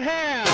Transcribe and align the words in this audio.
hand. 0.00 0.50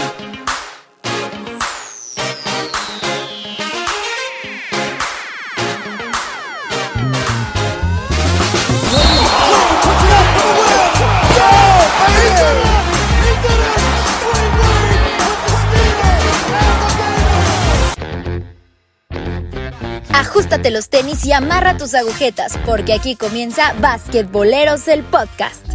Ajustate 20.12 20.70
los 20.70 20.88
tenis 20.88 21.24
y 21.24 21.32
amarra 21.32 21.76
tus 21.76 21.94
agujetas, 21.94 22.58
porque 22.66 22.92
aquí 22.92 23.16
comienza 23.16 23.74
Basquetboleros 23.80 24.88
el 24.88 25.02
podcast. 25.02 25.65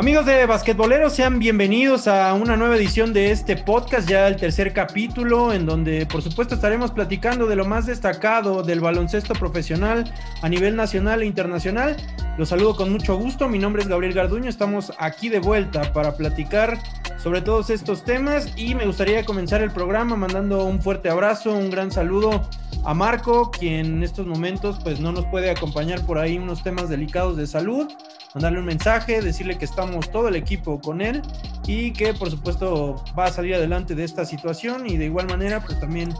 Amigos 0.00 0.24
de 0.24 0.46
Basquetboleros, 0.46 1.12
sean 1.12 1.38
bienvenidos 1.38 2.08
a 2.08 2.32
una 2.32 2.56
nueva 2.56 2.78
edición 2.78 3.12
de 3.12 3.32
este 3.32 3.54
podcast, 3.54 4.08
ya 4.08 4.28
el 4.28 4.36
tercer 4.36 4.72
capítulo, 4.72 5.52
en 5.52 5.66
donde 5.66 6.06
por 6.06 6.22
supuesto 6.22 6.54
estaremos 6.54 6.90
platicando 6.90 7.46
de 7.46 7.54
lo 7.54 7.66
más 7.66 7.84
destacado 7.84 8.62
del 8.62 8.80
baloncesto 8.80 9.34
profesional 9.34 10.10
a 10.40 10.48
nivel 10.48 10.74
nacional 10.74 11.20
e 11.20 11.26
internacional. 11.26 11.98
Los 12.38 12.48
saludo 12.48 12.76
con 12.76 12.90
mucho 12.90 13.14
gusto, 13.18 13.46
mi 13.50 13.58
nombre 13.58 13.82
es 13.82 13.88
Gabriel 13.88 14.14
Garduño, 14.14 14.48
estamos 14.48 14.90
aquí 14.96 15.28
de 15.28 15.38
vuelta 15.38 15.92
para 15.92 16.16
platicar 16.16 16.78
sobre 17.18 17.42
todos 17.42 17.68
estos 17.68 18.02
temas 18.02 18.54
y 18.56 18.74
me 18.74 18.86
gustaría 18.86 19.26
comenzar 19.26 19.60
el 19.60 19.70
programa 19.70 20.16
mandando 20.16 20.64
un 20.64 20.80
fuerte 20.80 21.10
abrazo, 21.10 21.52
un 21.52 21.68
gran 21.68 21.92
saludo 21.92 22.48
a 22.84 22.94
Marco, 22.94 23.50
quien 23.50 23.86
en 23.86 24.02
estos 24.02 24.26
momentos 24.26 24.78
pues 24.82 25.00
no 25.00 25.12
nos 25.12 25.26
puede 25.26 25.50
acompañar 25.50 26.04
por 26.06 26.18
ahí 26.18 26.38
unos 26.38 26.62
temas 26.62 26.88
delicados 26.88 27.36
de 27.36 27.46
salud 27.46 27.88
mandarle 28.34 28.60
un 28.60 28.66
mensaje, 28.66 29.20
decirle 29.20 29.58
que 29.58 29.64
estamos 29.64 30.10
todo 30.10 30.28
el 30.28 30.36
equipo 30.36 30.80
con 30.80 31.00
él 31.00 31.22
y 31.66 31.92
que 31.92 32.14
por 32.14 32.30
supuesto 32.30 33.02
va 33.18 33.24
a 33.26 33.32
salir 33.32 33.54
adelante 33.54 33.94
de 33.94 34.04
esta 34.04 34.24
situación 34.24 34.88
y 34.88 34.96
de 34.96 35.06
igual 35.06 35.26
manera 35.26 35.60
pues 35.60 35.78
también 35.80 36.14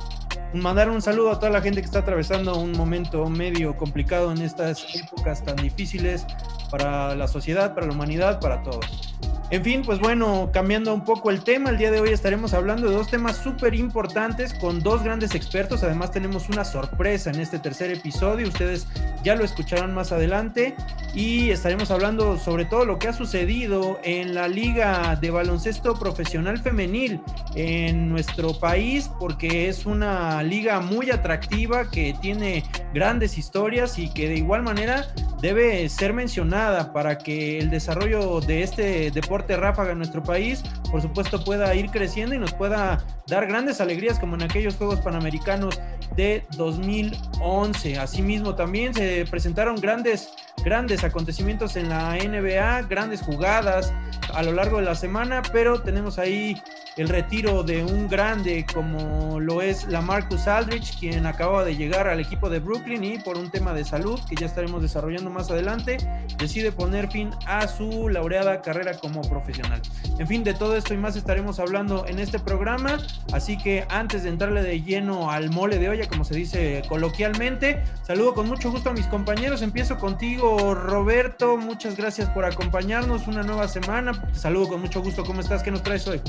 mandar 0.52 0.90
un 0.90 1.00
saludo 1.00 1.30
a 1.30 1.38
toda 1.38 1.50
la 1.50 1.60
gente 1.60 1.80
que 1.80 1.86
está 1.86 2.00
atravesando 2.00 2.58
un 2.58 2.72
momento 2.72 3.28
medio 3.28 3.76
complicado 3.76 4.32
en 4.32 4.42
estas 4.42 4.84
épocas 4.96 5.44
tan 5.44 5.56
difíciles 5.56 6.26
para 6.70 7.14
la 7.14 7.28
sociedad, 7.28 7.74
para 7.74 7.86
la 7.86 7.92
humanidad, 7.92 8.40
para 8.40 8.62
todos. 8.62 9.09
En 9.50 9.64
fin, 9.64 9.82
pues 9.84 9.98
bueno, 9.98 10.50
cambiando 10.52 10.94
un 10.94 11.04
poco 11.04 11.28
el 11.28 11.42
tema, 11.42 11.70
el 11.70 11.78
día 11.78 11.90
de 11.90 12.00
hoy 12.00 12.10
estaremos 12.10 12.54
hablando 12.54 12.88
de 12.88 12.94
dos 12.94 13.10
temas 13.10 13.36
súper 13.36 13.74
importantes 13.74 14.54
con 14.54 14.78
dos 14.78 15.02
grandes 15.02 15.34
expertos. 15.34 15.82
Además 15.82 16.12
tenemos 16.12 16.48
una 16.48 16.64
sorpresa 16.64 17.30
en 17.30 17.40
este 17.40 17.58
tercer 17.58 17.90
episodio, 17.90 18.46
ustedes 18.46 18.86
ya 19.24 19.34
lo 19.34 19.44
escucharon 19.44 19.92
más 19.92 20.12
adelante 20.12 20.76
y 21.14 21.50
estaremos 21.50 21.90
hablando 21.90 22.38
sobre 22.38 22.64
todo 22.64 22.84
lo 22.84 23.00
que 23.00 23.08
ha 23.08 23.12
sucedido 23.12 23.98
en 24.04 24.36
la 24.36 24.46
liga 24.46 25.16
de 25.16 25.32
baloncesto 25.32 25.98
profesional 25.98 26.58
femenil 26.58 27.20
en 27.56 28.08
nuestro 28.08 28.56
país, 28.56 29.10
porque 29.18 29.68
es 29.68 29.84
una 29.84 30.44
liga 30.44 30.78
muy 30.78 31.10
atractiva 31.10 31.90
que 31.90 32.14
tiene 32.22 32.62
grandes 32.94 33.36
historias 33.36 33.98
y 33.98 34.12
que 34.14 34.28
de 34.28 34.36
igual 34.36 34.62
manera 34.62 35.08
debe 35.42 35.88
ser 35.88 36.12
mencionada 36.12 36.92
para 36.92 37.18
que 37.18 37.58
el 37.58 37.70
desarrollo 37.70 38.40
de 38.40 38.62
este 38.62 39.10
deporte 39.10 39.39
ráfaga 39.48 39.92
en 39.92 39.98
nuestro 39.98 40.22
país, 40.22 40.62
por 40.90 41.02
supuesto, 41.02 41.42
pueda 41.44 41.74
ir 41.74 41.90
creciendo 41.90 42.34
y 42.34 42.38
nos 42.38 42.52
pueda 42.52 43.04
dar 43.26 43.46
grandes 43.46 43.80
alegrías 43.80 44.18
como 44.18 44.34
en 44.34 44.42
aquellos 44.42 44.76
Juegos 44.76 45.00
Panamericanos 45.00 45.80
de 46.16 46.44
2011. 46.56 47.98
Asimismo, 47.98 48.54
también 48.54 48.94
se 48.94 49.24
presentaron 49.30 49.76
grandes, 49.76 50.30
grandes 50.62 51.04
acontecimientos 51.04 51.76
en 51.76 51.88
la 51.88 52.16
NBA, 52.16 52.82
grandes 52.82 53.20
jugadas 53.22 53.92
a 54.34 54.42
lo 54.42 54.52
largo 54.52 54.78
de 54.78 54.84
la 54.84 54.94
semana, 54.94 55.42
pero 55.52 55.80
tenemos 55.80 56.18
ahí 56.18 56.60
el 56.96 57.08
retiro 57.08 57.62
de 57.62 57.84
un 57.84 58.08
grande 58.08 58.66
como 58.74 59.40
lo 59.40 59.62
es 59.62 59.86
la 59.88 60.00
Marcus 60.00 60.46
Aldrich, 60.46 60.98
quien 60.98 61.24
acaba 61.24 61.64
de 61.64 61.76
llegar 61.76 62.08
al 62.08 62.20
equipo 62.20 62.50
de 62.50 62.58
Brooklyn 62.58 63.02
y 63.04 63.18
por 63.18 63.38
un 63.38 63.50
tema 63.50 63.72
de 63.72 63.84
salud 63.84 64.20
que 64.28 64.34
ya 64.36 64.46
estaremos 64.46 64.82
desarrollando 64.82 65.30
más 65.30 65.50
adelante, 65.50 65.96
decide 66.38 66.72
poner 66.72 67.10
fin 67.10 67.30
a 67.46 67.66
su 67.68 68.08
laureada 68.08 68.60
carrera 68.60 68.98
como 68.98 69.22
profesional. 69.22 69.80
En 70.18 70.26
fin, 70.26 70.44
de 70.44 70.52
todo 70.52 70.76
esto 70.76 70.92
y 70.92 70.96
más 70.96 71.16
estaremos 71.16 71.60
hablando 71.60 72.06
en 72.06 72.18
este 72.18 72.38
programa, 72.38 72.98
así 73.32 73.56
que 73.56 73.86
antes 73.88 74.24
de 74.24 74.30
entrarle 74.30 74.62
de 74.62 74.82
lleno 74.82 75.30
al 75.30 75.50
mole 75.50 75.78
de 75.78 75.88
olla, 75.88 76.08
como 76.08 76.24
se 76.24 76.34
dice 76.34 76.82
coloquialmente, 76.88 77.82
saludo 78.02 78.34
con 78.34 78.46
mucho 78.46 78.70
gusto 78.70 78.90
a 78.90 78.92
mis 78.92 79.06
compañeros, 79.06 79.62
empiezo 79.62 79.96
contigo 79.98 80.49
Roberto, 80.58 81.56
muchas 81.56 81.96
gracias 81.96 82.28
por 82.30 82.44
acompañarnos 82.44 83.26
una 83.28 83.42
nueva 83.42 83.68
semana, 83.68 84.28
saludo 84.32 84.68
con 84.70 84.80
mucho 84.80 85.00
gusto, 85.02 85.24
¿cómo 85.24 85.40
estás? 85.40 85.62
¿Qué 85.62 85.70
nos 85.70 85.82
traes 85.82 86.06
hoy? 86.08 86.20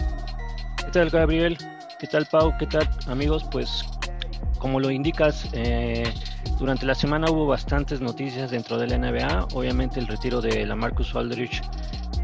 ¿Qué 0.77 0.91
tal 0.91 1.09
Gabriel? 1.09 1.57
¿Qué 1.99 2.07
tal 2.07 2.25
Pau? 2.25 2.53
¿Qué 2.57 2.67
tal 2.67 2.87
amigos? 3.07 3.45
Pues 3.51 3.85
como 4.59 4.79
lo 4.79 4.91
indicas, 4.91 5.49
eh, 5.53 6.03
durante 6.59 6.85
la 6.85 6.93
semana 6.93 7.31
hubo 7.31 7.47
bastantes 7.47 8.01
noticias 8.01 8.51
dentro 8.51 8.77
de 8.77 8.87
la 8.87 8.97
NBA. 8.97 9.47
Obviamente 9.53 9.99
el 9.99 10.07
retiro 10.07 10.41
de 10.41 10.65
la 10.65 10.75
Marcus 10.75 11.15
Aldrich 11.15 11.61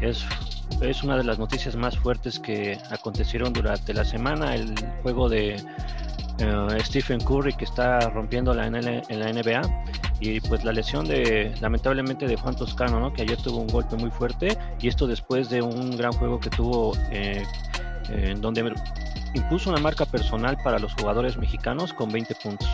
es, 0.00 0.24
es 0.80 1.02
una 1.02 1.16
de 1.16 1.24
las 1.24 1.38
noticias 1.38 1.74
más 1.74 1.98
fuertes 1.98 2.38
que 2.38 2.78
acontecieron 2.90 3.52
durante 3.52 3.92
la 3.92 4.04
semana. 4.04 4.54
El 4.54 4.74
juego 5.02 5.28
de 5.28 5.56
eh, 6.38 6.78
Stephen 6.84 7.20
Curry 7.20 7.52
que 7.54 7.64
está 7.64 8.10
rompiendo 8.10 8.54
la, 8.54 8.66
en, 8.66 8.74
la 8.74 9.32
NBA 9.32 9.62
y 10.20 10.40
pues 10.40 10.64
la 10.64 10.72
lesión 10.72 11.06
de 11.06 11.54
lamentablemente 11.60 12.26
de 12.26 12.36
Juan 12.36 12.54
Toscano, 12.54 13.00
¿no? 13.00 13.12
que 13.12 13.22
ayer 13.22 13.36
tuvo 13.38 13.58
un 13.58 13.66
golpe 13.68 13.96
muy 13.96 14.10
fuerte 14.10 14.56
y 14.80 14.88
esto 14.88 15.06
después 15.06 15.48
de 15.48 15.62
un 15.62 15.96
gran 15.96 16.12
juego 16.12 16.38
que 16.38 16.50
tuvo 16.50 16.96
eh, 17.10 17.44
en 18.10 18.40
donde 18.40 18.72
impuso 19.34 19.70
una 19.70 19.80
marca 19.80 20.06
personal 20.06 20.56
para 20.62 20.78
los 20.78 20.94
jugadores 20.94 21.36
mexicanos 21.36 21.92
con 21.92 22.10
20 22.10 22.34
puntos. 22.36 22.68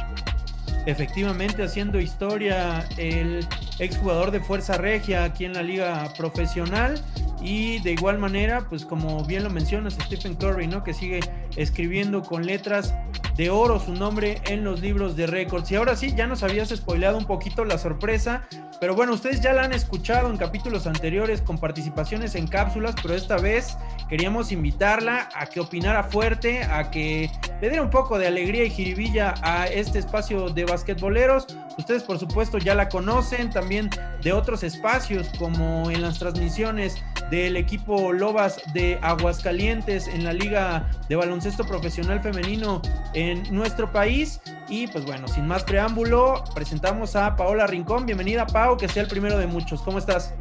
Efectivamente, 0.86 1.62
haciendo 1.62 1.98
historia 1.98 2.86
el 2.98 3.46
exjugador 3.78 4.30
de 4.30 4.40
Fuerza 4.40 4.76
Regia 4.76 5.24
aquí 5.24 5.46
en 5.46 5.54
la 5.54 5.62
liga 5.62 6.12
profesional 6.16 7.00
y 7.44 7.78
de 7.80 7.92
igual 7.92 8.18
manera, 8.18 8.66
pues 8.70 8.86
como 8.86 9.22
bien 9.26 9.44
lo 9.44 9.50
mencionas, 9.50 9.98
Stephen 10.06 10.34
Curry, 10.34 10.66
¿no? 10.66 10.82
Que 10.82 10.94
sigue 10.94 11.20
escribiendo 11.56 12.22
con 12.22 12.46
letras 12.46 12.94
de 13.36 13.50
oro 13.50 13.78
su 13.78 13.92
nombre 13.92 14.40
en 14.46 14.64
los 14.64 14.80
libros 14.80 15.14
de 15.14 15.26
récords. 15.26 15.70
Y 15.70 15.76
ahora 15.76 15.94
sí, 15.94 16.14
ya 16.16 16.26
nos 16.26 16.42
habías 16.42 16.70
spoileado 16.70 17.18
un 17.18 17.26
poquito 17.26 17.66
la 17.66 17.76
sorpresa, 17.76 18.46
pero 18.80 18.94
bueno, 18.94 19.12
ustedes 19.12 19.42
ya 19.42 19.52
la 19.52 19.64
han 19.64 19.74
escuchado 19.74 20.30
en 20.30 20.38
capítulos 20.38 20.86
anteriores 20.86 21.42
con 21.42 21.58
participaciones 21.58 22.34
en 22.34 22.46
cápsulas, 22.46 22.94
pero 23.02 23.14
esta 23.14 23.36
vez 23.36 23.76
queríamos 24.08 24.50
invitarla 24.50 25.28
a 25.34 25.44
que 25.46 25.60
opinara 25.60 26.04
fuerte, 26.04 26.62
a 26.62 26.90
que 26.90 27.30
le 27.60 27.68
diera 27.68 27.82
un 27.82 27.90
poco 27.90 28.18
de 28.18 28.26
alegría 28.26 28.64
y 28.64 28.70
jiribilla 28.70 29.34
a 29.42 29.66
este 29.66 29.98
espacio 29.98 30.48
de 30.48 30.64
basquetboleros. 30.64 31.46
Ustedes 31.76 32.04
por 32.04 32.18
supuesto 32.18 32.56
ya 32.58 32.74
la 32.74 32.88
conocen 32.88 33.50
también 33.50 33.90
de 34.22 34.32
otros 34.32 34.62
espacios 34.62 35.28
como 35.38 35.90
en 35.90 36.00
las 36.00 36.18
transmisiones 36.18 37.02
del 37.30 37.56
equipo 37.56 38.12
Lobas 38.12 38.60
de 38.72 38.98
Aguascalientes 39.02 40.08
en 40.08 40.24
la 40.24 40.32
Liga 40.32 40.88
de 41.08 41.16
Baloncesto 41.16 41.64
Profesional 41.64 42.20
Femenino 42.20 42.82
en 43.14 43.42
nuestro 43.54 43.90
país. 43.90 44.40
Y 44.68 44.86
pues 44.86 45.04
bueno, 45.04 45.28
sin 45.28 45.46
más 45.46 45.64
preámbulo, 45.64 46.44
presentamos 46.54 47.16
a 47.16 47.36
Paola 47.36 47.66
Rincón. 47.66 48.06
Bienvenida, 48.06 48.46
Pau, 48.46 48.76
que 48.76 48.88
sea 48.88 49.02
el 49.02 49.08
primero 49.08 49.38
de 49.38 49.46
muchos. 49.46 49.82
¿Cómo 49.82 49.98
estás? 49.98 50.34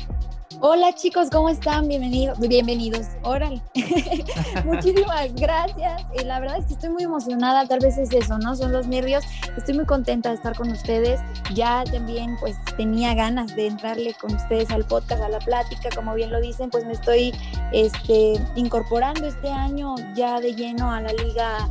Hola 0.60 0.94
chicos, 0.94 1.30
¿cómo 1.30 1.50
están? 1.50 1.88
Bienvenidos, 1.88 2.40
bienvenidos. 2.40 3.08
Órale. 3.24 3.62
Muchísimas 4.66 5.34
gracias. 5.36 6.04
Y 6.20 6.24
la 6.24 6.40
verdad 6.40 6.58
es 6.60 6.66
que 6.66 6.74
estoy 6.74 6.90
muy 6.90 7.04
emocionada, 7.04 7.66
tal 7.68 7.80
vez 7.80 7.98
es 7.98 8.12
eso, 8.12 8.38
¿no? 8.38 8.56
Son 8.56 8.72
los 8.72 8.88
nervios. 8.88 9.24
Estoy 9.58 9.76
muy 9.76 9.86
contenta 9.86 10.30
de 10.30 10.36
estar 10.36 10.56
con 10.56 10.70
ustedes. 10.72 11.20
Ya 11.54 11.84
también 11.86 12.38
pues 12.40 12.56
tenía 12.78 13.14
ganas 13.14 13.56
de 13.56 13.68
entrarle 13.68 14.14
con 14.16 14.34
ustedes 14.36 14.70
al 14.72 14.86
podcast, 14.86 15.22
a 15.22 15.30
la 15.30 15.40
plática, 15.40 15.90
como 15.96 16.14
bien 16.14 16.32
lo 16.32 16.40
dicen, 16.40 16.70
pues 16.70 16.86
me 16.86 16.94
estoy 16.94 17.34
este, 17.72 18.34
incorporando 18.56 19.26
este 19.26 19.50
año 19.50 19.96
ya 20.16 20.40
de 20.40 20.54
lleno 20.54 20.92
a 20.92 21.02
la 21.02 21.14
liga 21.14 21.70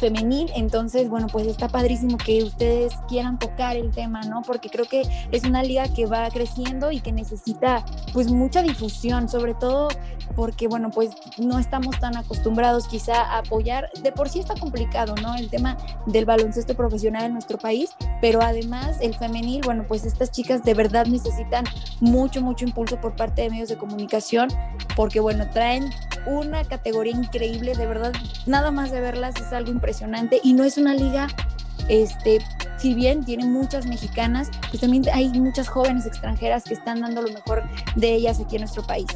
femenil. 0.00 0.50
Entonces, 0.56 1.08
bueno, 1.08 1.28
pues 1.30 1.46
está 1.46 1.68
padrísimo 1.68 2.16
que 2.16 2.42
ustedes 2.42 2.94
quieran 3.08 3.38
tocar 3.38 3.76
el 3.76 3.90
tema, 3.90 4.22
¿no? 4.22 4.42
Porque 4.42 4.70
creo 4.70 4.86
que 4.86 5.02
es 5.30 5.44
una 5.44 5.62
liga 5.62 5.84
que 5.94 6.06
va 6.06 6.28
creciendo 6.30 6.90
y 6.90 7.00
que 7.00 7.12
necesita 7.12 7.84
pues 8.12 8.32
mucha 8.32 8.62
difusión, 8.62 9.28
sobre 9.28 9.54
todo 9.54 9.88
porque, 10.34 10.68
bueno, 10.68 10.90
pues 10.90 11.10
no 11.38 11.58
estamos 11.58 11.98
tan 12.00 12.16
acostumbrados 12.16 12.88
quizá 12.88 13.22
a 13.22 13.38
apoyar. 13.38 13.90
De 14.02 14.10
por 14.10 14.28
sí 14.28 14.40
está 14.40 14.54
complicado, 14.54 15.14
¿no? 15.22 15.36
El 15.36 15.50
tema 15.50 15.76
del 16.06 16.24
baloncesto 16.24 16.74
profesional 16.74 17.24
en 17.24 17.34
nuestro 17.34 17.58
país, 17.58 17.90
pero 18.20 18.40
además 18.40 18.98
el 19.00 19.14
femenil, 19.14 19.60
bueno, 19.64 19.84
pues 19.86 20.04
estas 20.06 20.30
chicas 20.30 20.64
de 20.64 20.74
verdad 20.74 21.06
necesitan 21.06 21.64
mucho, 22.00 22.40
mucho 22.40 22.64
impulso 22.64 23.00
por 23.00 23.14
parte 23.16 23.42
de 23.42 23.50
medios 23.50 23.68
de 23.68 23.76
comunicación, 23.76 24.48
porque, 24.96 25.20
bueno, 25.20 25.48
traen 25.50 25.90
una 26.26 26.64
categoría 26.64 27.14
increíble, 27.14 27.74
de 27.74 27.86
verdad, 27.86 28.12
nada 28.46 28.70
más 28.70 28.90
de 28.90 29.00
verlas 29.00 29.34
es 29.36 29.52
algo 29.52 29.70
impresionante 29.70 29.89
y 30.42 30.52
no 30.52 30.64
es 30.64 30.78
una 30.78 30.94
liga, 30.94 31.28
este, 31.88 32.38
si 32.78 32.94
bien 32.94 33.24
tiene 33.24 33.44
muchas 33.44 33.86
mexicanas, 33.86 34.50
pues 34.68 34.80
también 34.80 35.04
hay 35.12 35.28
muchas 35.30 35.68
jóvenes 35.68 36.06
extranjeras 36.06 36.64
que 36.64 36.74
están 36.74 37.00
dando 37.00 37.22
lo 37.22 37.32
mejor 37.32 37.62
de 37.96 38.14
ellas 38.14 38.40
aquí 38.40 38.56
en 38.56 38.62
nuestro 38.62 38.82
país. 38.82 39.06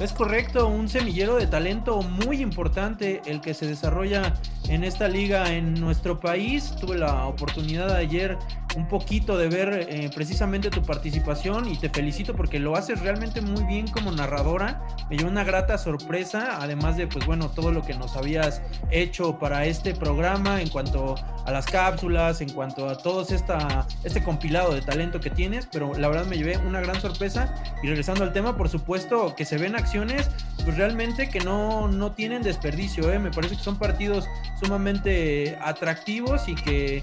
Es 0.00 0.12
correcto, 0.12 0.68
un 0.68 0.88
semillero 0.88 1.36
de 1.36 1.48
talento 1.48 2.02
muy 2.02 2.40
importante 2.40 3.20
el 3.26 3.40
que 3.40 3.52
se 3.52 3.66
desarrolla 3.66 4.34
en 4.68 4.84
esta 4.84 5.08
liga 5.08 5.52
en 5.52 5.74
nuestro 5.74 6.20
país. 6.20 6.72
Tuve 6.80 6.98
la 6.98 7.26
oportunidad 7.26 7.96
ayer 7.96 8.38
un 8.76 8.86
poquito 8.86 9.36
de 9.38 9.48
ver 9.48 9.86
eh, 9.88 10.10
precisamente 10.14 10.70
tu 10.70 10.82
participación 10.82 11.68
y 11.68 11.76
te 11.76 11.88
felicito 11.88 12.34
porque 12.34 12.58
lo 12.58 12.76
haces 12.76 13.00
realmente 13.00 13.40
muy 13.40 13.64
bien 13.64 13.88
como 13.88 14.12
narradora. 14.12 14.80
Me 15.10 15.16
dio 15.16 15.26
una 15.26 15.44
grata 15.44 15.78
sorpresa, 15.78 16.58
además 16.60 16.96
de 16.96 17.06
pues 17.06 17.26
bueno, 17.26 17.48
todo 17.50 17.72
lo 17.72 17.82
que 17.82 17.94
nos 17.94 18.16
habías 18.16 18.62
hecho 18.90 19.38
para 19.38 19.66
este 19.66 19.94
programa 19.94 20.60
en 20.60 20.68
cuanto 20.68 21.14
a 21.44 21.50
las 21.50 21.66
cápsulas, 21.66 22.40
en 22.40 22.50
cuanto 22.50 22.88
a 22.88 22.98
todo 22.98 23.22
esta, 23.22 23.86
este 24.04 24.22
compilado 24.22 24.74
de 24.74 24.82
talento 24.82 25.20
que 25.20 25.30
tienes, 25.30 25.66
pero 25.70 25.94
la 25.94 26.08
verdad 26.08 26.26
me 26.26 26.36
llevé 26.36 26.58
una 26.58 26.80
gran 26.80 27.00
sorpresa 27.00 27.54
y 27.82 27.88
regresando 27.88 28.24
al 28.24 28.32
tema, 28.32 28.56
por 28.56 28.68
supuesto 28.68 29.34
que 29.34 29.44
se 29.44 29.56
ven 29.56 29.76
acciones 29.76 30.30
pues 30.64 30.76
realmente 30.76 31.28
que 31.30 31.40
no, 31.40 31.88
no 31.88 32.12
tienen 32.12 32.42
desperdicio, 32.42 33.10
¿eh? 33.12 33.18
me 33.18 33.30
parece 33.30 33.56
que 33.56 33.62
son 33.62 33.78
partidos 33.78 34.28
sumamente 34.62 35.56
atractivos 35.62 36.48
y 36.48 36.54
que 36.54 37.02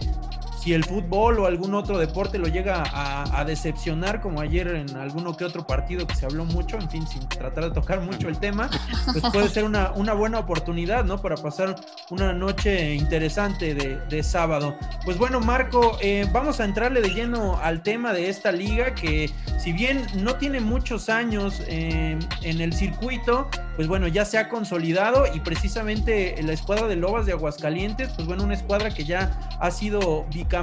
si 0.66 0.74
el 0.74 0.84
fútbol 0.84 1.38
o 1.38 1.46
algún 1.46 1.76
otro 1.76 2.00
deporte 2.00 2.40
lo 2.40 2.48
llega 2.48 2.82
a, 2.92 3.46
decepcionar, 3.46 4.20
como 4.20 4.42
ayer 4.42 4.68
en 4.70 4.98
alguno 4.98 5.38
que 5.38 5.46
otro 5.46 5.68
partido 5.68 6.08
que 6.08 6.16
se 6.16 6.26
habló 6.26 6.44
mucho, 6.44 6.78
en 6.78 6.90
fin, 6.90 7.06
sin 7.06 7.30
tratar 7.30 7.66
de 7.66 7.70
tocar 7.70 8.02
mucho 8.02 8.28
el 8.28 8.40
tema, 8.40 8.72
pues 9.12 9.24
puede 9.32 9.48
ser 9.50 9.64
una, 9.64 9.92
una 9.92 10.14
buena 10.14 10.40
oportunidad, 10.40 11.06
¿no? 11.06 11.22
Para 11.22 11.36
pasar 11.36 11.76
una 12.10 12.34
noche 12.34 12.96
interesante 12.96 13.76
de, 13.76 14.24
sábado. 14.24 14.76
Pues 15.04 15.20
bueno, 15.20 15.40
Marco, 15.40 16.00
eh, 16.02 16.28
vamos 16.32 16.60
a 16.60 16.66
entrarle 16.66 17.02
de 17.02 17.10
lleno 17.10 17.60
al 17.62 17.84
tema 17.84 18.12
de 18.12 18.30
esta 18.30 18.52
liga 18.52 18.96
que 18.96 19.30
si 19.60 19.72
bien 19.72 20.08
no 20.16 20.36
tiene 20.36 20.62
muchos 20.62 21.10
años 21.10 21.62
eh, 21.68 22.18
en 22.42 22.62
el 22.62 22.74
circuito, 22.74 23.48
pues 23.76 23.88
bueno, 23.88 24.08
ya 24.08 24.26
se 24.26 24.40
ha 24.40 24.50
consolidado 24.50 25.26
y 25.32 25.42
precisamente 25.42 26.42
la 26.42 26.54
escuadra 26.54 26.88
de 26.88 26.96
Lobas 26.96 27.28
de 27.28 27.34
Aguascalientes, 27.34 28.10
pues 28.16 28.26
bueno, 28.26 28.44
una 28.44 28.56
escuadra 28.56 28.90
que 28.90 29.04
ya 29.04 29.38
ha 29.60 29.70
sido 29.70 30.26
bicampeona 30.34 30.55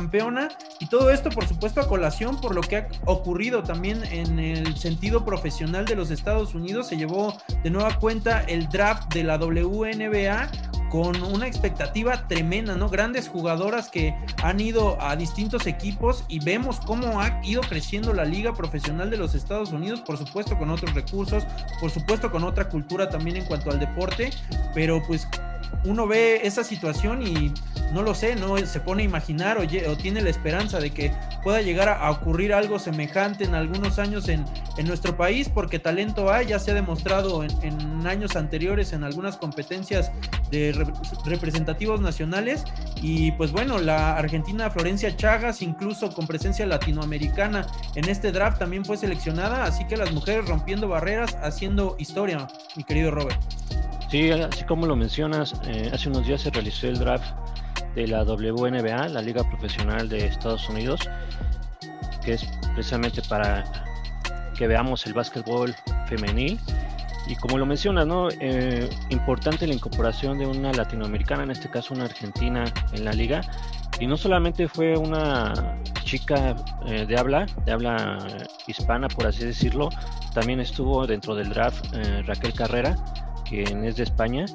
y 0.80 0.86
todo 0.86 1.10
esto 1.10 1.28
por 1.28 1.46
supuesto 1.46 1.80
a 1.80 1.86
colación 1.86 2.40
por 2.40 2.54
lo 2.54 2.62
que 2.62 2.76
ha 2.76 2.88
ocurrido 3.04 3.62
también 3.62 4.02
en 4.04 4.38
el 4.38 4.76
sentido 4.76 5.24
profesional 5.24 5.84
de 5.84 5.96
los 5.96 6.10
Estados 6.10 6.54
Unidos, 6.54 6.88
se 6.88 6.96
llevó 6.96 7.36
de 7.62 7.70
nueva 7.70 7.98
cuenta 7.98 8.40
el 8.40 8.68
draft 8.68 9.12
de 9.12 9.24
la 9.24 9.36
WNBA 9.36 10.50
con 10.90 11.22
una 11.22 11.46
expectativa 11.46 12.26
tremenda, 12.28 12.74
¿no? 12.74 12.88
Grandes 12.88 13.28
jugadoras 13.28 13.88
que 13.88 14.14
han 14.42 14.60
ido 14.60 15.00
a 15.00 15.16
distintos 15.16 15.66
equipos 15.66 16.24
y 16.28 16.38
vemos 16.44 16.80
cómo 16.80 17.20
ha 17.20 17.40
ido 17.42 17.62
creciendo 17.62 18.12
la 18.12 18.24
liga 18.24 18.52
profesional 18.54 19.10
de 19.10 19.16
los 19.16 19.34
Estados 19.34 19.72
Unidos, 19.72 20.00
por 20.02 20.18
supuesto 20.18 20.58
con 20.58 20.70
otros 20.70 20.94
recursos, 20.94 21.44
por 21.80 21.90
supuesto 21.90 22.30
con 22.30 22.44
otra 22.44 22.68
cultura 22.68 23.08
también 23.08 23.36
en 23.36 23.44
cuanto 23.46 23.70
al 23.70 23.80
deporte, 23.80 24.30
pero 24.74 25.02
pues 25.06 25.26
uno 25.84 26.06
ve 26.06 26.40
esa 26.44 26.64
situación 26.64 27.22
y 27.26 27.52
no 27.92 28.02
lo 28.02 28.14
sé, 28.14 28.36
no 28.36 28.56
se 28.58 28.80
pone 28.80 29.02
a 29.02 29.06
imaginar 29.06 29.58
o, 29.58 29.96
tiene 29.96 30.22
la 30.22 30.30
esperanza 30.30 30.80
de 30.80 30.90
que 30.90 31.12
pueda 31.42 31.60
llegar 31.60 31.88
a, 31.88 32.10
ocurrir 32.10 32.54
algo 32.54 32.78
semejante 32.78 33.44
en 33.44 33.54
algunos 33.54 33.98
años 33.98 34.28
en, 34.28 34.44
nuestro 34.84 35.16
país, 35.16 35.48
porque 35.48 35.78
talento 35.78 36.32
hay, 36.32 36.46
ya 36.46 36.58
se 36.58 36.72
ha 36.72 36.74
demostrado 36.74 37.44
en, 37.44 38.06
años 38.06 38.34
anteriores 38.34 38.92
en 38.92 39.04
algunas 39.04 39.36
competencias 39.36 40.10
de 40.50 40.72
representativos 41.24 42.00
nacionales 42.00 42.64
y 43.00 43.30
pues 43.32 43.52
bueno, 43.52 43.78
la 43.78 44.16
argentina 44.16 44.70
Florencia 44.70 45.16
Chagas, 45.16 45.62
incluso 45.62 46.12
con 46.12 46.26
presencia 46.26 46.66
latinoamericana 46.66 47.66
en 47.94 48.08
este 48.08 48.32
draft 48.32 48.58
también 48.58 48.84
fue 48.84 48.96
seleccionada, 48.96 49.64
así 49.64 49.86
que 49.86 49.96
las 49.96 50.12
mujeres 50.12 50.48
rompiendo 50.48 50.88
barreras, 50.88 51.36
haciendo 51.42 51.94
historia, 51.98 52.48
mi 52.76 52.84
querido 52.84 53.10
Robert. 53.10 53.38
Sí, 54.12 54.30
así 54.30 54.62
como 54.64 54.84
lo 54.84 54.94
mencionas, 54.94 55.54
eh, 55.64 55.90
hace 55.90 56.10
unos 56.10 56.26
días 56.26 56.42
se 56.42 56.50
realizó 56.50 56.86
el 56.86 56.98
draft 56.98 57.24
de 57.94 58.06
la 58.06 58.24
WNBA, 58.24 59.08
la 59.08 59.22
Liga 59.22 59.42
Profesional 59.42 60.06
de 60.06 60.26
Estados 60.26 60.68
Unidos, 60.68 61.00
que 62.22 62.34
es 62.34 62.46
precisamente 62.74 63.22
para 63.22 63.64
que 64.54 64.66
veamos 64.66 65.06
el 65.06 65.14
básquetbol 65.14 65.74
femenil. 66.08 66.60
Y 67.26 67.36
como 67.36 67.56
lo 67.56 67.64
mencionas, 67.64 68.06
¿no? 68.06 68.28
Eh, 68.38 68.86
importante 69.08 69.66
la 69.66 69.72
incorporación 69.72 70.36
de 70.36 70.46
una 70.46 70.74
latinoamericana, 70.74 71.44
en 71.44 71.50
este 71.50 71.70
caso 71.70 71.94
una 71.94 72.04
argentina 72.04 72.64
en 72.92 73.06
la 73.06 73.14
liga. 73.14 73.40
Y 73.98 74.06
no 74.06 74.18
solamente 74.18 74.68
fue 74.68 74.94
una 74.94 75.54
chica 76.04 76.54
eh, 76.84 77.06
de 77.06 77.18
habla, 77.18 77.46
de 77.64 77.72
habla 77.72 78.18
hispana, 78.66 79.08
por 79.08 79.26
así 79.26 79.42
decirlo, 79.42 79.88
también 80.34 80.60
estuvo 80.60 81.06
dentro 81.06 81.34
del 81.34 81.48
draft 81.48 81.86
Raquel 82.26 82.52
Carrera, 82.52 82.94
quien 83.52 83.84
es 83.84 83.96
de 83.96 84.04
España. 84.04 84.46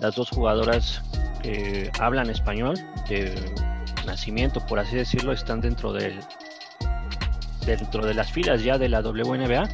Las 0.00 0.14
dos 0.14 0.30
jugadoras 0.30 1.02
que 1.42 1.90
hablan 2.00 2.30
español 2.30 2.74
de 3.08 3.34
nacimiento, 4.06 4.64
por 4.66 4.78
así 4.78 4.96
decirlo, 4.96 5.32
están 5.32 5.60
dentro 5.60 5.92
del 5.92 6.18
dentro 7.66 8.06
de 8.06 8.14
las 8.14 8.32
filas 8.32 8.62
ya 8.64 8.78
de 8.78 8.88
la 8.88 9.00
WNBA. 9.00 9.68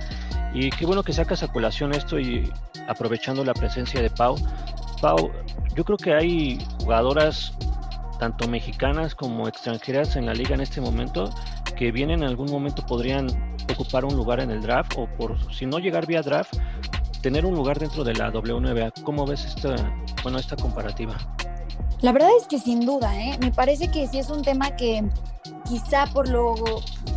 Y 0.53 0.71
qué 0.71 0.85
bueno 0.85 1.05
que 1.05 1.13
sacas 1.13 1.45
a 1.45 1.49
colación 1.49 1.95
esto 1.95 2.19
y 2.19 2.51
aprovechando 2.89 3.45
la 3.45 3.55
presencia 3.55 4.03
de 4.03 4.11
Pau. 4.11 4.37
Pau, 5.01 5.31
yo 5.77 5.85
creo 5.85 5.97
que 5.97 6.15
hay 6.15 6.59
jugadoras 6.81 7.55
tanto 8.19 8.49
mexicanas 8.49 9.15
como 9.15 9.47
extranjeras 9.47 10.17
en 10.17 10.27
la 10.27 10.35
liga 10.35 10.55
en 10.55 10.61
este 10.61 10.81
momento 10.81 11.31
que 11.77 11.93
bien 11.93 12.11
en 12.11 12.23
algún 12.25 12.51
momento 12.51 12.85
podrían 12.85 13.27
ocupar 13.73 14.05
un 14.05 14.17
lugar 14.17 14.41
en 14.41 14.51
el 14.51 14.61
draft 14.61 14.95
o 14.97 15.07
por 15.07 15.39
si 15.53 15.67
no 15.67 15.79
llegar 15.79 16.07
vía 16.07 16.23
draft 16.23 16.55
tener 17.23 17.47
un 17.47 17.55
lugar 17.55 17.79
dentro 17.79 18.05
de 18.05 18.15
la 18.15 18.31
WNBA. 18.31 18.93
¿Cómo 19.05 19.25
ves 19.27 19.45
esta, 19.45 19.75
bueno, 20.23 20.39
esta 20.39 20.57
comparativa? 20.57 21.17
La 22.03 22.13
verdad 22.13 22.31
es 22.39 22.47
que 22.49 22.59
sin 22.59 22.85
duda, 22.85 23.17
¿eh? 23.19 23.39
me 23.41 23.53
parece 23.53 23.91
que 23.91 24.09
sí 24.09 24.19
es 24.19 24.29
un 24.29 24.43
tema 24.43 24.75
que 24.77 25.05
quizá 25.65 26.07
por 26.13 26.29
lo 26.29 26.55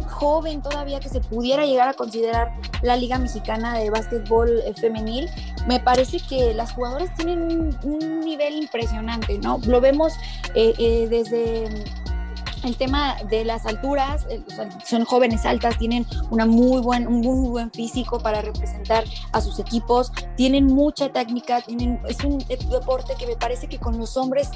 joven 0.07 0.61
todavía 0.61 0.99
que 0.99 1.09
se 1.09 1.19
pudiera 1.19 1.65
llegar 1.65 1.89
a 1.89 1.93
considerar 1.93 2.53
la 2.83 2.95
Liga 2.95 3.17
Mexicana 3.17 3.77
de 3.77 3.89
Básquetbol 3.89 4.61
eh, 4.63 4.73
Femenil, 4.75 5.29
me 5.67 5.79
parece 5.79 6.19
que 6.19 6.53
las 6.53 6.71
jugadoras 6.71 7.13
tienen 7.15 7.75
un, 7.83 8.19
nivel 8.21 8.55
impresionante, 8.55 9.39
¿no? 9.39 9.59
Lo 9.65 9.81
vemos 9.81 10.13
eh, 10.53 10.73
eh, 10.77 11.07
desde 11.09 11.67
el 12.65 12.75
tema 12.77 13.15
de 13.29 13.45
las 13.45 13.65
alturas, 13.65 14.25
eh, 14.29 14.43
son 14.83 15.05
jóvenes 15.05 15.45
altas, 15.45 15.77
tienen 15.77 16.05
una 16.29 16.45
muy 16.45 16.81
buen, 16.81 17.07
un 17.07 17.21
muy 17.21 17.49
buen 17.49 17.71
físico 17.71 18.19
para 18.19 18.41
representar 18.41 19.03
a 19.31 19.41
sus 19.41 19.59
equipos, 19.59 20.11
tienen 20.35 20.65
mucha 20.65 21.09
técnica, 21.09 21.61
tienen, 21.61 21.99
es 22.07 22.23
un 22.23 22.39
deporte 22.39 23.13
que 23.17 23.27
me 23.27 23.35
parece 23.35 23.67
que 23.67 23.79
con 23.79 23.97
los 23.97 24.17
hombres 24.17 24.49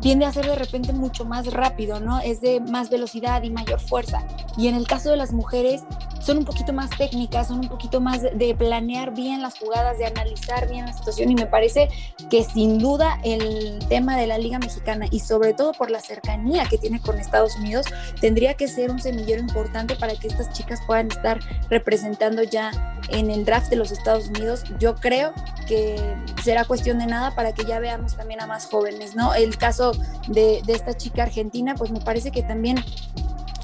tiende 0.00 0.26
a 0.26 0.32
ser 0.32 0.46
de 0.46 0.54
repente 0.54 0.92
mucho 0.92 1.24
más 1.24 1.50
rápido, 1.52 1.98
¿no? 1.98 2.20
Es 2.20 2.40
de 2.42 2.60
más 2.60 2.90
velocidad 2.90 3.42
y 3.42 3.50
mayor 3.50 3.80
fuerza. 3.80 4.22
Y 4.56 4.68
en 4.68 4.74
el 4.74 4.86
caso 4.86 5.10
de 5.10 5.16
las 5.16 5.32
mujeres 5.32 5.82
son 6.20 6.38
un 6.38 6.44
poquito 6.44 6.72
más 6.72 6.90
técnicas, 6.90 7.48
son 7.48 7.60
un 7.60 7.68
poquito 7.68 8.00
más 8.00 8.22
de 8.22 8.54
planear 8.54 9.14
bien 9.14 9.42
las 9.42 9.58
jugadas, 9.58 9.98
de 9.98 10.06
analizar 10.06 10.68
bien 10.70 10.86
la 10.86 10.92
situación 10.92 11.30
y 11.30 11.34
me 11.34 11.46
parece 11.46 11.88
que 12.30 12.44
sin 12.44 12.78
duda 12.78 13.18
el 13.24 13.78
tema 13.88 14.16
de 14.16 14.26
la 14.26 14.38
Liga 14.38 14.58
Mexicana 14.58 15.06
y 15.10 15.20
sobre 15.20 15.54
todo 15.54 15.72
por 15.72 15.90
la 15.90 16.00
cercanía 16.00 16.66
que 16.66 16.78
tiene 16.78 17.00
con 17.00 17.18
Estados 17.18 17.53
Unidos, 17.56 17.86
tendría 18.20 18.54
que 18.54 18.68
ser 18.68 18.90
un 18.90 19.00
semillero 19.00 19.40
importante 19.40 19.96
para 19.96 20.14
que 20.16 20.28
estas 20.28 20.52
chicas 20.52 20.80
puedan 20.86 21.08
estar 21.08 21.40
representando 21.70 22.42
ya 22.42 22.70
en 23.08 23.30
el 23.30 23.44
draft 23.44 23.68
de 23.68 23.76
los 23.76 23.92
Estados 23.92 24.28
Unidos. 24.28 24.64
Yo 24.78 24.94
creo 24.96 25.32
que 25.66 25.96
será 26.42 26.64
cuestión 26.64 26.98
de 26.98 27.06
nada 27.06 27.34
para 27.34 27.52
que 27.52 27.64
ya 27.64 27.78
veamos 27.78 28.16
también 28.16 28.40
a 28.40 28.46
más 28.46 28.66
jóvenes, 28.66 29.14
¿no? 29.14 29.34
El 29.34 29.56
caso 29.56 29.92
de, 30.28 30.62
esta 30.66 30.94
chica 30.94 31.22
argentina, 31.22 31.74
pues 31.74 31.90
me 31.90 32.00
parece 32.00 32.30
que 32.30 32.42
también 32.42 32.82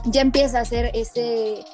ya 0.06 0.20
empieza 0.20 0.58
a 0.58 0.62
hacer 0.62 0.90
ese, 0.94 1.64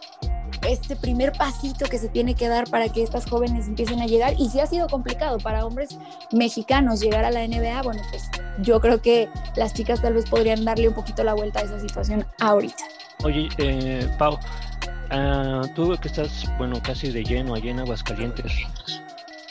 este 0.68 0.96
primer 0.96 1.32
pasito 1.32 1.86
que 1.86 1.98
se 1.98 2.08
tiene 2.08 2.34
que 2.34 2.48
dar 2.48 2.68
para 2.68 2.88
que 2.88 3.02
estas 3.02 3.28
jóvenes 3.28 3.68
empiecen 3.68 4.00
a 4.00 4.06
llegar. 4.06 4.34
Y 4.38 4.48
si 4.48 4.60
ha 4.60 4.66
sido 4.66 4.88
complicado 4.88 5.38
para 5.38 5.64
hombres 5.64 5.98
mexicanos 6.32 7.00
llegar 7.00 7.24
a 7.24 7.30
la 7.30 7.46
NBA, 7.46 7.82
bueno, 7.82 8.02
pues 8.10 8.30
yo 8.60 8.80
creo 8.80 9.00
que 9.00 9.28
las 9.56 9.74
chicas 9.74 10.00
tal 10.00 10.14
vez 10.14 10.28
podrían 10.28 10.64
darle 10.64 10.88
un 10.88 10.94
poquito 10.94 11.24
la 11.24 11.34
vuelta 11.34 11.60
a 11.60 11.62
esa 11.62 11.80
situación 11.80 12.26
ahorita. 12.40 12.84
Oye, 13.24 13.48
eh, 13.58 14.08
Pau, 14.18 14.34
uh, 14.34 15.66
tú 15.74 15.96
que 16.00 16.08
estás, 16.08 16.44
bueno, 16.58 16.80
casi 16.82 17.10
de 17.10 17.24
lleno 17.24 17.54
allá 17.54 17.70
en 17.70 17.80
Aguascalientes, 17.80 18.52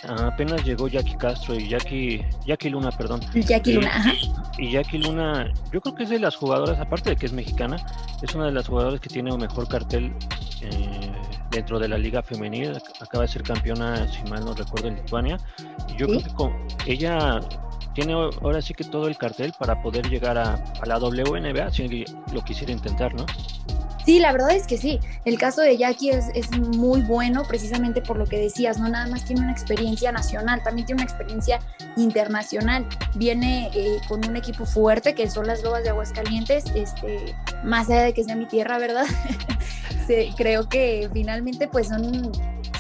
apenas 0.08 0.64
llegó 0.64 0.88
Jackie 0.88 1.16
Castro 1.16 1.56
y 1.56 1.70
Jackie, 1.70 2.26
Jackie 2.46 2.70
Luna, 2.70 2.92
perdón. 2.92 3.22
Jackie 3.34 3.74
Luna, 3.74 3.90
ajá. 3.90 4.14
Y 4.58 4.72
Jackie 4.72 4.98
Luna, 5.00 5.52
yo 5.72 5.82
creo 5.82 5.96
que 5.96 6.04
es 6.04 6.10
de 6.10 6.20
las 6.20 6.36
jugadoras, 6.36 6.80
aparte 6.80 7.12
de 7.12 7.16
que 7.16 7.26
es 7.26 7.34
mexicana, 7.34 7.78
es 8.22 8.34
una 8.36 8.46
de 8.46 8.52
las 8.52 8.68
jugadoras 8.68 9.00
que 9.00 9.10
tiene 9.10 9.34
un 9.34 9.42
mejor 9.42 9.68
cartel 9.68 10.14
eh, 10.62 11.12
dentro 11.52 11.80
de 11.80 11.88
la 11.88 11.98
liga 11.98 12.24
femenil. 12.24 12.74
Acaba 13.02 13.24
de 13.24 13.28
ser 13.28 13.44
campeona, 13.44 14.08
si 14.08 14.24
mal 14.30 14.46
no 14.46 14.54
recuerdo, 14.54 14.88
en 14.88 14.96
Lituania. 14.96 15.38
Y 15.90 15.98
yo 15.98 16.08
creo 16.08 16.24
que 16.24 16.34
con, 16.34 16.54
ella 16.86 17.40
tiene 17.94 18.14
ahora 18.14 18.62
sí 18.62 18.74
que 18.74 18.84
todo 18.84 19.08
el 19.08 19.18
cartel 19.18 19.54
para 19.58 19.82
poder 19.82 20.08
llegar 20.10 20.38
a, 20.38 20.54
a 20.54 20.86
la 20.86 20.98
WNBA 20.98 21.72
si 21.72 22.06
lo 22.34 22.44
quisiera 22.44 22.72
intentar, 22.72 23.14
¿no? 23.14 23.26
Sí, 24.06 24.20
la 24.20 24.32
verdad 24.32 24.52
es 24.52 24.68
que 24.68 24.78
sí. 24.78 25.00
El 25.26 25.40
caso 25.40 25.62
de 25.62 25.78
Jackie 25.78 26.12
es, 26.12 26.26
es, 26.36 26.52
muy 26.60 27.02
bueno 27.02 27.44
precisamente 27.48 28.02
por 28.02 28.18
lo 28.18 28.26
que 28.28 28.38
decías, 28.38 28.78
no 28.78 28.88
nada 28.88 29.08
más 29.08 29.26
tiene 29.26 29.42
una 29.42 29.52
experiencia 29.52 30.12
nacional, 30.12 30.62
también 30.64 30.86
tiene 30.86 31.02
una 31.02 31.12
experiencia 31.12 31.60
internacional. 31.98 32.88
Viene 33.16 33.72
eh, 33.74 34.00
con 34.08 34.24
un 34.24 34.36
equipo 34.36 34.66
fuerte 34.66 35.16
que 35.16 35.28
son 35.28 35.48
las 35.48 35.64
Lobas 35.64 35.84
de 35.84 35.90
Aguascalientes, 35.90 36.66
este, 36.76 37.36
más 37.64 37.90
allá 37.90 38.04
de 38.04 38.14
que 38.14 38.24
sea 38.24 38.36
mi 38.36 38.46
tierra, 38.46 38.78
¿verdad? 38.78 39.06
sí, 40.08 40.32
creo 40.38 40.70
que 40.70 41.10
finalmente 41.12 41.68
pues 41.68 41.88
son 41.88 42.32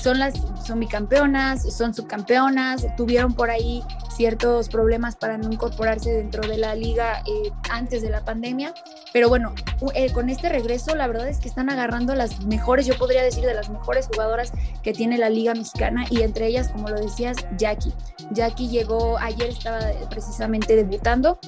son 0.05 0.19
las 0.19 0.35
son 0.63 0.79
bicampeonas, 0.79 1.63
son 1.75 1.95
subcampeonas, 1.95 2.85
tuvieron 2.95 3.33
por 3.33 3.49
ahí 3.49 3.81
ciertos 4.15 4.69
problemas 4.69 5.15
para 5.15 5.39
no 5.39 5.51
incorporarse 5.51 6.11
dentro 6.11 6.47
de 6.47 6.59
la 6.59 6.75
liga 6.75 7.23
eh, 7.25 7.51
antes 7.71 8.03
de 8.03 8.11
la 8.11 8.23
pandemia, 8.23 8.75
pero 9.11 9.29
bueno, 9.29 9.55
eh, 9.95 10.11
con 10.13 10.29
este 10.29 10.49
regreso 10.49 10.95
la 10.95 11.07
verdad 11.15 11.29
es 11.29 11.39
que 11.39 11.47
están 11.47 11.69
agarrando 11.69 12.13
las 12.13 12.41
mejores, 12.41 12.85
yo 12.85 12.97
podría 12.97 13.23
decir 13.23 13.45
de 13.45 13.53
las 13.53 13.69
mejores 13.69 14.07
jugadoras 14.07 14.51
que 14.83 14.91
tiene 14.91 15.17
la 15.17 15.29
liga 15.29 15.53
mexicana 15.53 16.05
y 16.09 16.21
entre 16.21 16.47
ellas, 16.47 16.69
como 16.69 16.89
lo 16.89 16.99
decías, 16.99 17.37
Jackie. 17.57 17.93
Jackie 18.31 18.67
llegó, 18.67 19.17
ayer 19.17 19.49
estaba 19.49 19.79
precisamente 20.09 20.75
debutando, 20.75 21.39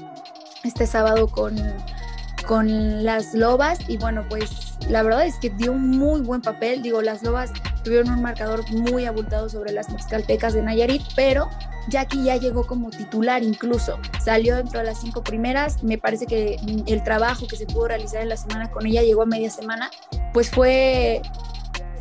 este 0.64 0.88
sábado 0.88 1.28
con 1.28 1.56
con 2.48 3.04
las 3.04 3.34
lobas 3.34 3.80
y 3.88 3.98
bueno, 3.98 4.26
pues 4.28 4.78
la 4.90 5.04
verdad 5.04 5.26
es 5.26 5.36
que 5.36 5.50
dio 5.50 5.74
un 5.74 5.90
muy 5.90 6.22
buen 6.22 6.42
papel. 6.42 6.82
Digo, 6.82 7.02
las 7.02 7.22
lobas 7.22 7.52
tuvieron 7.84 8.10
un 8.10 8.22
marcador 8.22 8.70
muy 8.72 9.06
abultado 9.06 9.50
sobre 9.50 9.74
las 9.74 9.90
mexicaltecas 9.90 10.54
de 10.54 10.62
Nayarit, 10.64 11.04
pero 11.16 11.50
Jackie 11.90 12.24
ya 12.24 12.38
llegó 12.38 12.66
como 12.66 12.90
titular 12.90 13.44
incluso. 13.44 14.00
Salió 14.24 14.56
dentro 14.56 14.80
de 14.80 14.86
las 14.86 15.02
cinco 15.02 15.24
primeras. 15.24 15.84
Me 15.84 15.98
parece 15.98 16.26
que 16.26 16.58
el 16.88 17.04
trabajo 17.04 17.48
que 17.48 17.58
se 17.58 17.66
pudo 17.66 17.90
realizar 17.90 18.22
en 18.22 18.30
la 18.30 18.38
semana 18.38 18.72
con 18.72 18.86
ella 18.86 19.04
llegó 19.04 19.24
a 19.24 19.26
media 19.26 19.50
semana, 19.50 19.92
pues 20.34 20.50
fue 20.50 21.22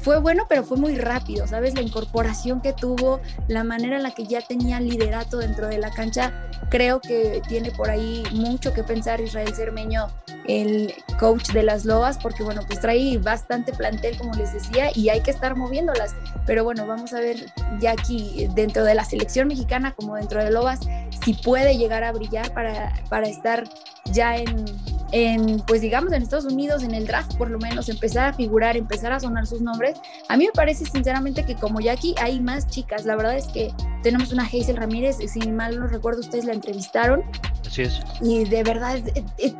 fue 0.07 0.21
bueno, 0.21 0.45
pero 0.49 0.63
fue 0.63 0.77
muy 0.77 0.95
rápido, 0.95 1.49
¿sabes? 1.49 1.75
La 1.75 1.83
incorporación 1.83 2.61
que 2.61 2.73
tuvo, 2.73 3.21
la 3.49 3.65
manera 3.65 3.97
en 3.97 4.05
la 4.05 4.13
que 4.13 4.25
ya 4.25 4.41
tenía 4.41 4.79
liderato 4.79 5.39
dentro 5.39 5.67
de 5.67 5.79
la 5.79 5.91
cancha, 5.91 6.33
creo 6.71 7.01
que 7.01 7.43
tiene 7.49 7.73
por 7.73 7.91
ahí 7.91 8.23
mucho 8.31 8.73
que 8.73 8.85
pensar 8.85 9.21
Israel 9.21 9.53
Cermeño, 9.53 10.07
el 10.47 10.95
coach 11.19 11.51
de 11.51 11.65
las 11.65 11.85
Lobas, 11.85 12.19
porque 12.19 12.45
bueno, 12.45 12.61
pues 12.69 12.79
trae 12.79 13.19
bastante 13.19 13.73
plantel, 13.73 14.17
como 14.17 14.33
les 14.35 14.53
decía, 14.53 14.91
y 14.95 15.09
hay 15.09 15.23
que 15.23 15.33
estar 15.33 15.57
moviéndolas. 15.57 16.15
Pero 16.47 16.63
bueno, 16.63 16.87
vamos 16.87 17.13
a 17.13 17.19
ver 17.19 17.53
ya 17.81 17.91
aquí 17.91 18.47
dentro 18.55 18.85
de 18.85 18.95
la 18.95 19.05
selección 19.05 19.49
mexicana 19.49 19.93
como 19.93 20.15
dentro 20.15 20.41
de 20.41 20.53
Lobas, 20.53 20.79
si 21.25 21.35
puede 21.35 21.79
llegar 21.79 22.05
a 22.05 22.13
brillar 22.13 22.55
para, 22.55 22.93
para 23.09 23.27
estar 23.27 23.65
ya 24.13 24.37
en 24.37 24.67
en, 25.13 25.61
pues 25.61 25.81
digamos, 25.81 26.13
en 26.13 26.23
Estados 26.23 26.47
Unidos, 26.47 26.83
en 26.83 26.95
el 26.95 27.07
draft 27.07 27.37
por 27.37 27.51
lo 27.51 27.59
menos, 27.59 27.89
empezar 27.89 28.27
a 28.27 28.33
figurar, 28.33 28.77
empezar 28.77 29.13
a 29.13 29.21
sonar 29.21 29.47
sus 29.47 29.61
nombres. 29.61 29.99
A 30.29 30.37
mí 30.37 30.45
me 30.47 30.53
parece 30.53 30.85
sinceramente 30.85 31.45
que 31.45 31.55
como 31.55 31.81
Jackie 31.81 32.15
hay 32.21 32.41
más 32.41 32.67
chicas. 32.69 33.05
La 33.05 33.17
verdad 33.17 33.37
es 33.37 33.47
que 33.47 33.73
tenemos 34.03 34.33
una 34.33 34.45
Hazel 34.45 34.77
Ramírez, 34.77 35.19
si 35.27 35.51
mal 35.51 35.79
no 35.79 35.87
recuerdo, 35.87 36.21
ustedes 36.21 36.45
la 36.45 36.53
entrevistaron. 36.53 37.23
Así 37.67 37.83
es. 37.83 38.01
Y 38.21 38.45
de 38.45 38.63
verdad 38.63 39.01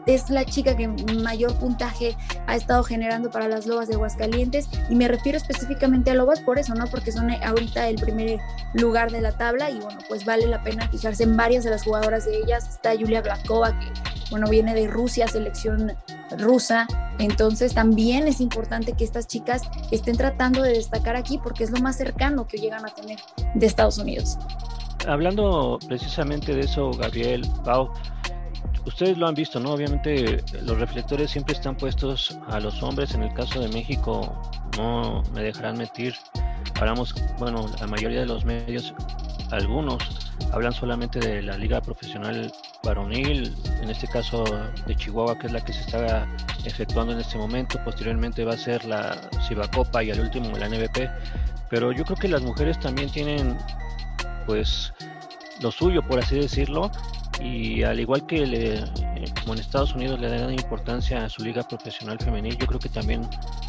es, 0.07 0.31
la 0.31 0.45
chica 0.45 0.77
que 0.77 0.89
mayor 0.89 1.55
puntaje 1.59 2.17
ha 2.47 2.57
estado 2.57 2.83
generando 2.85 3.31
para 3.31 3.49
las 3.49 3.67
Lobas 3.67 3.89
de 3.89 3.95
Aguascalientes. 3.95 4.69
Y 4.89 4.95
me 4.95 5.09
refiero 5.09 5.39
específicamente 5.39 6.11
a 6.11 6.15
Lobas 6.15 6.41
por 6.41 6.59
eso, 6.59 6.75
¿no? 6.75 6.87
Porque 6.87 7.13
son 7.13 7.31
ahorita 7.31 7.89
el 7.89 7.97
primer 7.97 8.39
lugar 8.75 9.11
de 9.11 9.21
la 9.21 9.33
tabla 9.33 9.71
y 9.71 9.81
bueno, 9.81 9.99
pues 10.09 10.25
vale 10.25 10.47
la 10.47 10.63
pena 10.63 10.89
fijarse 10.89 11.25
en 11.25 11.37
varias 11.37 11.65
de 11.65 11.71
las 11.71 11.85
jugadoras 11.85 12.25
de 12.27 12.37
ellas. 12.39 12.69
Está 12.69 12.93
Julia 12.93 13.23
Blakova, 13.23 13.79
que 13.79 13.87
bueno, 14.31 14.49
viene 14.49 14.75
de 14.75 14.87
Rusia, 14.89 15.29
selección 15.29 15.93
rusa, 16.39 16.87
entonces 17.19 17.75
también 17.75 18.27
es 18.27 18.41
importante 18.41 18.93
que 18.93 19.05
estas 19.05 19.27
chicas 19.27 19.63
estén 19.91 20.17
tratando 20.17 20.63
de 20.63 20.73
destacar 20.73 21.17
aquí 21.17 21.39
porque 21.39 21.65
es 21.65 21.71
lo 21.71 21.81
más 21.81 21.97
cercano 21.97 22.47
que 22.47 22.59
llegan 22.59 22.85
a 22.85 22.95
tener 22.95 23.19
de 23.55 23.67
Estados 23.67 23.99
Unidos. 23.99 24.39
Hablando 25.07 25.79
precisamente 25.87 26.55
de 26.55 26.61
eso, 26.61 26.91
Gabriel, 26.93 27.47
Pau, 27.65 27.93
ustedes 28.85 29.17
lo 29.17 29.29
han 29.29 29.35
visto, 29.35 29.61
¿no? 29.61 29.73
Obviamente 29.73 30.43
los 30.63 30.79
reflectores 30.79 31.31
siempre 31.31 31.55
están 31.55 31.77
puestos 31.77 32.39
a 32.49 32.61
los 32.61 32.83
hombres, 32.83 33.15
en 33.15 33.23
el 33.23 33.33
caso 33.33 33.61
de 33.61 33.69
México 33.69 34.41
no 34.77 35.23
me 35.33 35.43
dejarán 35.43 35.79
mentir, 35.79 36.15
hablamos, 36.81 37.15
bueno, 37.39 37.67
la 37.81 37.87
mayoría 37.87 38.21
de 38.21 38.27
los 38.27 38.45
medios, 38.45 38.95
algunos 39.51 40.27
hablan 40.53 40.73
solamente 40.73 41.19
de 41.19 41.43
la 41.43 41.57
liga 41.57 41.81
profesional 41.81 42.53
varonil, 42.83 43.55
en 43.83 43.91
este 43.91 44.07
caso 44.07 44.45
de 44.87 44.95
Chihuahua, 44.95 45.39
que 45.39 45.47
es 45.47 45.53
la 45.53 45.65
que 45.65 45.73
se 45.73 45.81
está 45.81 46.27
efectuando 46.65 47.13
en 47.13 47.21
este 47.21 47.39
momento. 47.39 47.79
Posteriormente 47.85 48.45
va 48.45 48.55
a 48.55 48.59
ser 48.59 48.85
la 48.85 49.17
Cibacopa 49.47 50.03
y 50.03 50.11
al 50.11 50.21
último 50.21 50.57
la 50.57 50.69
NBP. 50.69 51.11
Pero 51.69 51.93
yo 51.93 52.05
creo 52.05 52.17
que 52.17 52.29
las 52.29 52.43
mujeres 52.43 52.79
también 52.79 53.11
tienen, 53.11 53.57
pues, 54.47 54.93
lo 55.61 55.71
suyo, 55.71 56.03
por 56.07 56.19
así 56.19 56.37
decirlo. 56.37 56.91
Y 57.41 57.83
al 57.83 58.01
igual 58.01 58.27
que 58.27 58.83
como 59.41 59.55
en 59.55 59.61
Estados 59.61 59.95
Unidos 59.95 60.19
le 60.21 60.29
dan 60.29 60.53
importancia 60.53 61.25
a 61.25 61.29
su 61.29 61.43
liga 61.43 61.63
profesional 61.63 62.19
femenil, 62.19 62.57
yo 62.57 62.67
creo 62.67 62.81
que 62.81 62.89
también 62.89 63.29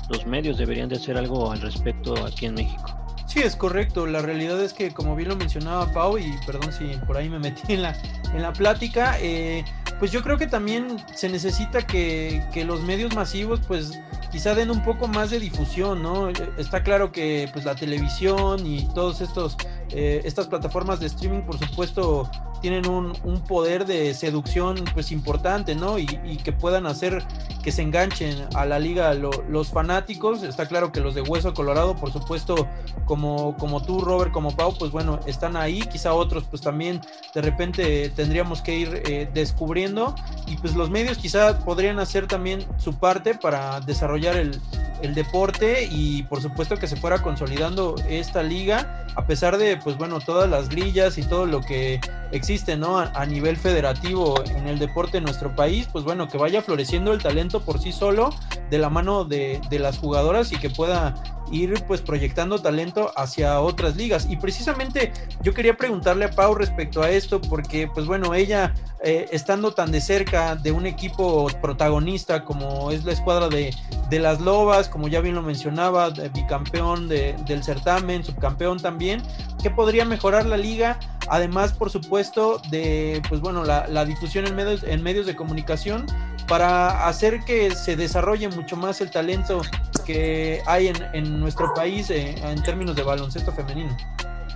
los 0.10 0.26
medios 0.26 0.58
deberían 0.58 0.88
de 0.88 0.96
hacer 0.96 1.18
algo 1.18 1.52
al 1.52 1.62
respecto 1.62 2.16
aquí 2.26 2.46
en 2.46 2.54
México. 2.54 2.98
Sí, 3.28 3.40
es 3.40 3.56
correcto. 3.58 4.08
La 4.08 4.22
realidad 4.22 4.62
es 4.64 4.74
que, 4.74 4.92
como 4.92 5.16
bien 5.16 5.30
lo 5.30 5.36
mencionaba 5.36 5.92
Pau, 5.92 6.18
y 6.18 6.34
perdón 6.46 6.72
si 6.72 6.86
por 7.06 7.18
ahí 7.18 7.28
me 7.28 7.40
metí 7.40 7.74
en 7.74 7.82
la, 7.82 7.96
en 8.34 8.42
la 8.42 8.54
plática, 8.54 9.18
eh, 9.20 9.66
pues 10.00 10.12
yo 10.12 10.24
creo 10.24 10.38
que 10.38 10.48
también 10.48 10.98
se 11.14 11.28
necesita 11.28 11.86
que, 11.86 12.42
que, 12.54 12.64
los 12.64 12.82
medios 12.84 13.14
masivos, 13.16 13.60
pues 13.68 14.00
quizá 14.32 14.56
den 14.56 14.72
un 14.72 14.82
poco 14.84 15.08
más 15.08 15.30
de 15.30 15.40
difusión, 15.40 16.02
¿no? 16.02 16.30
Está 16.58 16.84
claro 16.84 17.12
que 17.12 17.50
pues 17.52 17.66
la 17.66 17.76
televisión 17.76 18.66
y 18.66 18.88
todos 18.94 19.20
estos, 19.20 19.58
eh, 19.92 20.22
estas 20.26 20.48
plataformas 20.48 21.00
de 21.00 21.08
streaming, 21.08 21.42
por 21.42 21.58
supuesto, 21.58 22.30
tienen 22.62 22.88
un, 22.88 23.14
un, 23.24 23.42
poder 23.42 23.86
de 23.86 24.14
seducción 24.14 24.84
pues 24.94 25.12
importante, 25.12 25.76
¿no? 25.76 26.00
Y, 26.00 26.08
y, 26.26 26.38
que 26.38 26.52
puedan 26.52 26.86
hacer 26.86 27.24
que 27.64 27.72
se 27.72 27.82
enganchen 27.82 28.48
a 28.56 28.66
la 28.66 28.80
liga 28.80 29.14
los 29.14 29.70
fanáticos. 29.70 30.44
Está 30.44 30.68
claro 30.68 30.92
que 30.92 31.00
los 31.00 31.16
de 31.16 31.22
Hueso 31.22 31.54
Colorado, 31.54 31.96
por 31.96 32.12
supuesto, 32.12 32.68
como, 33.06 33.56
como 33.58 33.82
tú, 33.82 34.02
Robert, 34.02 34.32
como 34.32 34.56
Pau, 34.56 34.76
pues 34.78 34.92
bueno, 34.92 35.20
están 35.26 35.56
ahí. 35.56 35.82
Quizá 35.82 36.14
otros 36.14 36.44
pues 36.50 36.62
también 36.62 37.02
de 37.34 37.42
repente 37.42 38.10
tendríamos 38.16 38.62
que 38.62 38.78
ir 38.78 39.02
eh, 39.06 39.30
descubriendo. 39.34 40.16
Y 40.48 40.58
pues 40.58 40.76
los 40.76 40.90
medios 40.90 41.18
quizá 41.18 41.60
podrían 41.60 42.00
hacer 42.00 42.28
también 42.28 42.66
su 42.78 42.94
parte 42.94 43.36
para 43.36 43.80
desarrollar 43.82 44.36
el, 44.38 44.60
el 45.02 45.14
deporte 45.14 45.88
y 45.92 46.24
por 46.24 46.42
supuesto 46.42 46.78
que 46.78 46.88
se 46.88 46.96
fuera 46.96 47.22
consolidando 47.22 47.96
esta 48.10 48.42
liga 48.44 49.06
a 49.16 49.26
pesar 49.26 49.58
de 49.58 49.78
pues 49.78 49.98
bueno 49.98 50.20
todas 50.20 50.50
las 50.50 50.70
grillas 50.70 51.18
y 51.18 51.24
todo 51.24 51.46
lo 51.46 51.62
que 51.62 52.00
existe 52.32 52.47
no 52.78 52.98
a, 52.98 53.26
nivel 53.26 53.58
federativo 53.58 54.42
en 54.46 54.68
el 54.68 54.80
deporte 54.80 55.18
en 55.18 55.26
nuestro 55.26 55.54
país 55.54 55.90
pues 55.92 56.06
bueno 56.06 56.30
que 56.30 56.38
vaya 56.38 56.62
floreciendo 56.62 57.12
el 57.12 57.22
talento 57.22 57.60
por 57.60 57.80
sí 57.80 57.92
solo 57.92 58.30
de 58.70 58.78
la 58.78 58.90
mano 58.90 59.26
de, 59.26 59.60
de 59.70 59.80
las 59.80 59.98
jugadoras 59.98 60.54
y 60.54 60.58
que 60.58 60.70
pueda 60.70 61.14
ir 61.52 61.74
pues 61.88 62.02
proyectando 62.02 62.60
talento 62.60 63.12
hacia 63.16 63.60
otras 63.60 63.96
ligas. 63.96 64.28
Y 64.30 64.38
precisamente 64.38 65.12
yo 65.42 65.54
quería 65.54 65.76
preguntarle 65.76 66.26
a 66.26 66.32
Pau 66.32 66.56
respecto 66.56 67.02
a 67.02 67.10
esto, 67.10 67.42
porque 67.42 67.88
pues 67.94 68.06
bueno, 68.06 68.34
ella 68.34 68.74
eh, 69.04 69.28
estando 69.32 69.74
tan 69.74 69.92
de 69.92 70.02
cerca 70.02 70.56
de 70.56 70.72
un 70.72 70.86
equipo 70.86 71.48
protagonista 71.62 72.44
como 72.44 72.90
es 72.92 73.06
la 73.06 73.12
escuadra 73.12 73.48
de, 73.48 73.74
de 74.10 74.20
las 74.20 74.42
Lobas, 74.42 74.90
como 74.90 75.08
ya 75.08 75.22
bien 75.22 75.36
lo 75.36 75.42
mencionaba, 75.42 76.10
bicampeón 76.10 77.08
de, 77.08 77.36
del 77.46 77.64
certamen, 77.64 78.24
subcampeón 78.24 78.80
también, 78.80 79.22
¿qué 79.62 79.70
podría 79.70 80.04
mejorar 80.06 80.46
la 80.46 80.58
liga? 80.58 81.00
Además, 81.30 81.74
por 81.74 81.90
supuesto, 81.90 82.62
de 82.72 83.22
pues 83.30 83.42
bueno, 83.42 83.64
la, 83.64 83.88
la 83.88 84.06
difusión 84.06 84.48
en 84.48 84.56
medios, 84.56 84.84
en 84.84 85.04
medios 85.04 85.26
de 85.26 85.36
comunicación 85.36 86.06
para 86.48 87.08
hacer 87.08 87.42
que 87.42 87.76
se 87.76 87.96
desarrolle 87.96 88.48
mucho 88.48 88.78
más 88.78 89.02
el 89.02 89.12
talento 89.12 89.62
que 90.06 90.62
hay 90.66 90.88
en 90.88 91.37
nuestro 91.40 91.74
país 91.74 92.10
eh, 92.10 92.36
en 92.44 92.62
términos 92.64 92.96
de 92.96 93.04
baloncesto 93.04 93.52
femenino? 93.52 93.96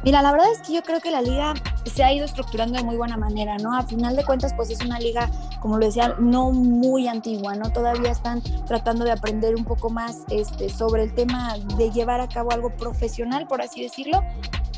Mira, 0.03 0.23
la 0.23 0.31
verdad 0.31 0.51
es 0.51 0.67
que 0.67 0.73
yo 0.73 0.81
creo 0.81 0.99
que 0.99 1.11
la 1.11 1.21
liga 1.21 1.53
se 1.85 2.03
ha 2.03 2.11
ido 2.11 2.25
estructurando 2.25 2.75
de 2.75 2.83
muy 2.83 2.97
buena 2.97 3.17
manera, 3.17 3.57
¿no? 3.57 3.77
A 3.77 3.83
final 3.83 4.15
de 4.15 4.23
cuentas, 4.23 4.51
pues 4.55 4.71
es 4.71 4.83
una 4.83 4.99
liga, 4.99 5.29
como 5.59 5.77
lo 5.77 5.85
decía, 5.85 6.15
no 6.19 6.51
muy 6.51 7.07
antigua, 7.07 7.53
¿no? 7.53 7.71
Todavía 7.71 8.09
están 8.09 8.41
tratando 8.65 9.05
de 9.05 9.11
aprender 9.11 9.53
un 9.55 9.63
poco 9.63 9.91
más 9.91 10.23
este, 10.29 10.69
sobre 10.69 11.03
el 11.03 11.13
tema 11.13 11.55
de 11.77 11.91
llevar 11.91 12.19
a 12.19 12.27
cabo 12.27 12.51
algo 12.51 12.75
profesional, 12.75 13.45
por 13.45 13.61
así 13.61 13.83
decirlo, 13.83 14.23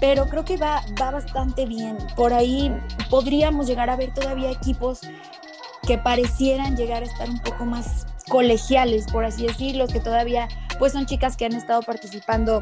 pero 0.02 0.26
creo 0.26 0.44
que 0.44 0.58
va, 0.58 0.84
va 1.02 1.12
bastante 1.12 1.66
bien. 1.66 1.98
Por 2.18 2.34
ahí 2.34 2.76
podríamos 3.10 3.68
llegar 3.68 3.90
a 3.90 3.96
ver 3.96 4.14
todavía 4.14 4.52
equipos 4.52 5.00
que 5.88 5.98
parecieran 5.98 6.76
llegar 6.76 7.04
a 7.04 7.06
estar 7.06 7.30
un 7.30 7.40
poco 7.40 7.66
más 7.66 8.08
colegiales, 8.28 9.06
por 9.12 9.24
así 9.26 9.48
decirlo, 9.48 9.88
que 9.88 10.00
todavía 10.00 10.48
pues 10.80 10.94
son 10.94 11.06
chicas 11.06 11.38
que 11.38 11.46
han 11.46 11.54
estado 11.54 11.82
participando 11.82 12.62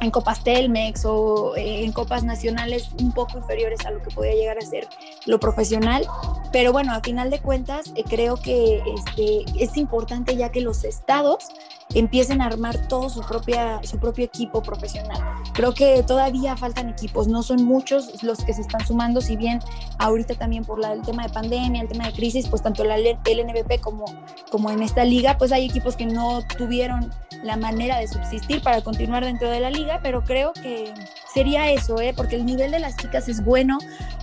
en 0.00 0.10
Copas 0.10 0.44
Telmex 0.44 1.04
o 1.04 1.54
en 1.56 1.92
Copas 1.92 2.24
Nacionales 2.24 2.90
un 3.00 3.12
poco 3.12 3.38
inferiores 3.38 3.84
a 3.86 3.90
lo 3.90 4.02
que 4.02 4.10
podía 4.10 4.34
llegar 4.34 4.58
a 4.58 4.60
ser 4.60 4.86
lo 5.26 5.40
profesional. 5.40 6.06
Pero 6.52 6.72
bueno, 6.72 6.92
a 6.92 7.00
final 7.00 7.30
de 7.30 7.40
cuentas, 7.40 7.92
eh, 7.96 8.04
creo 8.08 8.36
que 8.36 8.82
este, 8.96 9.44
es 9.62 9.76
importante 9.76 10.36
ya 10.36 10.50
que 10.50 10.60
los 10.60 10.84
estados 10.84 11.48
empiecen 11.94 12.40
a 12.42 12.46
armar 12.46 12.76
todo 12.88 13.08
su, 13.08 13.20
propia, 13.22 13.80
su 13.84 13.98
propio 13.98 14.24
equipo 14.24 14.62
profesional. 14.62 15.22
Creo 15.52 15.74
que 15.74 16.02
todavía 16.02 16.56
faltan 16.56 16.88
equipos, 16.88 17.28
no 17.28 17.42
son 17.42 17.64
muchos 17.64 18.22
los 18.22 18.44
que 18.44 18.52
se 18.52 18.62
están 18.62 18.84
sumando, 18.86 19.20
si 19.20 19.36
bien 19.36 19.60
ahorita 19.98 20.34
también 20.34 20.64
por 20.64 20.78
la, 20.78 20.92
el 20.92 21.02
tema 21.02 21.26
de 21.26 21.32
pandemia, 21.32 21.82
el 21.82 21.88
tema 21.88 22.06
de 22.06 22.12
crisis, 22.12 22.48
pues 22.48 22.62
tanto 22.62 22.84
la 22.84 22.96
LNBP 22.98 23.80
como, 23.80 24.04
como 24.50 24.70
en 24.70 24.82
esta 24.82 25.04
liga, 25.04 25.38
pues 25.38 25.52
hay 25.52 25.66
equipos 25.66 25.96
que 25.96 26.06
no 26.06 26.40
tuvieron 26.58 27.12
la 27.42 27.56
manera 27.56 27.98
de 27.98 28.08
subsistir 28.08 28.62
para 28.62 28.82
continuar 28.82 29.24
dentro 29.24 29.50
de 29.50 29.60
la 29.60 29.70
liga, 29.70 30.00
pero 30.02 30.24
creo 30.24 30.52
que 30.52 30.92
sería 31.32 31.70
eso, 31.70 32.00
¿eh? 32.00 32.12
porque 32.16 32.36
el 32.36 32.46
nivel 32.46 32.70
de 32.70 32.78
las 32.78 32.96
chicas 32.96 33.28
es 33.28 33.44
bueno, 33.44 33.78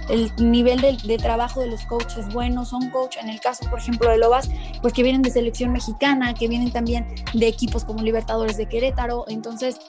el 0.10 0.32
nivel 0.38 0.82
de, 0.82 1.18
trabajo 1.18 1.62
de 1.62 1.68
los 1.68 1.86
coaches 1.86 2.18
es 2.18 2.34
bueno, 2.34 2.66
son 2.66 2.90
coach, 2.90 3.18
en 3.22 3.30
el 3.30 3.40
caso, 3.40 3.70
por 3.70 3.80
ejemplo, 3.80 4.10
de 4.10 4.18
Lobas, 4.18 4.50
pues 4.82 4.94
que 4.94 5.04
vienen 5.04 5.22
de 5.22 5.32
selección 5.32 5.72
mexicana, 5.72 6.34
que 6.34 6.48
vienen 6.48 6.72
también 6.72 7.08
de 7.34 7.48
equipos 7.48 7.86
como 7.86 8.02
Libertadores 8.02 8.58
de 8.58 8.68
Querétaro, 8.68 9.26
entonces 9.28 9.80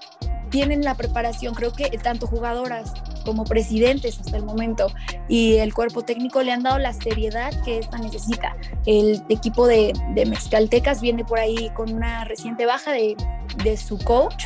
tienen 0.50 0.83
la 0.83 0.95
preparación, 0.95 1.54
creo 1.54 1.73
que 1.73 1.88
tanto 1.99 2.26
jugadoras 2.26 2.92
como 3.25 3.45
presidentes 3.45 4.21
hasta 4.21 4.37
el 4.37 4.45
momento 4.45 4.88
y 5.26 5.57
el 5.57 5.73
cuerpo 5.73 6.02
técnico 6.02 6.42
le 6.42 6.52
han 6.52 6.62
dado 6.62 6.78
la 6.78 6.92
seriedad 6.92 7.50
que 7.64 7.78
esta 7.78 7.97
necesita. 7.97 8.54
El 8.85 9.23
equipo 9.31 9.66
de, 9.66 9.95
de 10.14 10.26
Mexicaltecas 10.26 11.00
viene 11.00 11.25
por 11.25 11.38
ahí 11.38 11.71
con 11.71 11.92
una 11.92 12.25
reciente 12.25 12.66
baja 12.66 12.92
de, 12.92 13.16
de 13.64 13.76
su 13.78 13.99
coach, 13.99 14.45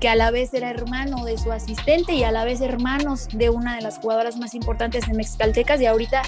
que 0.00 0.08
a 0.08 0.16
la 0.16 0.30
vez 0.30 0.52
era 0.54 0.70
hermano 0.70 1.24
de 1.24 1.38
su 1.38 1.52
asistente 1.52 2.14
y 2.14 2.24
a 2.24 2.30
la 2.30 2.44
vez 2.44 2.60
hermanos 2.60 3.28
de 3.32 3.50
una 3.50 3.76
de 3.76 3.82
las 3.82 3.98
jugadoras 3.98 4.36
más 4.36 4.54
importantes 4.54 5.06
de 5.06 5.14
Mexicaltecas 5.14 5.80
y 5.80 5.86
ahorita 5.86 6.22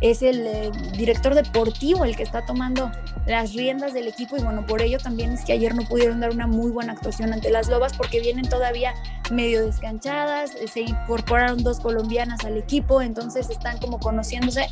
es 0.00 0.22
el 0.22 0.46
eh, 0.46 0.70
director 0.96 1.34
deportivo 1.34 2.04
el 2.04 2.16
que 2.16 2.22
está 2.22 2.44
tomando 2.44 2.90
las 3.26 3.54
riendas 3.54 3.94
del 3.94 4.08
equipo 4.08 4.36
y 4.36 4.42
bueno, 4.42 4.66
por 4.66 4.82
ello 4.82 4.98
también 4.98 5.32
es 5.32 5.44
que 5.44 5.52
ayer 5.52 5.74
no 5.74 5.82
pudieron 5.82 6.20
dar 6.20 6.30
una 6.30 6.46
muy 6.46 6.70
buena 6.70 6.92
actuación 6.92 7.32
ante 7.32 7.50
las 7.50 7.68
Lobas 7.68 7.96
porque 7.96 8.20
vienen 8.20 8.48
todavía 8.48 8.94
medio 9.30 9.64
descanchadas, 9.64 10.52
se 10.72 10.80
incorporaron 10.80 11.62
dos 11.62 11.80
colombianas 11.80 12.44
al 12.44 12.58
equipo, 12.58 13.00
entonces 13.00 13.48
están 13.48 13.78
como 13.78 13.98
conociéndose, 13.98 14.66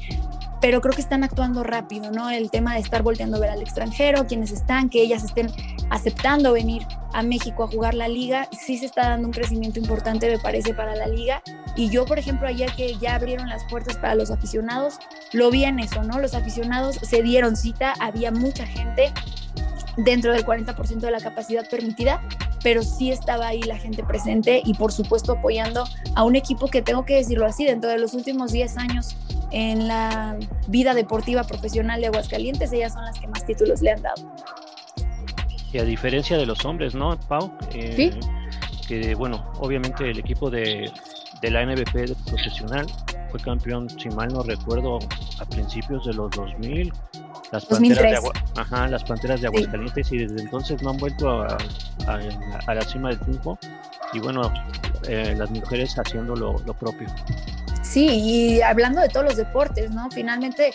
pero 0.63 0.81
creo 0.81 0.95
que 0.95 1.01
están 1.01 1.25
actuando 1.25 1.65
rápido, 1.65 2.13
¿no? 2.13 2.31
El 2.31 2.49
tema 2.49 2.75
de 2.75 2.81
estar 2.81 3.03
volteando 3.03 3.37
a 3.37 3.41
ver 3.41 3.51
al 3.51 3.61
extranjero, 3.61 4.29
quienes 4.29 4.53
están, 4.53 4.89
que 4.89 5.03
ellas 5.03 5.25
estén 5.25 5.51
aceptando 5.91 6.53
venir 6.53 6.87
a 7.13 7.25
México 7.25 7.65
a 7.65 7.67
jugar 7.67 7.95
la 7.95 8.07
liga, 8.07 8.49
sí 8.53 8.79
se 8.79 8.87
está 8.87 9.09
dando 9.09 9.27
un 9.27 9.33
crecimiento 9.33 9.81
importante, 9.81 10.31
me 10.31 10.39
parece, 10.39 10.73
para 10.73 10.95
la 10.95 11.09
liga. 11.09 11.43
Y 11.75 11.91
yo, 11.91 12.07
por 12.07 12.21
ejemplo, 12.21 12.47
ayer 12.47 12.71
que 12.77 12.97
ya 12.97 13.17
abrieron 13.17 13.49
las 13.49 13.65
puertas 13.65 13.97
para 13.97 14.15
los 14.15 14.31
aficionados, 14.31 15.01
lo 15.33 15.51
vi 15.51 15.65
en 15.65 15.81
eso, 15.81 16.05
¿no? 16.05 16.21
Los 16.21 16.33
aficionados 16.33 16.95
se 16.95 17.23
dieron 17.25 17.57
cita, 17.57 17.95
había 17.99 18.31
mucha 18.31 18.65
gente 18.65 19.13
dentro 19.97 20.33
del 20.33 20.45
40% 20.45 21.01
de 21.01 21.11
la 21.11 21.21
capacidad 21.21 21.69
permitida, 21.69 22.23
pero 22.63 22.83
sí 22.83 23.11
estaba 23.11 23.49
ahí 23.49 23.63
la 23.63 23.77
gente 23.77 24.05
presente 24.05 24.63
y 24.65 24.75
por 24.75 24.93
supuesto 24.93 25.33
apoyando 25.33 25.85
a 26.15 26.25
un 26.25 26.37
equipo 26.37 26.69
que 26.69 26.83
tengo 26.83 27.05
que 27.05 27.15
decirlo 27.15 27.47
así, 27.47 27.65
dentro 27.65 27.91
de 27.91 27.99
los 27.99 28.15
últimos 28.15 28.53
10 28.53 28.77
años 28.79 29.17
en 29.51 29.89
la 29.89 30.39
vida 30.69 30.95
deportiva 30.95 31.45
profesional 31.45 32.01
de 32.01 32.07
Aguascalientes, 32.07 32.73
ellas 32.73 32.95
son 32.95 33.05
las 33.05 33.19
que 33.19 33.27
más 33.27 33.45
títulos 33.45 33.83
le 33.83 33.93
han 33.93 34.03
dado. 34.03 34.33
Y 35.73 35.79
a 35.79 35.85
diferencia 35.85 36.37
de 36.37 36.47
los 36.47 36.65
hombres, 36.65 36.95
¿no, 36.95 37.19
Pau? 37.29 37.53
Eh, 37.75 37.95
¿Sí? 37.97 38.21
Que 38.87 39.15
bueno, 39.15 39.51
obviamente 39.59 40.11
el 40.11 40.19
equipo 40.19 40.51
de, 40.51 40.91
de 41.41 41.51
la 41.51 41.65
NBP 41.65 42.15
profesional 42.27 42.87
fue 43.31 43.41
campeón, 43.41 43.89
si 43.89 44.09
mal 44.11 44.29
no 44.29 44.43
recuerdo, 44.43 44.99
a 45.41 45.45
principios 45.47 46.05
de 46.05 46.13
los 46.13 46.31
2000, 46.33 46.93
las 47.53 47.67
panteras, 47.67 48.03
de, 48.03 48.17
Agua, 48.17 48.33
ajá, 48.57 48.89
las 48.89 49.05
panteras 49.05 49.41
de 49.41 49.47
Aguascalientes 49.47 50.07
sí. 50.09 50.17
y 50.17 50.19
desde 50.27 50.41
entonces 50.43 50.83
no 50.83 50.91
han 50.91 50.97
vuelto 50.97 51.43
a, 51.43 51.59
a, 52.07 52.21
a 52.67 52.75
la 52.75 52.83
cima 52.83 53.11
del 53.11 53.21
triunfo 53.21 53.59
y 54.13 54.21
bueno, 54.21 54.53
eh, 55.09 55.35
las 55.37 55.51
mujeres 55.51 55.99
haciendo 55.99 56.35
lo, 56.35 56.59
lo 56.61 56.75
propio. 56.75 57.09
Sí, 57.83 58.07
y 58.07 58.63
hablando 58.63 59.01
de 59.01 59.09
todos 59.09 59.27
los 59.27 59.37
deportes, 59.37 59.91
¿no? 59.91 60.11
Finalmente 60.11 60.73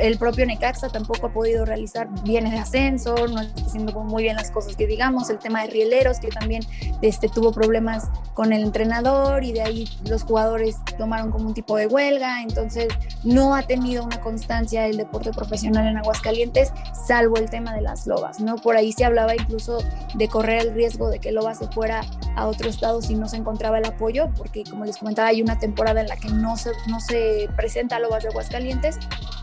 el 0.00 0.18
propio 0.18 0.46
Necaxa 0.46 0.88
tampoco 0.88 1.26
ha 1.26 1.32
podido 1.32 1.64
realizar 1.64 2.08
bienes 2.24 2.52
de 2.52 2.58
ascenso, 2.58 3.14
no 3.28 3.40
está 3.40 3.62
haciendo 3.62 3.92
muy 4.04 4.24
bien 4.24 4.36
las 4.36 4.50
cosas 4.50 4.76
que 4.76 4.86
digamos, 4.86 5.30
el 5.30 5.38
tema 5.38 5.62
de 5.62 5.68
rieleros 5.68 6.18
que 6.18 6.28
también 6.28 6.62
este, 7.00 7.28
tuvo 7.28 7.52
problemas 7.52 8.08
con 8.34 8.52
el 8.52 8.62
entrenador 8.62 9.44
y 9.44 9.52
de 9.52 9.62
ahí 9.62 9.88
los 10.08 10.24
jugadores 10.24 10.76
tomaron 10.98 11.30
como 11.30 11.48
un 11.48 11.54
tipo 11.54 11.76
de 11.76 11.86
huelga, 11.86 12.42
entonces 12.42 12.88
no 13.24 13.54
ha 13.54 13.62
tenido 13.62 14.04
una 14.04 14.20
constancia 14.20 14.86
el 14.86 14.96
deporte 14.96 15.30
profesional 15.32 15.86
en 15.86 15.98
Aguascalientes, 15.98 16.72
salvo 17.06 17.36
el 17.36 17.48
tema 17.48 17.74
de 17.74 17.80
las 17.80 18.06
lobas, 18.06 18.40
¿no? 18.40 18.56
Por 18.56 18.76
ahí 18.76 18.92
se 18.92 19.04
hablaba 19.04 19.34
incluso 19.34 19.78
de 20.14 20.28
correr 20.28 20.66
el 20.66 20.74
riesgo 20.74 21.08
de 21.08 21.18
que 21.18 21.32
Loba 21.32 21.54
se 21.54 21.66
fuera 21.68 22.02
a 22.36 22.46
otro 22.46 22.68
estado 22.68 23.00
si 23.00 23.14
no 23.14 23.28
se 23.28 23.36
encontraba 23.36 23.78
el 23.78 23.84
apoyo, 23.84 24.28
porque 24.36 24.64
como 24.64 24.84
les 24.84 24.98
comentaba, 24.98 25.28
hay 25.28 25.42
una 25.42 25.58
temporada 25.58 26.00
en 26.00 26.08
la 26.08 26.16
que 26.16 26.28
no 26.28 26.56
se, 26.56 26.72
no 26.88 27.00
se 27.00 27.48
presenta 27.56 27.98
Lobas 27.98 28.22
de 28.22 28.30
Aguascalientes 28.30 28.98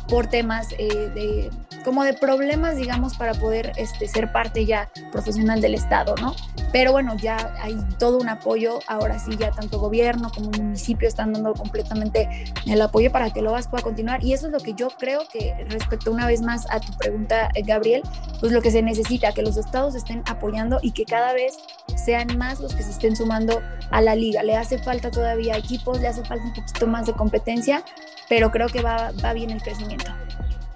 por 0.09 0.27
temas 0.27 0.67
eh, 0.77 1.11
de 1.13 1.49
como 1.83 2.03
de 2.03 2.13
problemas, 2.13 2.75
digamos, 2.75 3.15
para 3.15 3.33
poder 3.33 3.71
este, 3.77 4.07
ser 4.07 4.31
parte 4.31 4.65
ya 4.65 4.89
profesional 5.11 5.61
del 5.61 5.75
Estado, 5.75 6.15
¿no? 6.21 6.35
Pero 6.71 6.91
bueno, 6.91 7.15
ya 7.17 7.55
hay 7.61 7.77
todo 7.97 8.19
un 8.19 8.29
apoyo, 8.29 8.79
ahora 8.87 9.17
sí 9.17 9.31
ya 9.37 9.51
tanto 9.51 9.79
gobierno 9.79 10.29
como 10.29 10.51
municipio 10.51 11.07
están 11.07 11.33
dando 11.33 11.53
completamente 11.53 12.29
el 12.67 12.81
apoyo 12.81 13.11
para 13.11 13.31
que 13.31 13.41
Lobas 13.41 13.67
pueda 13.67 13.83
continuar 13.83 14.23
y 14.23 14.33
eso 14.33 14.47
es 14.47 14.51
lo 14.53 14.59
que 14.59 14.73
yo 14.73 14.89
creo 14.99 15.21
que 15.31 15.65
respecto 15.69 16.11
una 16.11 16.27
vez 16.27 16.41
más 16.41 16.69
a 16.69 16.79
tu 16.79 16.91
pregunta, 16.97 17.49
eh, 17.55 17.63
Gabriel, 17.63 18.03
pues 18.39 18.51
lo 18.51 18.61
que 18.61 18.71
se 18.71 18.81
necesita, 18.81 19.31
que 19.31 19.41
los 19.41 19.57
estados 19.57 19.95
estén 19.95 20.21
apoyando 20.27 20.79
y 20.81 20.91
que 20.91 21.05
cada 21.05 21.33
vez 21.33 21.57
sean 21.95 22.37
más 22.37 22.59
los 22.59 22.75
que 22.75 22.83
se 22.83 22.91
estén 22.91 23.15
sumando 23.15 23.61
a 23.91 24.01
la 24.01 24.15
liga. 24.15 24.43
Le 24.43 24.55
hace 24.55 24.77
falta 24.77 25.11
todavía 25.11 25.57
equipos, 25.57 25.99
le 26.01 26.07
hace 26.07 26.23
falta 26.23 26.43
un 26.43 26.53
poquito 26.53 26.87
más 26.87 27.07
de 27.07 27.13
competencia, 27.13 27.83
pero 28.27 28.51
creo 28.51 28.67
que 28.67 28.81
va, 28.81 29.11
va 29.23 29.33
bien 29.33 29.49
el 29.49 29.61
crecimiento. 29.61 29.98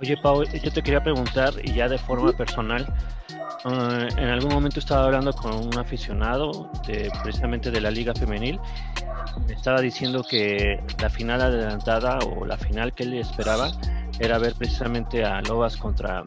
Oye, 0.02 0.18
Pau, 0.18 0.44
yo 0.44 0.72
te 0.72 0.82
quería 0.82 1.02
preguntar, 1.02 1.54
y 1.64 1.74
ya 1.74 1.88
de 1.88 1.98
forma 1.98 2.34
personal, 2.34 2.86
uh, 3.64 4.20
en 4.20 4.30
algún 4.30 4.54
momento 4.54 4.80
estaba 4.80 5.06
hablando 5.06 5.32
con 5.32 5.54
un 5.54 5.78
aficionado 5.78 6.70
de, 6.86 7.10
precisamente 7.24 7.72
de 7.72 7.80
la 7.80 7.90
Liga 7.90 8.14
Femenil. 8.14 8.60
Me 9.48 9.54
estaba 9.54 9.80
diciendo 9.80 10.24
que 10.30 10.84
la 11.02 11.10
final 11.10 11.42
adelantada 11.42 12.20
o 12.20 12.46
la 12.46 12.58
final 12.58 12.94
que 12.94 13.04
él 13.04 13.14
esperaba 13.14 13.72
era 14.20 14.38
ver 14.38 14.56
precisamente 14.56 15.24
a 15.24 15.42
Lobas 15.42 15.78
contra 15.78 16.22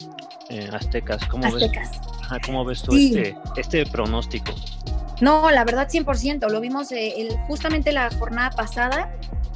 eh, 0.49 0.69
Aztecas. 0.73 1.23
¿Cómo 1.27 1.45
Aztecas. 1.45 1.91
ves, 1.91 2.39
¿cómo 2.45 2.65
ves 2.65 2.81
tú 2.81 2.93
sí. 2.93 3.15
este, 3.15 3.35
este 3.57 3.85
pronóstico? 3.85 4.53
No, 5.21 5.49
la 5.49 5.63
verdad 5.63 5.87
100%, 5.89 6.49
lo 6.49 6.61
vimos 6.61 6.91
eh, 6.91 7.21
el, 7.21 7.37
justamente 7.47 7.91
la 7.91 8.09
jornada 8.11 8.51
pasada, 8.51 9.11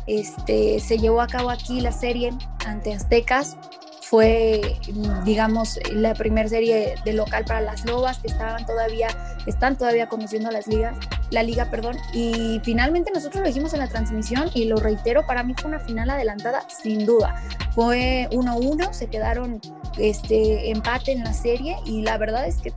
este, 0.08 0.80
se 0.80 0.98
llevó 0.98 1.22
a 1.22 1.28
cabo 1.28 1.50
aquí 1.50 1.82
la 1.82 1.92
serie 1.92 2.32
ante 2.66 2.94
Aztecas, 2.94 3.58
fue, 4.02 4.78
digamos, 5.24 5.80
la 5.94 6.14
primera 6.14 6.50
serie 6.50 6.96
de 7.06 7.14
local 7.14 7.46
para 7.46 7.62
las 7.62 7.86
Lobas, 7.86 8.20
que 8.20 8.28
estaban 8.28 8.66
todavía, 8.66 9.08
están 9.46 9.78
todavía 9.78 10.10
conociendo 10.10 10.52
las 10.52 10.68
ligas, 10.68 10.98
la 11.32 11.44
liga, 11.44 11.66
perdón, 11.72 11.98
y 12.14 12.62
finalmente 12.64 13.12
nosotros 13.14 13.42
lo 13.42 13.48
dijimos 13.48 13.74
en 13.74 13.80
la 13.80 13.88
transmisión 13.88 14.50
y 14.54 14.66
lo 14.66 14.76
reitero, 14.76 15.26
para 15.26 15.44
mí 15.44 15.54
fue 15.60 15.70
una 15.70 15.80
final 15.80 16.10
adelantada, 16.10 16.64
sin 16.68 17.06
duda. 17.06 17.36
Fue 17.74 18.28
1-1, 18.32 18.92
se 18.92 19.08
quedaron 19.08 19.62
este 19.98 20.72
empate 20.72 21.14
en 21.14 21.24
la 21.24 21.34
serie 21.34 21.78
y 21.86 22.02
la 22.02 22.18
verdad 22.18 22.46
es 22.46 22.58
que 22.58 22.72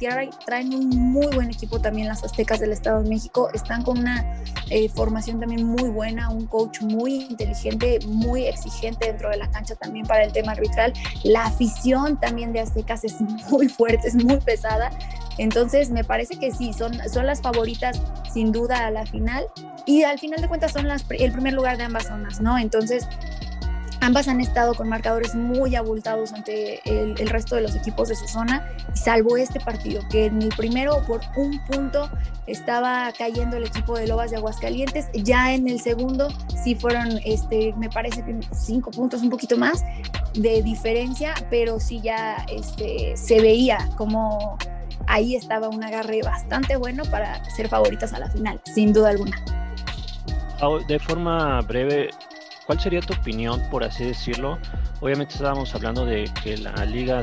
traen 0.47 0.75
un 0.75 0.89
muy 0.89 1.27
buen 1.35 1.51
equipo 1.51 1.81
también 1.81 2.09
las 2.09 2.23
Aztecas 2.23 2.61
del 2.61 2.73
Estado 2.73 3.03
de 3.03 3.09
México, 3.09 3.49
están 3.53 3.83
con 3.83 3.99
una 3.99 4.25
eh, 4.71 4.89
formación 4.89 5.41
también 5.41 5.65
muy 5.65 5.91
buena, 5.91 6.31
un 6.31 6.47
coach 6.47 6.81
muy 6.81 7.25
inteligente, 7.25 7.99
muy 8.07 8.47
exigente 8.47 9.07
dentro 9.07 9.31
de 9.31 9.37
la 9.37 9.51
cancha 9.51 9.75
también 9.75 10.07
para 10.07 10.25
el 10.25 10.33
tema 10.33 10.53
arbitral. 10.53 10.93
La 11.25 11.47
afición 11.47 12.19
también 12.21 12.53
de 12.53 12.61
Aztecas 12.61 13.05
es 13.05 13.21
muy 13.51 13.69
fuerte, 13.69 14.09
es 14.09 14.15
muy 14.15 14.39
pesada. 14.39 14.91
Entonces 15.39 15.91
me 15.91 16.05
parece 16.05 16.39
que 16.39 16.51
sí, 16.53 16.73
son, 16.73 16.93
son 17.13 17.27
las 17.27 17.41
favoritas 17.41 18.01
sin 18.33 18.53
duda 18.53 18.87
a 18.87 18.91
la 18.91 19.07
final 19.07 19.45
y 19.87 20.03
al 20.03 20.19
final 20.19 20.41
de 20.41 20.49
cuentas 20.49 20.73
son 20.73 20.89
las, 20.89 21.05
el 21.11 21.33
primer 21.33 21.53
lugar 21.53 21.77
de 21.77 21.85
ambas 21.85 22.07
zonas, 22.07 22.41
¿no? 22.41 22.59
Entonces 22.59 23.07
Ambas 24.05 24.29
han 24.29 24.39
estado 24.39 24.75
con 24.75 24.87
marcadores 24.91 25.35
muy 25.35 25.77
abultados 25.77 26.35
ante 26.35 26.83
el, 26.85 27.17
resto 27.27 27.55
de 27.55 27.63
los 27.63 27.75
equipos 27.75 28.11
de 28.11 28.15
su 28.15 28.29
zona, 28.29 28.69
salvo 28.93 29.39
este 29.39 29.61
partido, 29.61 30.03
que 30.11 30.27
en 30.27 30.43
el 30.43 30.51
primero 30.51 31.03
por 31.07 31.23
un 31.39 31.59
punto 31.65 32.11
estaba 32.47 33.11
cayendo 33.17 33.57
el 33.57 33.65
equipo 33.65 33.97
de 33.97 34.07
Lobas 34.07 34.31
de 34.31 34.37
Aguascalientes, 34.37 35.07
ya 35.15 35.55
en 35.55 35.69
el 35.69 35.81
segundo 35.81 36.29
sí 36.63 36.75
fueron, 36.75 37.19
este, 37.25 37.73
me 37.79 37.89
parece 37.89 38.23
cinco 38.53 38.91
puntos, 38.91 39.23
un 39.23 39.31
poquito 39.31 39.57
más 39.57 39.83
de 40.35 40.63
diferencia, 40.63 41.33
pero 41.49 41.81
sí 41.81 42.03
ya 42.03 42.45
este, 42.53 43.17
se 43.17 43.41
veía 43.41 43.89
como 43.97 44.59
ahí 45.07 45.37
estaba 45.37 45.69
un 45.69 45.83
agarre 45.83 46.21
bastante 46.23 46.77
bueno 46.77 47.05
para 47.05 47.45
ser 47.51 47.69
favoritas 47.69 48.13
a 48.13 48.19
la 48.19 48.31
final, 48.31 48.61
sin 48.65 48.93
duda 48.93 49.11
alguna. 49.11 49.43
De 50.89 50.99
forma 50.99 51.61
breve, 51.63 52.11
¿cuál 52.67 52.81
sería 52.81 53.01
tu 53.01 53.13
opinión, 53.13 53.61
por 53.71 53.85
así 53.85 54.05
decirlo? 54.05 54.59
Obviamente 55.01 55.35
estábamos 55.35 55.75
hablando 55.75 56.07
de 56.07 56.25
que 56.43 56.57
la 56.57 56.73
liga 56.87 57.23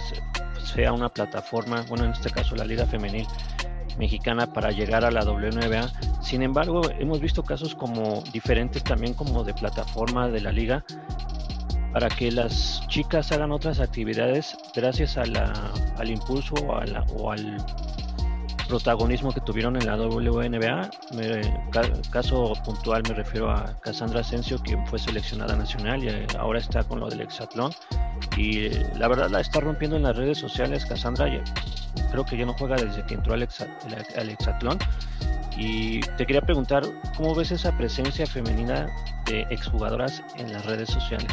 sea 0.64 0.94
una 0.94 1.10
plataforma, 1.10 1.84
bueno, 1.90 2.06
en 2.06 2.12
este 2.12 2.30
caso 2.30 2.56
la 2.56 2.66
liga 2.66 2.86
femenil 2.86 3.26
mexicana 3.98 4.46
para 4.46 4.72
llegar 4.72 5.04
a 5.04 5.12
la 5.12 5.24
WNBA. 5.24 5.92
Sin 6.22 6.44
embargo, 6.44 6.82
hemos 7.00 7.20
visto 7.20 7.44
casos 7.44 7.76
como 7.76 8.24
diferentes 8.32 8.84
también 8.84 9.14
como 9.14 9.44
de 9.44 9.54
plataforma 9.54 10.28
de 10.30 10.42
la 10.42 10.52
liga 10.52 10.86
para 11.94 12.10
que 12.10 12.32
las 12.32 12.86
chicas 12.88 13.32
hagan 13.32 13.52
otras 13.52 13.80
actividades 13.80 14.58
gracias 14.76 15.18
a 15.18 15.26
la, 15.26 15.52
al 15.98 16.10
impulso 16.10 16.56
o, 16.56 17.32
al 17.32 17.58
protagonismo 18.68 19.34
que 19.34 19.42
tuvieron 19.42 19.76
en 19.76 19.86
la 19.86 19.98
WNBA. 19.98 20.90
caso 22.10 22.54
puntual 22.64 23.04
me 23.08 23.16
refiero 23.16 23.52
a 23.52 23.78
Cassandra 23.82 24.22
Asensio, 24.22 24.60
quien 24.60 24.88
fue 24.88 24.98
seleccionada 24.98 25.58
nacional 25.58 26.02
y 26.02 26.08
eh, 26.08 26.28
ahora 26.40 26.60
está 26.60 26.82
con 26.84 27.02
lo 27.02 27.10
del 27.10 27.22
hexatlón. 27.22 27.74
Y 28.38 28.68
eh, 28.68 28.86
la 28.98 29.10
verdad 29.10 29.30
la 29.30 29.42
está 29.42 29.60
rompiendo 29.60 29.98
en 29.98 30.04
las 30.04 30.16
redes 30.16 30.38
sociales. 30.38 30.86
Cassandra 30.86 31.28
creo 32.12 32.24
que 32.24 32.38
ya 32.38 32.46
no 32.46 32.54
juega 32.54 32.78
desde 32.78 33.06
que 33.06 33.16
entró 33.16 33.34
al, 33.34 33.42
al 33.42 34.30
hexatlón. 34.30 34.78
Y 35.58 36.00
te 36.00 36.26
quería 36.26 36.42
preguntar, 36.42 36.84
¿cómo 37.18 37.36
ves 37.36 37.52
esa 37.52 37.78
presencia 37.78 38.26
femenina 38.26 38.88
de 39.26 39.42
exjugadoras 39.50 40.24
en 40.38 40.54
las 40.54 40.66
redes 40.66 40.90
sociales? 40.90 41.32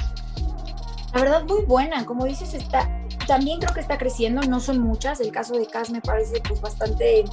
La 1.13 1.21
verdad, 1.21 1.45
muy 1.45 1.65
buena. 1.65 2.05
Como 2.05 2.25
dices, 2.25 2.55
está, 2.55 2.89
también 3.29 3.61
creo 3.61 3.75
que 3.75 3.81
está 3.81 3.99
creciendo. 3.99 4.41
No 4.43 4.59
son 4.59 4.81
muchas. 4.81 5.21
El 5.21 5.31
caso 5.31 5.55
de 5.55 5.67
Cas 5.67 5.91
me 5.91 6.01
parece 6.01 6.41
pues 6.49 6.61
bastante 6.61 7.25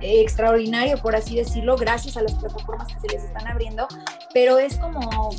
extraordinario, 0.00 0.98
por 0.98 1.16
así 1.16 1.36
decirlo, 1.36 1.76
gracias 1.76 2.16
a 2.16 2.22
las 2.22 2.34
plataformas 2.34 2.88
que 2.88 3.00
se 3.00 3.08
les 3.08 3.24
están 3.24 3.46
abriendo, 3.48 3.88
pero 4.34 4.58
es 4.58 4.76
como, 4.76 5.30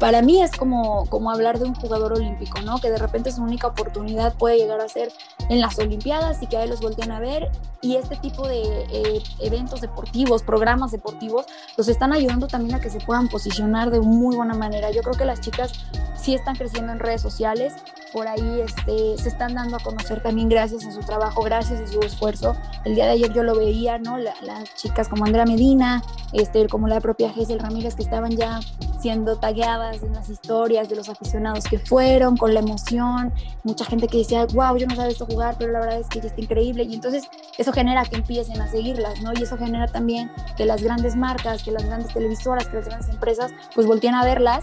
para 0.00 0.22
mí 0.22 0.42
es 0.42 0.52
como, 0.52 1.06
como 1.06 1.30
hablar 1.30 1.58
de 1.58 1.66
un 1.66 1.74
jugador 1.74 2.14
olímpico, 2.14 2.60
¿no? 2.62 2.78
Que 2.78 2.90
de 2.90 2.96
repente 2.98 3.30
su 3.30 3.42
única 3.42 3.66
oportunidad 3.66 4.34
puede 4.34 4.56
llegar 4.56 4.80
a 4.80 4.88
ser 4.88 5.12
en 5.48 5.60
las 5.60 5.78
Olimpiadas 5.78 6.42
y 6.42 6.46
que 6.46 6.56
ahí 6.56 6.68
los 6.68 6.80
voltean 6.80 7.12
a 7.12 7.20
ver 7.20 7.50
y 7.82 7.96
este 7.96 8.16
tipo 8.16 8.48
de 8.48 8.62
eh, 8.62 9.22
eventos 9.40 9.80
deportivos, 9.80 10.42
programas 10.42 10.92
deportivos, 10.92 11.46
los 11.76 11.88
están 11.88 12.12
ayudando 12.12 12.48
también 12.48 12.76
a 12.76 12.80
que 12.80 12.90
se 12.90 12.98
puedan 13.00 13.28
posicionar 13.28 13.90
de 13.90 14.00
muy 14.00 14.34
buena 14.34 14.54
manera. 14.54 14.90
Yo 14.90 15.02
creo 15.02 15.14
que 15.14 15.24
las 15.24 15.40
chicas 15.40 15.72
sí 16.16 16.34
están 16.34 16.56
creciendo 16.56 16.92
en 16.92 16.98
redes 16.98 17.20
sociales, 17.20 17.74
por 18.12 18.26
ahí 18.26 18.60
este, 18.60 19.18
se 19.18 19.28
están 19.28 19.55
dando 19.56 19.76
a 19.76 19.80
conocer 19.80 20.22
también 20.22 20.48
gracias 20.48 20.86
a 20.86 20.92
su 20.92 21.00
trabajo, 21.00 21.42
gracias 21.42 21.80
a 21.80 21.86
su 21.86 22.00
esfuerzo. 22.00 22.54
El 22.84 22.94
día 22.94 23.06
de 23.06 23.12
ayer 23.12 23.32
yo 23.32 23.42
lo 23.42 23.56
veía, 23.56 23.98
¿no? 23.98 24.16
las 24.18 24.74
chicas 24.76 25.08
como 25.08 25.24
Andrea 25.24 25.44
Medina, 25.44 26.02
este, 26.32 26.68
como 26.68 26.86
la 26.86 27.00
propia 27.00 27.30
Gesel 27.30 27.58
Ramírez, 27.58 27.94
que 27.94 28.02
estaban 28.02 28.30
ya 28.30 28.60
siendo 29.00 29.36
tagueadas 29.36 30.02
en 30.02 30.12
las 30.12 30.28
historias 30.28 30.88
de 30.88 30.96
los 30.96 31.08
aficionados 31.08 31.64
que 31.64 31.78
fueron, 31.78 32.36
con 32.36 32.54
la 32.54 32.60
emoción, 32.60 33.32
mucha 33.64 33.84
gente 33.84 34.06
que 34.08 34.18
decía, 34.18 34.46
wow, 34.46 34.76
yo 34.76 34.86
no 34.86 34.94
sabía 34.94 35.10
esto 35.10 35.26
jugar, 35.26 35.56
pero 35.58 35.72
la 35.72 35.80
verdad 35.80 36.00
es 36.00 36.08
que 36.08 36.18
ella 36.18 36.28
está 36.28 36.40
increíble, 36.40 36.84
y 36.84 36.94
entonces 36.94 37.24
eso 37.58 37.72
genera 37.72 38.04
que 38.04 38.16
empiecen 38.16 38.60
a 38.60 38.68
seguirlas, 38.68 39.20
¿no? 39.22 39.32
Y 39.34 39.42
eso 39.42 39.56
genera 39.56 39.86
también 39.86 40.30
que 40.56 40.64
las 40.64 40.82
grandes 40.82 41.16
marcas, 41.16 41.62
que 41.62 41.72
las 41.72 41.84
grandes 41.84 42.12
televisoras, 42.12 42.66
que 42.68 42.76
las 42.76 42.86
grandes 42.86 43.08
empresas, 43.08 43.52
pues 43.74 43.86
volteen 43.86 44.14
a 44.14 44.24
verlas 44.24 44.60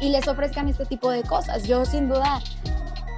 y 0.00 0.10
les 0.10 0.26
ofrezcan 0.28 0.68
este 0.68 0.86
tipo 0.86 1.10
de 1.10 1.22
cosas. 1.22 1.64
Yo 1.64 1.84
sin 1.84 2.08
duda 2.08 2.40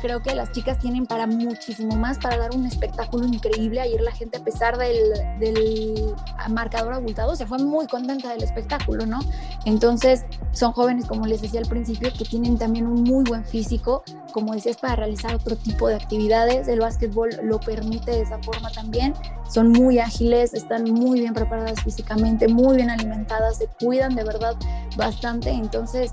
creo 0.00 0.22
que 0.22 0.34
las 0.34 0.52
chicas 0.52 0.78
tienen 0.78 1.06
para 1.06 1.26
muchísimo 1.26 1.96
más, 1.96 2.18
para 2.18 2.36
dar 2.38 2.54
un 2.54 2.66
espectáculo 2.66 3.26
increíble. 3.26 3.80
Ayer 3.80 4.00
la 4.00 4.12
gente, 4.12 4.38
a 4.38 4.44
pesar 4.44 4.78
del, 4.78 4.98
del, 5.38 6.14
marcador 6.50 6.94
abultado, 6.94 7.34
se 7.36 7.46
fue 7.46 7.58
muy 7.58 7.86
contenta 7.86 8.30
del 8.30 8.42
espectáculo, 8.42 9.06
¿no? 9.06 9.20
Entonces, 9.64 10.24
son 10.52 10.72
jóvenes, 10.72 11.06
como 11.06 11.26
les 11.26 11.42
decía 11.42 11.60
al 11.60 11.66
principio, 11.66 12.10
que 12.16 12.24
tienen 12.24 12.58
también 12.58 12.86
un 12.86 13.02
muy 13.02 13.24
buen 13.24 13.44
físico, 13.44 14.02
como 14.32 14.54
decías, 14.54 14.76
para 14.76 14.96
realizar 14.96 15.34
otro 15.34 15.56
tipo 15.56 15.88
de 15.88 15.94
actividades. 15.94 16.68
El 16.68 16.80
básquetbol 16.80 17.30
lo 17.42 17.58
permite 17.60 18.12
de 18.12 18.22
esa 18.22 18.38
forma 18.38 18.70
también. 18.70 19.14
Son 19.48 19.70
muy 19.70 19.98
ágiles, 19.98 20.54
están 20.54 20.84
muy 20.84 21.20
bien 21.20 21.34
preparadas 21.34 21.82
físicamente, 21.82 22.48
muy 22.48 22.76
bien 22.76 22.90
alimentadas, 22.90 23.58
se 23.58 23.68
cuidan 23.68 24.14
de 24.14 24.24
verdad 24.24 24.56
bastante. 24.96 25.50
Entonces, 25.50 26.12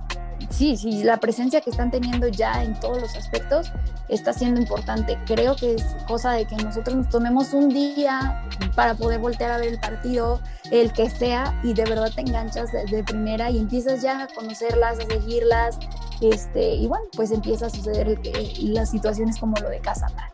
sí, 0.54 0.78
sí, 0.78 1.04
la 1.04 1.18
presencia 1.18 1.62
que 1.62 1.70
están 1.70 1.92
teniendo 1.92 2.28
ya 2.28 2.64
en 2.64 2.80
todos 2.80 3.02
los 3.02 3.16
aspectos 3.16 3.72
está 4.08 4.34
siendo 4.34 4.62
importante. 4.62 5.18
Creo 5.26 5.56
que 5.56 5.76
es 5.76 5.84
cosa 6.08 6.34
de 6.34 6.46
que 6.46 6.56
nosotros 6.56 6.96
nos 6.96 7.10
tomemos 7.10 7.54
un 7.54 7.70
día 7.70 8.46
para 8.76 8.96
poder 8.96 9.20
voltear 9.20 9.52
a 9.52 9.58
ver 9.58 9.70
el 9.70 9.80
partido, 9.80 10.42
el 10.72 10.94
que 10.94 11.10
sea, 11.10 11.60
y 11.64 11.74
de 11.74 11.84
verdad 11.86 12.12
te 12.14 12.22
enganchas 12.22 12.72
de, 12.72 13.04
primera 13.04 13.50
y 13.50 13.60
empiezas 13.60 14.02
ya 14.02 14.24
a 14.24 14.28
conocerlas, 14.28 15.00
a 15.00 15.06
seguirlas, 15.06 15.80
este, 16.22 16.76
y 16.76 16.88
bueno, 16.88 17.06
pues 17.16 17.32
empieza 17.32 17.66
a 17.66 17.70
suceder 17.70 18.20
las 18.60 18.92
situaciones 18.92 19.38
como 19.38 19.56
lo 19.58 19.70
de 19.70 19.80
Casandra. 19.80 20.32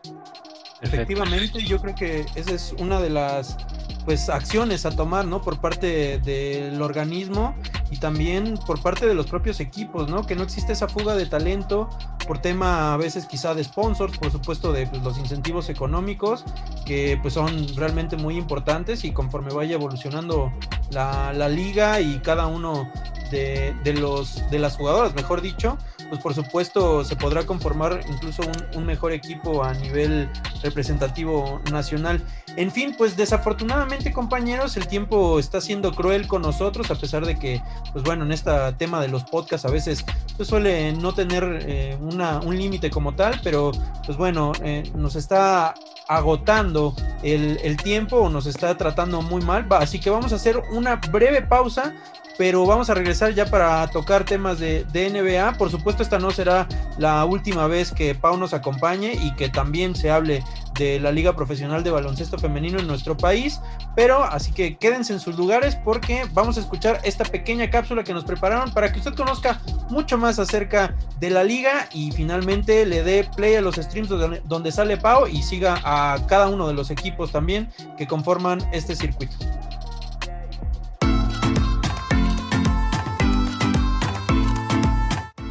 Efectivamente, 0.82 1.62
yo 1.62 1.80
creo 1.80 1.94
que 1.94 2.26
esa 2.34 2.52
es 2.52 2.74
una 2.78 3.00
de 3.00 3.10
las 3.10 3.56
pues 4.04 4.28
acciones 4.28 4.86
a 4.86 4.90
tomar, 4.90 5.26
¿no? 5.26 5.42
Por 5.42 5.60
parte 5.60 6.18
del 6.18 6.80
organismo 6.80 7.54
y 7.90 7.98
también 7.98 8.58
por 8.66 8.80
parte 8.80 9.06
de 9.06 9.14
los 9.14 9.26
propios 9.26 9.60
equipos, 9.60 10.08
¿no? 10.08 10.26
Que 10.26 10.36
no 10.36 10.42
existe 10.42 10.72
esa 10.72 10.88
fuga 10.88 11.14
de 11.14 11.26
talento 11.26 11.88
por 12.26 12.38
tema 12.38 12.94
a 12.94 12.96
veces 12.96 13.26
quizá 13.26 13.54
de 13.54 13.64
sponsors, 13.64 14.16
por 14.18 14.30
supuesto 14.30 14.72
de 14.72 14.86
pues, 14.86 15.02
los 15.02 15.18
incentivos 15.18 15.68
económicos, 15.68 16.44
que 16.86 17.18
pues 17.20 17.34
son 17.34 17.66
realmente 17.76 18.16
muy 18.16 18.36
importantes 18.36 19.04
y 19.04 19.12
conforme 19.12 19.52
vaya 19.52 19.74
evolucionando 19.74 20.52
la, 20.90 21.32
la 21.32 21.48
liga 21.48 22.00
y 22.00 22.20
cada 22.20 22.46
uno 22.46 22.90
de, 23.30 23.74
de, 23.84 23.94
los, 23.94 24.48
de 24.50 24.58
las 24.58 24.76
jugadoras, 24.76 25.14
mejor 25.14 25.40
dicho, 25.40 25.78
pues 26.10 26.20
por 26.20 26.34
supuesto 26.34 27.04
se 27.04 27.16
podrá 27.16 27.44
conformar 27.44 28.00
incluso 28.10 28.42
un, 28.76 28.84
mejor 28.84 29.12
equipo 29.12 29.62
a 29.62 29.72
nivel 29.74 30.28
representativo 30.62 31.60
nacional. 31.70 32.22
En 32.56 32.72
fin, 32.72 32.94
pues 32.98 33.16
desafortunadamente 33.16 34.12
compañeros, 34.12 34.76
el 34.76 34.88
tiempo 34.88 35.38
está 35.38 35.60
siendo 35.60 35.94
cruel 35.94 36.26
con 36.26 36.42
nosotros, 36.42 36.90
a 36.90 36.96
pesar 36.96 37.24
de 37.24 37.38
que, 37.38 37.62
pues 37.92 38.04
bueno, 38.04 38.24
en 38.24 38.32
este 38.32 38.50
tema 38.76 39.00
de 39.00 39.08
los 39.08 39.22
podcasts 39.24 39.64
a 39.64 39.70
veces 39.70 40.04
pues 40.36 40.48
suele 40.48 40.92
no 40.92 41.14
tener 41.14 41.60
eh, 41.62 41.96
una, 42.00 42.40
un 42.40 42.58
límite 42.58 42.90
como 42.90 43.14
tal, 43.14 43.40
pero 43.44 43.70
pues 44.04 44.18
bueno, 44.18 44.52
eh, 44.64 44.82
nos 44.96 45.14
está 45.14 45.74
agotando 46.08 46.94
el, 47.22 47.60
el, 47.62 47.76
tiempo 47.76 48.16
o 48.16 48.28
nos 48.28 48.46
está 48.46 48.76
tratando 48.76 49.22
muy 49.22 49.42
mal. 49.42 49.66
Así 49.70 50.00
que 50.00 50.10
vamos 50.10 50.32
a 50.32 50.36
hacer 50.36 50.60
una 50.72 50.96
breve 50.96 51.42
pausa 51.42 51.94
pero 52.40 52.64
vamos 52.64 52.88
a 52.88 52.94
regresar 52.94 53.34
ya 53.34 53.44
para 53.44 53.86
tocar 53.88 54.24
temas 54.24 54.58
de, 54.58 54.86
NBA. 54.94 55.58
Por 55.58 55.70
supuesto, 55.70 56.02
esta 56.02 56.18
no 56.18 56.30
será 56.30 56.66
la 56.96 57.22
última 57.26 57.66
vez 57.66 57.92
que 57.92 58.14
Pau 58.14 58.38
nos 58.38 58.54
acompañe 58.54 59.12
y 59.12 59.34
que 59.34 59.50
también 59.50 59.94
se 59.94 60.10
hable 60.10 60.42
de 60.78 60.98
la 61.00 61.12
Liga 61.12 61.36
Profesional 61.36 61.84
de 61.84 61.90
Baloncesto 61.90 62.38
Femenino 62.38 62.78
en 62.78 62.86
nuestro 62.86 63.14
país. 63.14 63.60
Pero 63.94 64.24
así 64.24 64.52
que 64.52 64.78
quédense 64.78 65.12
en 65.12 65.20
sus 65.20 65.36
lugares 65.36 65.76
porque 65.84 66.22
vamos 66.32 66.56
a 66.56 66.60
escuchar 66.60 67.02
esta 67.04 67.26
pequeña 67.26 67.68
cápsula 67.68 68.04
que 68.04 68.14
nos 68.14 68.24
prepararon 68.24 68.72
para 68.72 68.90
que 68.90 69.00
usted 69.00 69.12
conozca 69.12 69.60
mucho 69.90 70.16
más 70.16 70.38
acerca 70.38 70.94
de 71.18 71.28
la 71.28 71.44
liga 71.44 71.90
y 71.92 72.10
finalmente 72.10 72.86
le 72.86 73.02
dé 73.02 73.28
play 73.36 73.56
a 73.56 73.60
los 73.60 73.74
streams 73.74 74.08
donde, 74.08 74.40
donde 74.46 74.72
sale 74.72 74.96
Pau 74.96 75.26
y 75.26 75.42
siga 75.42 75.78
a 75.84 76.16
cada 76.26 76.48
uno 76.48 76.66
de 76.68 76.72
los 76.72 76.90
equipos 76.90 77.32
también 77.32 77.68
que 77.98 78.06
conforman 78.06 78.66
este 78.72 78.96
circuito. 78.96 79.36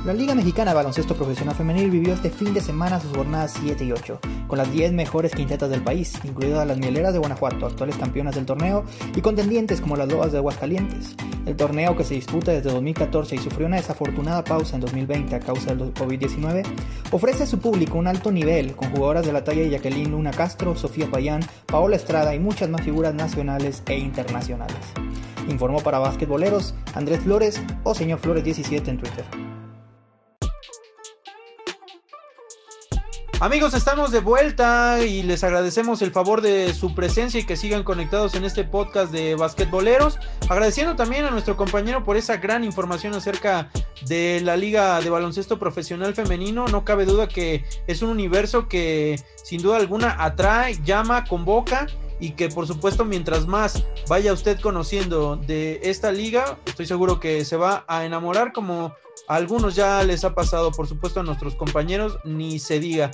La 0.06 0.14
Liga 0.14 0.34
Mexicana 0.34 0.72
de 0.72 0.76
Baloncesto 0.76 1.14
Profesional 1.14 1.54
Femenil 1.54 1.92
vivió 1.92 2.14
este 2.14 2.30
fin 2.30 2.54
de 2.54 2.62
semana 2.62 3.02
sus 3.02 3.12
jornadas 3.12 3.58
7 3.60 3.84
y 3.84 3.92
8, 3.92 4.20
con 4.48 4.58
las 4.58 4.72
10 4.72 4.94
mejores 4.94 5.36
quintetas 5.36 5.70
del 5.70 5.84
país, 5.84 6.18
incluidas 6.24 6.66
las 6.66 6.78
Mieleras 6.78 7.12
de 7.12 7.20
Guanajuato, 7.20 7.66
actuales 7.66 7.98
campeonas 7.98 8.34
del 8.34 8.46
torneo, 8.46 8.86
y 9.14 9.20
contendientes 9.20 9.82
como 9.82 9.98
las 9.98 10.08
Lobas 10.08 10.32
de 10.32 10.38
Aguascalientes. 10.38 11.18
El 11.46 11.58
torneo 11.58 11.98
que 11.98 12.06
se 12.06 12.14
disputa 12.14 12.54
desde 12.54 12.72
2014 12.72 13.36
y 13.36 13.40
sufrió 13.40 13.68
una 13.68 13.76
desafortunada 13.76 14.42
pausa 14.46 14.76
en 14.76 14.82
2020 14.82 15.36
a 15.36 15.40
causa 15.42 15.76
del 15.76 15.94
COVID-19, 15.94 16.64
ofrece 17.12 17.44
a 17.44 17.48
su 17.48 17.60
público 17.60 17.98
un 17.98 18.08
alto 18.08 18.32
nivel 18.32 18.78
con 18.78 18.92
jugadoras 18.92 19.26
de 19.26 19.34
la 19.34 19.44
talla 19.44 19.64
de 19.64 19.70
Jacqueline 19.70 20.12
Luna 20.12 20.32
Castro, 20.32 20.78
Sofía 20.78 21.12
Payán, 21.12 21.42
Paola 21.66 21.98
Estrada 21.98 22.34
y 22.34 22.40
muchas 22.40 22.70
más 22.70 22.82
figuras 22.84 23.14
nacionales 23.14 23.84
e 23.88 23.98
internacionales. 23.98 24.78
Informó 25.50 25.82
para 25.82 26.00
Basquetboleros 26.00 26.74
Andrés 26.94 27.20
Flores 27.20 27.62
o 27.84 27.94
Señor 27.94 28.20
Flores 28.20 28.46
17 28.46 28.92
en 28.92 28.98
Twitter. 28.98 29.39
Amigos, 33.42 33.74
estamos 33.74 34.12
de 34.12 34.20
vuelta 34.20 35.02
y 35.02 35.24
les 35.24 35.46
agradecemos 35.46 36.02
el 36.02 36.12
favor 36.12 36.42
de 36.42 36.74
su 36.74 36.94
presencia 36.94 37.40
y 37.40 37.46
que 37.46 37.56
sigan 37.56 37.84
conectados 37.84 38.36
en 38.36 38.44
este 38.44 38.66
podcast 38.66 39.14
de 39.14 39.36
basquetboleros. 39.36 40.20
Agradeciendo 40.50 40.98
también 40.98 41.24
a 41.24 41.32
nuestro 41.32 41.56
compañero 41.56 42.04
por 42.04 42.18
esa 42.18 42.36
gran 42.36 42.66
información 42.66 43.14
acerca 43.14 43.70
de 44.06 44.42
la 44.44 44.58
Liga 44.58 45.00
de 45.00 45.10
Baloncesto 45.10 45.58
Profesional 45.58 46.14
Femenino. 46.14 46.68
No 46.68 46.84
cabe 46.84 47.06
duda 47.06 47.30
que 47.30 47.64
es 47.88 48.02
un 48.02 48.10
universo 48.10 48.68
que 48.68 49.18
sin 49.42 49.62
duda 49.62 49.78
alguna 49.78 50.22
atrae, 50.22 50.78
llama, 50.84 51.24
convoca 51.24 51.88
y 52.20 52.32
que 52.32 52.50
por 52.50 52.68
supuesto 52.68 53.06
mientras 53.06 53.48
más 53.48 53.84
vaya 54.08 54.34
usted 54.34 54.60
conociendo 54.60 55.36
de 55.38 55.80
esta 55.84 56.12
liga, 56.12 56.60
estoy 56.66 56.86
seguro 56.86 57.20
que 57.20 57.46
se 57.46 57.56
va 57.58 57.86
a 57.88 58.06
enamorar 58.06 58.54
como 58.54 58.94
a 59.28 59.36
algunos 59.36 59.76
ya 59.76 60.04
les 60.04 60.24
ha 60.24 60.34
pasado, 60.34 60.72
por 60.72 60.88
supuesto 60.88 61.20
a 61.20 61.24
nuestros 61.24 61.56
compañeros, 61.56 62.18
ni 62.24 62.60
se 62.60 62.80
diga. 62.80 63.12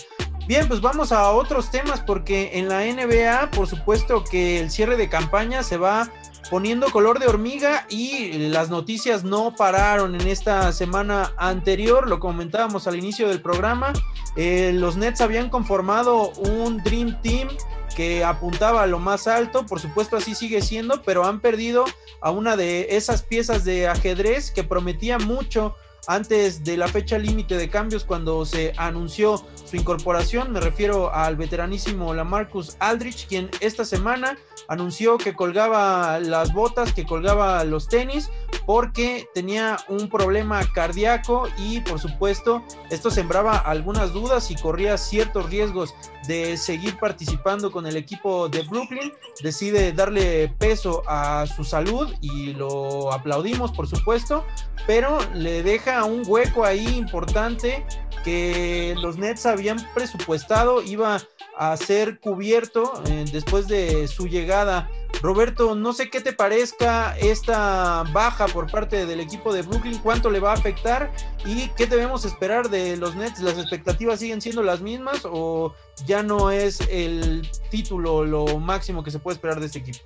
Bien, 0.48 0.68
pues 0.68 0.80
vamos 0.80 1.12
a 1.12 1.32
otros 1.32 1.72
temas 1.72 2.02
porque 2.02 2.52
en 2.54 2.70
la 2.70 2.86
NBA, 2.86 3.52
por 3.52 3.68
supuesto 3.68 4.24
que 4.24 4.60
el 4.60 4.70
cierre 4.70 4.96
de 4.96 5.10
campaña 5.10 5.64
se 5.64 5.78
va 5.78 6.10
poniendo 6.50 6.92
color 6.92 7.20
de 7.20 7.28
hormiga 7.28 7.88
y 7.90 8.50
las 8.50 8.70
noticias 8.70 9.24
no 9.24 9.56
pararon 9.56 10.16
en 10.16 10.28
esta 10.28 10.72
semana 10.72 11.34
anterior, 11.38 12.08
lo 12.08 12.20
comentábamos 12.20 12.88
al 12.88 12.96
inicio 12.96 13.28
del 13.28 13.42
programa, 13.42 13.92
eh, 14.36 14.72
los 14.74 14.98
Nets 14.98 15.22
habían 15.22 15.50
conformado 15.50 16.30
un 16.34 16.78
Dream 16.84 17.20
Team 17.22 17.50
que 17.96 18.24
apuntaba 18.24 18.84
a 18.84 18.88
lo 18.88 19.00
más 19.00 19.28
alto, 19.28 19.66
por 19.66 19.80
supuesto 19.80 20.18
así 20.18 20.36
sigue 20.36 20.62
siendo, 20.62 21.02
pero 21.04 21.26
han 21.26 21.40
perdido 21.40 21.86
a 22.22 22.32
una 22.32 22.56
de 22.56 22.88
esas 22.92 23.24
piezas 23.24 23.64
de 23.64 23.88
ajedrez 23.88 24.52
que 24.52 24.64
prometía 24.64 25.20
mucho 25.20 25.76
antes 26.08 26.64
de 26.64 26.78
la 26.78 26.88
fecha 26.88 27.18
límite 27.18 27.58
de 27.58 27.70
cambios 27.70 28.04
cuando 28.04 28.46
se 28.46 28.74
anunció 28.78 29.44
su 29.66 29.76
incorporación. 29.76 30.52
Me 30.52 30.60
refiero 30.60 31.14
al 31.14 31.36
veteranísimo 31.36 32.14
Lamarcus 32.14 32.78
Aldrich, 32.80 33.28
quien 33.28 33.50
esta 33.60 33.86
semana 33.86 34.38
anunció 34.68 35.18
que 35.18 35.34
colgaba 35.34 36.20
las 36.20 36.54
botas, 36.54 36.94
que 36.94 37.06
colgaba 37.06 37.64
los 37.64 37.88
tenis, 37.88 38.30
porque 38.66 39.28
tenía 39.34 39.78
un 39.90 40.10
problema 40.10 40.62
cardíaco 40.74 41.48
y 41.58 41.82
por 41.82 42.00
supuesto 42.00 42.64
esto 42.90 43.12
sembraba 43.12 43.58
algunas 43.58 44.14
dudas 44.14 44.50
y 44.52 44.56
corría 44.56 44.98
ciertos 44.98 45.50
riesgos 45.50 45.94
de 46.28 46.58
seguir 46.58 46.98
participando 46.98 47.72
con 47.72 47.86
el 47.86 47.96
equipo 47.96 48.50
de 48.50 48.64
Brooklyn. 48.64 49.14
Decide 49.42 49.92
darle 49.92 50.54
peso 50.58 51.04
a 51.08 51.46
su 51.46 51.64
salud 51.64 52.14
y 52.22 52.54
lo 52.54 53.14
aplaudimos 53.14 53.72
por 53.72 53.88
supuesto, 53.88 54.46
pero 54.88 55.20
le 55.34 55.64
deja 55.64 56.04
un 56.06 56.24
hueco 56.26 56.66
ahí 56.66 56.88
importante 56.98 57.86
que 58.26 58.96
los 59.00 59.18
Nets 59.20 59.46
habían 59.46 59.78
presupuestado 59.94 60.82
iba 60.82 61.22
a 61.58 61.78
ser 61.78 62.20
cubierto 62.20 62.92
eh, 63.08 63.24
después 63.32 63.68
de 63.68 64.08
su 64.08 64.28
llegada. 64.28 64.90
Roberto, 65.22 65.76
no 65.76 65.94
sé 65.94 66.10
qué 66.10 66.20
te 66.20 66.34
parezca 66.34 67.16
esta 67.18 68.04
baja 68.12 68.48
por 68.48 68.70
parte 68.70 69.06
del 69.06 69.20
equipo 69.20 69.54
de 69.54 69.62
Brooklyn, 69.62 70.00
cuánto 70.00 70.32
le 70.32 70.40
va 70.40 70.52
a 70.52 70.54
afectar 70.56 71.12
y 71.46 71.68
qué 71.78 71.86
debemos 71.86 72.26
esperar 72.26 72.70
de 72.70 72.98
los 72.98 73.16
Nets. 73.16 73.40
¿Las 73.42 73.60
expectativas 73.60 74.20
siguen 74.20 74.42
siendo 74.42 74.64
las 74.64 74.82
mismas 74.82 75.22
o 75.24 75.76
ya 76.08 76.24
no 76.24 76.50
es 76.50 76.82
el 76.90 77.48
título 77.70 78.26
lo 78.26 78.60
máximo 78.60 79.04
que 79.04 79.12
se 79.12 79.20
puede 79.20 79.36
esperar 79.36 79.60
de 79.60 79.68
este 79.68 79.80
equipo? 79.80 80.00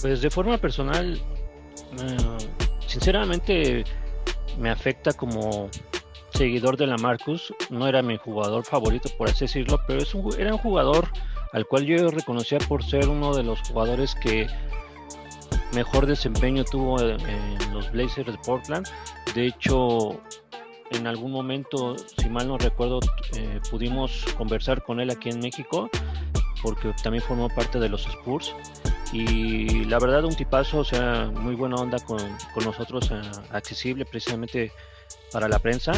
Pues 0.00 0.20
de 0.20 0.30
forma 0.30 0.58
personal, 0.58 1.20
eh, 2.00 2.16
sinceramente 2.86 3.84
me 4.58 4.70
afecta 4.70 5.12
como 5.12 5.70
seguidor 6.38 6.76
de 6.76 6.86
la 6.86 6.96
Marcus, 6.98 7.52
no 7.68 7.88
era 7.88 8.00
mi 8.00 8.16
jugador 8.16 8.64
favorito 8.64 9.08
por 9.18 9.28
así 9.28 9.46
decirlo, 9.46 9.80
pero 9.88 10.00
es 10.00 10.14
un, 10.14 10.32
era 10.38 10.52
un 10.52 10.58
jugador 10.58 11.08
al 11.52 11.66
cual 11.66 11.84
yo 11.84 12.12
reconocía 12.12 12.58
por 12.60 12.84
ser 12.84 13.08
uno 13.08 13.34
de 13.34 13.42
los 13.42 13.60
jugadores 13.62 14.14
que 14.14 14.46
mejor 15.74 16.06
desempeño 16.06 16.62
tuvo 16.62 17.00
en 17.00 17.74
los 17.74 17.90
Blazers 17.90 18.30
de 18.30 18.38
Portland. 18.46 18.86
De 19.34 19.46
hecho, 19.46 20.20
en 20.92 21.08
algún 21.08 21.32
momento, 21.32 21.96
si 21.98 22.28
mal 22.28 22.46
no 22.46 22.56
recuerdo, 22.56 23.00
eh, 23.36 23.60
pudimos 23.68 24.24
conversar 24.36 24.84
con 24.84 25.00
él 25.00 25.10
aquí 25.10 25.30
en 25.30 25.40
México, 25.40 25.90
porque 26.62 26.94
también 27.02 27.24
formó 27.24 27.48
parte 27.48 27.80
de 27.80 27.88
los 27.88 28.06
Spurs. 28.06 28.54
Y 29.12 29.86
la 29.86 29.98
verdad, 29.98 30.24
un 30.24 30.36
tipazo, 30.36 30.78
o 30.78 30.84
sea, 30.84 31.32
muy 31.34 31.56
buena 31.56 31.76
onda 31.76 31.98
con, 31.98 32.20
con 32.54 32.64
nosotros, 32.64 33.10
eh, 33.10 33.20
accesible 33.50 34.04
precisamente 34.04 34.70
para 35.32 35.48
la 35.48 35.58
prensa. 35.58 35.92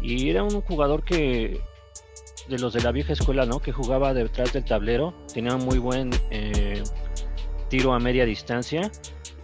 Y 0.00 0.30
era 0.30 0.42
un 0.42 0.60
jugador 0.62 1.04
que 1.04 1.60
de 2.48 2.58
los 2.58 2.72
de 2.72 2.82
la 2.82 2.92
vieja 2.92 3.12
escuela, 3.12 3.46
¿no? 3.46 3.60
Que 3.60 3.72
jugaba 3.72 4.12
detrás 4.12 4.52
del 4.52 4.64
tablero, 4.64 5.14
tenía 5.32 5.56
muy 5.56 5.78
buen 5.78 6.10
eh, 6.30 6.82
tiro 7.68 7.92
a 7.94 7.98
media 7.98 8.24
distancia 8.24 8.90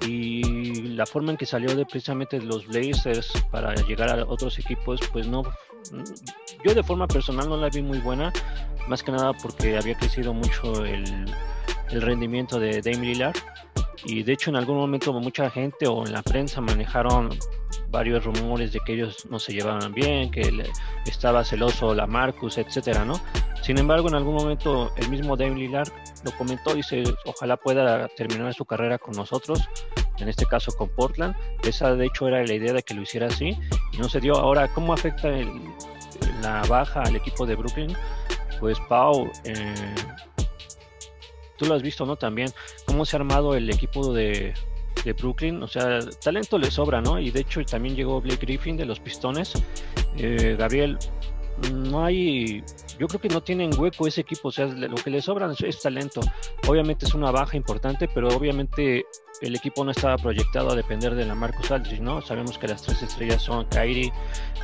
y 0.07 0.43
la 0.89 1.07
forma 1.07 1.31
en 1.31 1.37
que 1.37 1.47
salió 1.47 1.75
de 1.75 1.87
precisamente 1.87 2.41
los 2.41 2.67
Blazers 2.67 3.33
para 3.51 3.75
llegar 3.75 4.11
a 4.11 4.25
otros 4.25 4.59
equipos, 4.59 5.01
pues 5.13 5.27
no, 5.27 5.43
yo 6.65 6.75
de 6.75 6.83
forma 6.83 7.07
personal 7.07 7.49
no 7.49 7.57
la 7.57 7.69
vi 7.69 7.83
muy 7.83 7.99
buena, 7.99 8.33
más 8.89 9.03
que 9.03 9.13
nada 9.13 9.33
porque 9.33 9.77
había 9.77 9.97
crecido 9.97 10.35
mucho 10.35 10.85
el, 10.85 11.27
el 11.91 12.03
rendimiento 12.03 12.59
de 12.59 12.83
Dame 12.83 13.07
Lillard 13.07 13.37
y 14.05 14.23
de 14.23 14.33
hecho 14.33 14.51
en 14.51 14.57
algún 14.57 14.77
momento 14.77 15.13
mucha 15.13 15.51
gente 15.51 15.87
o 15.87 16.07
en 16.07 16.13
la 16.13 16.23
prensa 16.23 16.61
manejaron 16.61 17.31
varios 17.91 18.25
rumores 18.25 18.73
de 18.73 18.81
que 18.81 18.95
ellos 18.95 19.27
no 19.31 19.39
se 19.39 19.53
llevaban 19.53 19.93
bien, 19.93 20.31
que 20.31 20.65
estaba 21.07 21.45
celoso 21.45 21.95
la 21.95 22.07
Marcus, 22.07 22.59
etcétera, 22.59 23.05
¿no? 23.05 23.21
Sin 23.63 23.79
embargo, 23.79 24.09
en 24.09 24.15
algún 24.15 24.35
momento 24.35 24.93
el 24.97 25.09
mismo 25.09 25.37
Dave 25.37 25.55
Lillard 25.55 25.89
lo 26.25 26.31
comentó, 26.33 26.75
dice, 26.75 27.03
ojalá 27.25 27.57
pueda 27.57 28.07
terminar 28.09 28.55
su 28.55 28.65
carrera 28.65 28.99
con 28.99 29.15
nosotros, 29.15 29.69
en 30.19 30.29
este 30.29 30.47
caso 30.47 30.73
con 30.77 30.89
Portland. 30.91 31.35
Esa 31.65 31.95
de 31.95 32.07
hecho 32.07 32.29
era 32.29 32.45
la 32.45 32.55
idea 32.55 32.73
de 32.73 32.83
que 32.83 32.95
lo 32.95 33.03
hiciera 33.03 33.27
así 33.27 33.59
y 33.93 33.99
no 33.99 34.09
se 34.09 34.21
dio. 34.21 34.37
Ahora, 34.37 34.69
¿cómo 34.69 34.93
afecta 34.93 35.31
la 36.43 36.63
baja 36.69 37.03
al 37.03 37.17
equipo 37.17 37.45
de 37.45 37.57
Brooklyn? 37.57 37.97
Pues 38.61 38.79
Pau, 38.89 39.31
eh, 39.45 39.75
tú 41.57 41.67
lo 41.67 41.75
has 41.75 41.83
visto, 41.83 42.07
¿no? 42.07 42.17
También 42.17 42.51
cómo 42.87 43.05
se 43.05 43.17
ha 43.17 43.19
armado 43.19 43.55
el 43.55 43.69
equipo 43.71 44.13
de, 44.13 44.55
de 45.05 45.13
Brooklyn, 45.13 45.63
o 45.63 45.69
sea, 45.69 46.01
talento 46.23 46.59
le 46.59 46.71
sobra, 46.71 47.01
¿no? 47.01 47.19
Y 47.19 47.31
de 47.31 47.41
hecho 47.41 47.65
también 47.65 47.97
llegó 47.97 48.21
Blake 48.21 48.45
Griffin 48.45 48.77
de 48.77 48.87
los 48.87 49.01
Pistones. 49.01 49.53
Eh, 50.17 50.57
Gabriel, 50.59 50.99
no 51.73 52.05
hay, 52.05 52.63
yo 52.99 53.07
creo 53.07 53.21
que 53.21 53.29
no 53.29 53.43
tienen 53.43 53.71
hueco 53.79 54.07
ese 54.07 54.21
equipo, 54.21 54.49
o 54.49 54.53
sea, 54.53 54.67
lo 54.67 54.95
que 54.97 55.11
le 55.11 55.23
sobra 55.23 55.51
es, 55.59 55.81
talento. 55.81 56.21
Obviamente 56.69 57.07
es 57.07 57.15
una 57.15 57.31
baja 57.31 57.57
importante, 57.57 58.09
pero 58.09 58.29
obviamente 58.29 59.07
el 59.41 59.55
equipo 59.55 59.85
no 59.85 59.91
estaba 59.91 60.17
proyectado 60.17 60.71
a 60.71 60.75
depender 60.75 61.15
de 61.15 61.25
la 61.25 61.35
Marcus 61.35 61.71
Aldridge, 61.71 62.01
¿no? 62.01 62.21
Sabemos 62.21 62.59
que 62.59 62.69
las 62.69 62.83
tres 62.83 63.03
estrellas 63.03 63.43
son 63.43 63.67
Kyrie, 63.67 64.13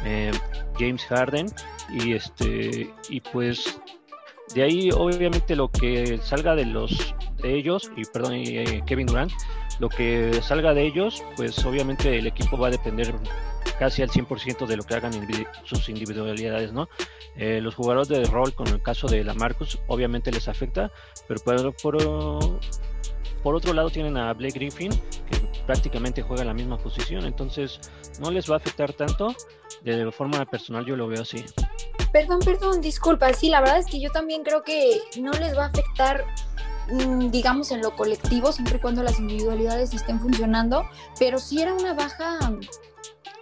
eh, 0.05 0.33
James 0.78 1.05
Harden 1.07 1.46
y 1.90 2.12
este 2.12 2.90
y 3.09 3.20
pues 3.20 3.81
de 4.55 4.62
ahí 4.62 4.90
obviamente 4.90 5.57
lo 5.57 5.70
que 5.70 6.18
salga 6.22 6.55
de 6.55 6.66
los 6.66 7.14
de 7.42 7.57
ellos 7.57 7.90
y 7.96 8.05
perdón 8.05 8.35
eh, 8.35 8.83
Kevin 8.87 9.07
Durant 9.07 9.33
lo 9.78 9.88
que 9.88 10.40
salga 10.42 10.74
de 10.74 10.87
ellos, 10.87 11.24
pues 11.37 11.64
obviamente 11.64 12.16
el 12.16 12.26
equipo 12.26 12.57
va 12.57 12.68
a 12.68 12.70
depender 12.70 13.12
casi 13.78 14.02
al 14.02 14.11
100% 14.11 14.66
de 14.66 14.76
lo 14.76 14.85
que 14.85 14.94
hagan 14.94 15.12
sus 15.64 15.88
individualidades, 15.88 16.72
¿no? 16.72 16.88
Eh, 17.37 17.61
los 17.61 17.74
jugadores 17.74 18.09
de 18.09 18.24
rol, 18.24 18.55
con 18.55 18.68
el 18.68 18.83
caso 18.83 19.09
de 19.09 19.24
la 19.24 19.35
Marcus, 19.35 19.81
obviamente 19.88 20.31
les 20.31 20.46
afecta, 20.46 20.92
pero 21.26 21.40
por, 21.40 21.74
por, 21.76 22.61
por 23.42 23.55
otro 23.55 23.72
lado 23.72 23.90
tienen 23.90 24.16
a 24.16 24.33
Blake 24.33 24.59
Griffin, 24.59 24.90
que 24.90 25.62
prácticamente 25.66 26.22
juega 26.22 26.44
la 26.44 26.55
misma 26.55 26.78
posición, 26.78 27.24
entonces 27.24 27.81
no 28.20 28.31
les 28.31 28.50
va 28.50 28.55
a 28.55 28.59
afectar 28.59 28.92
tanto, 28.92 29.35
de 29.83 30.11
forma 30.12 30.44
personal 30.46 30.85
yo 30.87 30.96
lo 30.96 31.09
veo 31.09 31.22
así. 31.22 31.44
Perdón, 32.12 32.40
perdón, 32.44 32.81
disculpa, 32.81 33.33
sí, 33.33 33.48
la 33.48 33.61
verdad 33.61 33.78
es 33.78 33.87
que 33.87 34.00
yo 34.00 34.11
también 34.11 34.42
creo 34.42 34.62
que 34.62 35.00
no 35.18 35.33
les 35.33 35.57
va 35.57 35.64
a 35.64 35.68
afectar 35.68 36.24
Mm, 36.88 37.31
digamos, 37.31 37.70
en 37.70 37.81
lo 37.81 37.94
colectivo, 37.94 38.52
siempre 38.52 38.76
y 38.76 38.81
cuando 38.81 39.02
las 39.02 39.18
individualidades 39.18 39.94
estén 39.94 40.20
funcionando, 40.20 40.85
pero 41.18 41.38
si 41.38 41.62
era 41.62 41.74
una 41.74 41.94
baja 41.94 42.38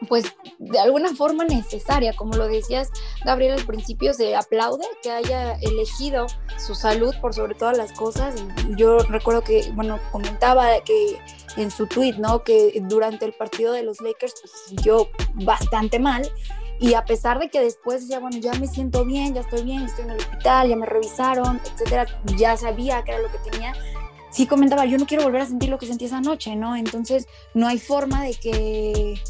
pues 0.08 0.24
de 0.58 0.78
alguna 0.78 1.14
forma 1.14 1.44
necesaria, 1.44 2.14
como 2.14 2.34
lo 2.34 2.48
decías 2.48 2.90
Gabriel 3.24 3.58
al 3.58 3.66
principio, 3.66 4.12
se 4.14 4.34
aplaude 4.34 4.86
que 5.02 5.10
haya 5.10 5.54
elegido 5.60 6.26
su 6.58 6.74
salud 6.74 7.14
por 7.20 7.34
sobre 7.34 7.54
todas 7.54 7.76
las 7.76 7.92
cosas. 7.92 8.34
Yo 8.76 8.98
recuerdo 8.98 9.42
que, 9.42 9.70
bueno, 9.74 9.98
comentaba 10.12 10.68
que 10.84 11.18
en 11.56 11.70
su 11.70 11.86
tweet, 11.86 12.14
¿no? 12.18 12.42
Que 12.44 12.80
durante 12.88 13.24
el 13.24 13.32
partido 13.32 13.72
de 13.72 13.82
los 13.82 14.00
Lakers, 14.00 14.34
pues 14.40 14.82
yo 14.82 15.08
bastante 15.34 15.98
mal 15.98 16.30
y 16.80 16.94
a 16.94 17.04
pesar 17.04 17.38
de 17.38 17.50
que 17.50 17.60
después 17.60 18.00
decía, 18.00 18.20
bueno, 18.20 18.38
ya 18.38 18.54
me 18.54 18.66
siento 18.66 19.04
bien, 19.04 19.34
ya 19.34 19.42
estoy 19.42 19.62
bien, 19.62 19.84
estoy 19.84 20.04
en 20.04 20.12
el 20.12 20.18
hospital, 20.18 20.68
ya 20.68 20.76
me 20.76 20.86
revisaron, 20.86 21.60
etcétera, 21.62 22.06
ya 22.38 22.56
sabía 22.56 23.02
que 23.04 23.12
era 23.12 23.20
lo 23.20 23.30
que 23.30 23.50
tenía, 23.50 23.74
sí 24.30 24.46
comentaba, 24.46 24.86
yo 24.86 24.96
no 24.96 25.06
quiero 25.06 25.24
volver 25.24 25.42
a 25.42 25.46
sentir 25.46 25.68
lo 25.68 25.78
que 25.78 25.86
sentí 25.86 26.06
esa 26.06 26.22
noche, 26.22 26.56
¿no? 26.56 26.76
Entonces, 26.76 27.28
no 27.52 27.68
hay 27.68 27.78
forma 27.78 28.24
de 28.24 28.34
que 28.34 29.20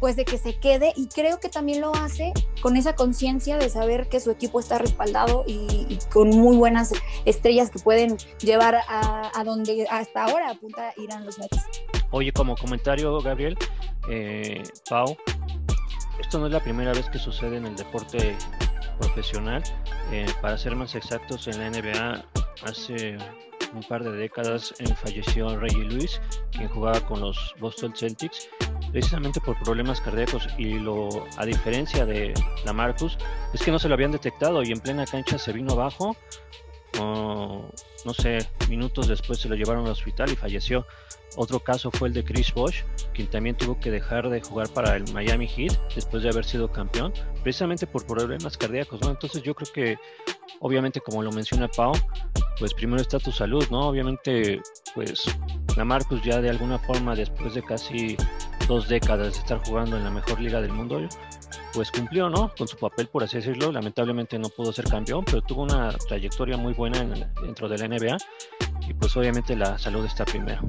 pues 0.00 0.16
de 0.16 0.24
que 0.24 0.38
se 0.38 0.58
quede 0.58 0.92
y 0.96 1.08
creo 1.08 1.40
que 1.40 1.48
también 1.48 1.80
lo 1.80 1.94
hace 1.94 2.32
con 2.60 2.76
esa 2.76 2.94
conciencia 2.94 3.56
de 3.56 3.68
saber 3.68 4.08
que 4.08 4.20
su 4.20 4.30
equipo 4.30 4.60
está 4.60 4.78
respaldado 4.78 5.44
y, 5.46 5.98
con 6.12 6.30
muy 6.30 6.56
buenas 6.56 6.92
estrellas 7.24 7.70
que 7.70 7.78
pueden 7.78 8.16
llevar 8.38 8.76
a, 8.88 9.42
donde 9.44 9.86
hasta 9.90 10.24
ahora 10.24 10.50
apunta 10.50 10.92
irán 10.96 11.24
los 11.24 11.38
Nets. 11.38 11.64
Oye, 12.10 12.32
como 12.32 12.56
comentario, 12.56 13.18
Gabriel, 13.20 13.56
eh, 14.08 14.62
Pau, 14.88 15.16
esto 16.20 16.38
no 16.38 16.46
es 16.46 16.52
la 16.52 16.60
primera 16.60 16.92
vez 16.92 17.08
que 17.10 17.18
sucede 17.18 17.56
en 17.56 17.66
el 17.66 17.76
deporte 17.76 18.36
profesional. 18.98 19.62
Eh, 20.12 20.26
para 20.40 20.58
ser 20.58 20.74
más 20.74 20.94
exactos, 20.94 21.46
en 21.48 21.58
la 21.58 21.70
NBA 21.70 22.24
hace 22.64 23.16
un 23.74 23.82
par 23.82 24.02
de 24.02 24.12
décadas 24.12 24.74
eh, 24.78 24.94
falleció 24.94 25.58
Reggie 25.58 25.84
Lewis, 25.84 26.20
quien 26.50 26.68
jugaba 26.68 27.00
con 27.00 27.20
los 27.20 27.54
Boston 27.58 27.92
Celtics, 27.94 28.48
precisamente 28.92 29.40
por 29.40 29.58
problemas 29.62 30.00
cardíacos. 30.00 30.48
Y 30.58 30.78
lo, 30.78 31.08
a 31.36 31.44
diferencia 31.44 32.06
de 32.06 32.34
la 32.64 32.72
Marcus, 32.72 33.18
es 33.52 33.62
que 33.62 33.70
no 33.70 33.78
se 33.78 33.88
lo 33.88 33.94
habían 33.94 34.12
detectado 34.12 34.62
y 34.62 34.72
en 34.72 34.80
plena 34.80 35.06
cancha 35.06 35.38
se 35.38 35.52
vino 35.52 35.72
abajo. 35.72 36.16
No 36.96 38.14
sé, 38.14 38.38
minutos 38.68 39.08
después 39.08 39.38
se 39.38 39.48
lo 39.48 39.54
llevaron 39.54 39.84
al 39.84 39.92
hospital 39.92 40.30
y 40.30 40.36
falleció. 40.36 40.86
Otro 41.36 41.60
caso 41.60 41.90
fue 41.90 42.08
el 42.08 42.14
de 42.14 42.24
Chris 42.24 42.52
Bosh, 42.54 42.82
quien 43.12 43.28
también 43.28 43.56
tuvo 43.56 43.78
que 43.78 43.90
dejar 43.90 44.30
de 44.30 44.40
jugar 44.40 44.68
para 44.70 44.96
el 44.96 45.12
Miami 45.12 45.46
Heat 45.46 45.76
después 45.94 46.22
de 46.22 46.30
haber 46.30 46.44
sido 46.44 46.72
campeón, 46.72 47.12
precisamente 47.42 47.86
por 47.86 48.06
problemas 48.06 48.56
cardíacos, 48.56 49.00
¿no? 49.02 49.10
Entonces 49.10 49.42
yo 49.42 49.54
creo 49.54 49.72
que, 49.72 49.98
obviamente, 50.60 51.00
como 51.00 51.22
lo 51.22 51.30
menciona 51.30 51.68
Pau, 51.68 51.92
pues 52.58 52.72
primero 52.72 53.02
está 53.02 53.18
tu 53.18 53.30
salud, 53.30 53.64
¿no? 53.70 53.88
Obviamente, 53.88 54.60
pues 54.98 55.22
la 55.76 55.84
Marcus 55.84 56.20
ya 56.24 56.40
de 56.40 56.50
alguna 56.50 56.76
forma, 56.76 57.14
después 57.14 57.54
de 57.54 57.62
casi 57.62 58.16
dos 58.66 58.88
décadas 58.88 59.34
de 59.34 59.38
estar 59.38 59.64
jugando 59.64 59.96
en 59.96 60.02
la 60.02 60.10
mejor 60.10 60.40
liga 60.40 60.60
del 60.60 60.72
mundo, 60.72 61.00
pues 61.72 61.92
cumplió, 61.92 62.28
¿no? 62.28 62.52
Con 62.58 62.66
su 62.66 62.76
papel, 62.76 63.06
por 63.06 63.22
así 63.22 63.36
decirlo. 63.36 63.70
Lamentablemente 63.70 64.36
no 64.40 64.48
pudo 64.48 64.72
ser 64.72 64.86
campeón, 64.86 65.24
pero 65.24 65.40
tuvo 65.40 65.62
una 65.62 65.92
trayectoria 66.08 66.56
muy 66.56 66.74
buena 66.74 67.04
dentro 67.40 67.68
de 67.68 67.78
la 67.78 67.86
NBA 67.86 68.16
y 68.88 68.94
pues 68.94 69.16
obviamente 69.16 69.54
la 69.54 69.78
salud 69.78 70.04
está 70.04 70.24
primero. 70.24 70.62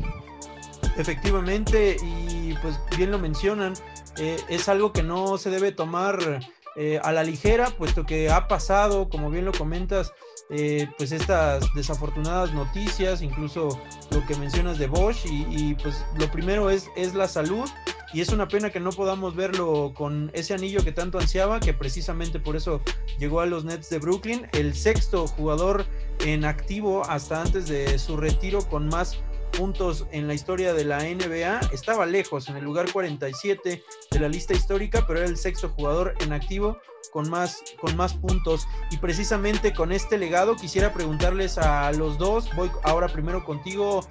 Efectivamente, 0.96 1.98
y 2.00 2.54
pues 2.62 2.80
bien 2.96 3.10
lo 3.10 3.18
mencionan, 3.18 3.74
eh, 4.20 4.38
es 4.48 4.70
algo 4.70 4.94
que 4.94 5.02
no 5.02 5.40
se 5.40 5.50
debe 5.50 5.72
tomar 5.72 6.40
eh, 6.76 7.00
a 7.02 7.12
la 7.12 7.24
ligera, 7.24 7.72
puesto 7.72 8.06
que 8.06 8.30
ha 8.30 8.48
pasado, 8.48 9.10
como 9.10 9.32
bien 9.32 9.46
lo 9.46 9.54
comentas, 9.54 10.14
eh, 10.50 10.88
pues 10.98 11.12
estas 11.12 11.72
desafortunadas 11.76 12.54
noticias, 12.54 13.22
incluso 13.22 13.80
lo 14.12 14.26
que 14.26 14.36
mencionas 14.36 14.80
de 14.80 14.88
Bosch, 14.88 15.26
y, 15.26 15.76
pues 15.76 16.04
lo 16.18 16.30
primero 16.32 16.70
es, 16.70 16.90
es 16.96 17.14
la 17.14 17.28
salud, 17.28 17.70
y 18.14 18.22
es 18.22 18.30
una 18.30 18.48
pena 18.48 18.72
que 18.72 18.80
no 18.80 18.90
podamos 18.90 19.36
verlo 19.36 19.94
con 19.96 20.32
ese 20.34 20.56
anillo 20.56 20.84
que 20.84 20.92
tanto 20.92 21.20
ansiaba, 21.20 21.60
que 21.60 21.74
precisamente 21.74 22.40
por 22.40 22.56
eso 22.56 22.82
llegó 23.20 23.42
a 23.42 23.46
los 23.46 23.64
Nets 23.64 23.90
de 23.90 24.00
Brooklyn, 24.00 24.48
el 24.54 24.74
sexto 24.74 25.28
jugador 25.28 25.86
en 26.26 26.46
activo 26.46 27.06
hasta 27.06 27.42
antes 27.42 27.68
de 27.68 28.00
su 28.00 28.18
retiro 28.18 28.68
con 28.68 28.88
más 28.88 29.20
puntos 29.52 30.06
en 30.12 30.28
la 30.28 30.34
historia 30.34 30.74
de 30.74 30.86
la 30.86 31.00
NBA. 31.00 31.60
Estaba 31.74 32.06
lejos, 32.06 32.50
en 32.50 32.58
el 32.58 32.64
lugar 32.64 32.92
47 32.92 33.84
de 34.12 34.20
la 34.20 34.30
lista 34.30 34.54
histórica, 34.54 35.06
pero 35.08 35.20
era 35.20 35.30
el 35.30 35.38
sexto 35.38 35.70
jugador 35.70 36.16
en 36.20 36.34
activo 36.34 36.78
con 37.12 37.30
más, 37.30 37.64
con 37.80 37.96
más 37.96 38.14
puntos. 38.14 38.68
Y 38.92 38.98
precisamente 38.98 39.74
con 39.74 39.92
este 39.92 40.18
legado 40.18 40.56
quisiera 40.56 40.94
preguntarles 40.94 41.58
a 41.58 41.92
los 41.92 42.18
dos. 42.18 42.54
Voy 42.56 42.72
ahora 42.84 43.08
primero 43.08 43.44
contigo, 43.44 44.06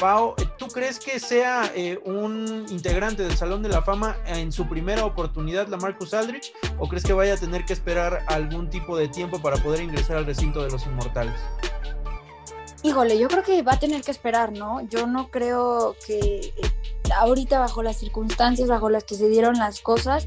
Pau. 0.00 0.34
¿Tú 0.58 0.68
crees 0.68 0.98
que 0.98 1.18
sea 1.18 1.72
eh, 1.74 2.00
un 2.04 2.66
integrante 2.68 3.22
del 3.22 3.36
Salón 3.36 3.62
de 3.62 3.68
la 3.68 3.82
Fama 3.82 4.16
en 4.26 4.52
su 4.52 4.68
primera 4.68 5.04
oportunidad, 5.04 5.68
la 5.68 5.76
Marcus 5.76 6.14
Aldrich? 6.14 6.52
¿O 6.78 6.88
crees 6.88 7.04
que 7.04 7.12
vaya 7.12 7.34
a 7.34 7.36
tener 7.36 7.64
que 7.64 7.72
esperar 7.72 8.24
algún 8.28 8.68
tipo 8.70 8.96
de 8.96 9.08
tiempo 9.08 9.40
para 9.40 9.56
poder 9.56 9.82
ingresar 9.82 10.16
al 10.16 10.26
recinto 10.26 10.62
de 10.62 10.70
los 10.70 10.86
inmortales? 10.86 11.34
Híjole, 12.84 13.16
yo 13.16 13.28
creo 13.28 13.44
que 13.44 13.62
va 13.62 13.74
a 13.74 13.78
tener 13.78 14.02
que 14.02 14.10
esperar, 14.10 14.52
¿no? 14.52 14.80
Yo 14.88 15.06
no 15.06 15.30
creo 15.30 15.94
que 16.04 16.18
eh, 16.18 16.52
ahorita 17.16 17.60
bajo 17.60 17.82
las 17.82 17.96
circunstancias, 17.96 18.68
bajo 18.68 18.90
las 18.90 19.04
que 19.04 19.14
se 19.14 19.28
dieron 19.28 19.56
las 19.56 19.80
cosas, 19.80 20.26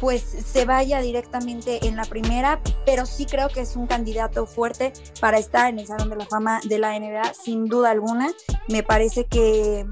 pues 0.00 0.22
se 0.22 0.64
vaya 0.64 1.00
directamente 1.00 1.86
en 1.86 1.96
la 1.96 2.04
primera, 2.04 2.60
pero 2.84 3.04
sí 3.04 3.26
creo 3.26 3.48
que 3.48 3.60
es 3.60 3.76
un 3.76 3.86
candidato 3.86 4.46
fuerte 4.46 4.92
para 5.20 5.38
estar 5.38 5.68
en 5.68 5.78
el 5.78 5.86
Salón 5.86 6.08
de 6.10 6.16
la 6.16 6.26
Fama 6.26 6.60
de 6.64 6.78
la 6.78 6.98
NBA, 6.98 7.34
sin 7.34 7.66
duda 7.66 7.90
alguna. 7.90 8.30
Me 8.68 8.82
parece 8.82 9.24
que, 9.24 9.86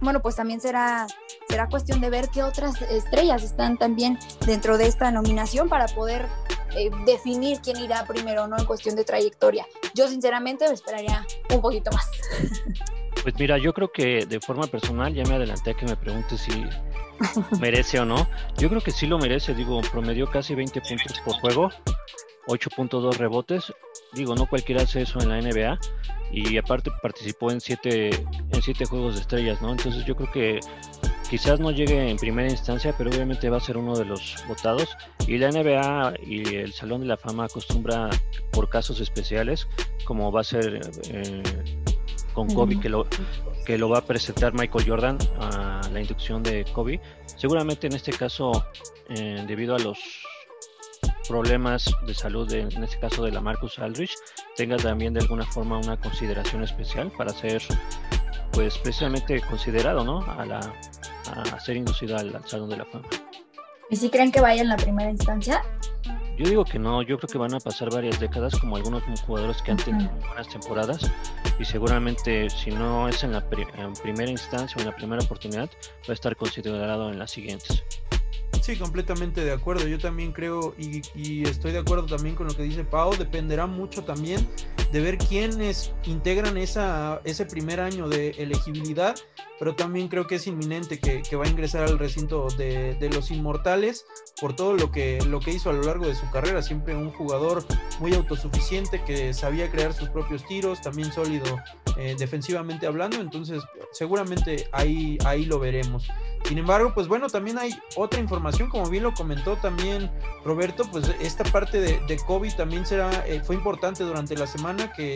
bueno, 0.00 0.22
pues 0.22 0.36
también 0.36 0.60
será, 0.60 1.06
será 1.48 1.68
cuestión 1.68 2.00
de 2.00 2.10
ver 2.10 2.28
qué 2.28 2.44
otras 2.44 2.80
estrellas 2.82 3.42
están 3.42 3.76
también 3.76 4.18
dentro 4.46 4.78
de 4.78 4.86
esta 4.86 5.10
nominación 5.10 5.68
para 5.68 5.86
poder 5.86 6.28
eh, 6.76 6.90
definir 7.06 7.60
quién 7.60 7.78
irá 7.78 8.04
primero, 8.06 8.46
¿no? 8.46 8.58
En 8.58 8.64
cuestión 8.64 8.96
de 8.96 9.04
trayectoria. 9.04 9.66
Yo 9.94 10.08
sinceramente 10.08 10.66
me 10.66 10.74
esperaría 10.74 11.26
un 11.50 11.60
poquito 11.60 11.90
más. 11.92 12.06
Pues 13.22 13.36
mira, 13.38 13.56
yo 13.56 13.72
creo 13.72 13.92
que 13.92 14.26
de 14.26 14.40
forma 14.40 14.66
personal 14.66 15.14
ya 15.14 15.22
me 15.24 15.36
adelanté 15.36 15.70
a 15.70 15.74
que 15.74 15.86
me 15.86 15.94
pregunte 15.94 16.36
si 16.36 16.50
merece 17.60 18.00
o 18.00 18.04
no. 18.04 18.28
Yo 18.56 18.68
creo 18.68 18.80
que 18.80 18.90
sí 18.90 19.06
lo 19.06 19.16
merece, 19.16 19.54
digo, 19.54 19.80
promedió 19.92 20.28
casi 20.28 20.56
20 20.56 20.80
puntos 20.80 21.20
por 21.24 21.34
juego, 21.34 21.70
8.2 22.48 23.16
rebotes. 23.16 23.72
Digo, 24.12 24.34
no 24.34 24.46
cualquiera 24.46 24.82
hace 24.82 25.02
eso 25.02 25.20
en 25.20 25.28
la 25.28 25.40
NBA 25.40 25.78
y 26.32 26.56
aparte 26.58 26.90
participó 27.00 27.52
en 27.52 27.60
7 27.60 28.26
en 28.50 28.62
siete 28.62 28.86
juegos 28.86 29.14
de 29.14 29.20
estrellas, 29.20 29.62
¿no? 29.62 29.70
Entonces 29.70 30.04
yo 30.04 30.16
creo 30.16 30.32
que 30.32 30.60
quizás 31.32 31.60
no 31.60 31.70
llegue 31.70 32.10
en 32.10 32.18
primera 32.18 32.50
instancia, 32.50 32.94
pero 32.98 33.08
obviamente 33.08 33.48
va 33.48 33.56
a 33.56 33.60
ser 33.60 33.78
uno 33.78 33.96
de 33.96 34.04
los 34.04 34.36
votados. 34.46 34.86
Y 35.26 35.38
la 35.38 35.50
NBA 35.50 36.12
y 36.26 36.56
el 36.56 36.74
Salón 36.74 37.00
de 37.00 37.06
la 37.06 37.16
Fama 37.16 37.46
acostumbra 37.46 38.10
por 38.50 38.68
casos 38.68 39.00
especiales, 39.00 39.66
como 40.04 40.30
va 40.30 40.42
a 40.42 40.44
ser 40.44 40.78
eh, 41.08 41.42
con 42.34 42.52
Kobe, 42.52 42.78
que 42.78 42.90
lo, 42.90 43.06
que 43.64 43.78
lo 43.78 43.88
va 43.88 44.00
a 44.00 44.04
presentar 44.04 44.52
Michael 44.52 44.84
Jordan 44.86 45.16
a 45.40 45.80
la 45.90 46.02
inducción 46.02 46.42
de 46.42 46.66
Kobe. 46.70 47.00
Seguramente 47.24 47.86
en 47.86 47.94
este 47.94 48.12
caso, 48.12 48.66
eh, 49.08 49.42
debido 49.48 49.74
a 49.74 49.78
los 49.78 49.98
problemas 51.26 51.90
de 52.06 52.12
salud, 52.12 52.52
en 52.52 52.84
este 52.84 52.98
caso 52.98 53.24
de 53.24 53.32
la 53.32 53.40
Marcus 53.40 53.78
Aldrich, 53.78 54.12
tenga 54.54 54.76
también 54.76 55.14
de 55.14 55.20
alguna 55.20 55.46
forma 55.46 55.78
una 55.78 55.98
consideración 55.98 56.62
especial 56.62 57.10
para 57.16 57.32
ser 57.32 57.62
pues 58.52 58.78
precisamente 58.78 59.40
considerado 59.42 60.04
¿no? 60.04 60.20
a 60.20 60.44
la 60.44 60.60
a 61.30 61.60
ser 61.60 61.76
inducido 61.76 62.16
al, 62.16 62.32
Salón 62.46 62.68
de 62.68 62.76
la 62.76 62.84
Fama. 62.84 63.08
¿Y 63.90 63.96
si 63.96 64.10
creen 64.10 64.32
que 64.32 64.40
vaya 64.40 64.62
en 64.62 64.68
la 64.68 64.76
primera 64.76 65.10
instancia? 65.10 65.62
Yo 66.38 66.48
digo 66.48 66.64
que 66.64 66.78
no, 66.78 67.02
yo 67.02 67.18
creo 67.18 67.28
que 67.28 67.38
van 67.38 67.54
a 67.54 67.60
pasar 67.60 67.90
varias 67.90 68.18
décadas 68.18 68.58
como 68.58 68.76
algunos 68.76 69.02
jugadores 69.26 69.60
que 69.60 69.70
han 69.70 69.76
tenido 69.76 70.10
buenas 70.26 70.48
temporadas 70.48 71.10
y 71.58 71.64
seguramente 71.64 72.48
si 72.48 72.70
no 72.70 73.08
es 73.08 73.22
en 73.22 73.32
la 73.32 73.44
en 73.76 73.92
primera 74.02 74.30
instancia 74.30 74.74
o 74.78 74.80
en 74.80 74.86
la 74.86 74.96
primera 74.96 75.22
oportunidad 75.22 75.68
va 75.68 76.10
a 76.10 76.12
estar 76.12 76.34
considerado 76.36 77.10
en 77.10 77.18
las 77.18 77.30
siguientes. 77.30 77.84
Sí, 78.60 78.76
completamente 78.76 79.44
de 79.44 79.52
acuerdo. 79.52 79.88
Yo 79.88 79.98
también 79.98 80.32
creo 80.32 80.74
y, 80.78 81.42
estoy 81.44 81.72
de 81.72 81.78
acuerdo 81.78 82.06
también 82.06 82.36
con 82.36 82.46
lo 82.46 82.54
que 82.54 82.62
dice 82.62 82.84
Pau. 82.84 83.16
Dependerá 83.16 83.66
mucho 83.66 84.04
también 84.04 84.46
de 84.92 85.00
ver 85.00 85.18
quiénes 85.18 85.92
integran 86.04 86.56
esa, 86.56 87.20
ese 87.24 87.46
primer 87.46 87.80
año 87.80 88.08
de 88.08 88.30
elegibilidad, 88.38 89.16
pero 89.58 89.74
también 89.74 90.08
creo 90.08 90.26
que 90.26 90.36
es 90.36 90.46
inminente 90.46 91.00
que, 91.00 91.22
va 91.34 91.44
a 91.44 91.48
ingresar 91.48 91.84
al 91.84 91.98
recinto 91.98 92.46
de, 92.56 92.94
de, 92.94 93.08
los 93.08 93.30
inmortales 93.30 94.04
por 94.40 94.54
todo 94.54 94.74
lo 94.74 94.92
que, 94.92 95.18
lo 95.26 95.40
que 95.40 95.50
hizo 95.50 95.70
a 95.70 95.72
lo 95.72 95.82
largo 95.82 96.06
de 96.06 96.14
su 96.14 96.30
carrera. 96.30 96.62
Siempre 96.62 96.94
un 96.94 97.10
jugador 97.10 97.64
muy 98.00 98.14
autosuficiente 98.14 99.02
que 99.02 99.34
sabía 99.34 99.70
crear 99.70 99.92
sus 99.92 100.08
propios 100.10 100.46
tiros, 100.46 100.80
también 100.82 101.12
sólido 101.12 101.58
eh, 101.96 102.14
defensivamente 102.18 102.86
hablando. 102.86 103.20
Entonces, 103.20 103.62
seguramente 103.92 104.68
ahí, 104.72 105.18
ahí 105.24 105.46
lo 105.46 105.58
veremos. 105.58 106.08
Sin 106.44 106.58
embargo, 106.58 106.92
pues 106.94 107.08
bueno, 107.08 107.28
también 107.28 107.58
hay 107.58 107.70
otra 107.96 108.20
información, 108.20 108.41
como 108.68 108.88
bien 108.88 109.04
lo 109.04 109.14
comentó 109.14 109.56
también 109.56 110.10
Roberto, 110.44 110.84
pues 110.90 111.08
esta 111.20 111.44
parte 111.44 111.80
de, 111.80 112.00
de 112.06 112.16
COVID 112.16 112.52
también 112.54 112.84
será, 112.84 113.26
eh, 113.26 113.40
fue 113.44 113.54
importante 113.54 114.02
durante 114.04 114.36
la 114.36 114.46
semana 114.46 114.92
que 114.92 115.14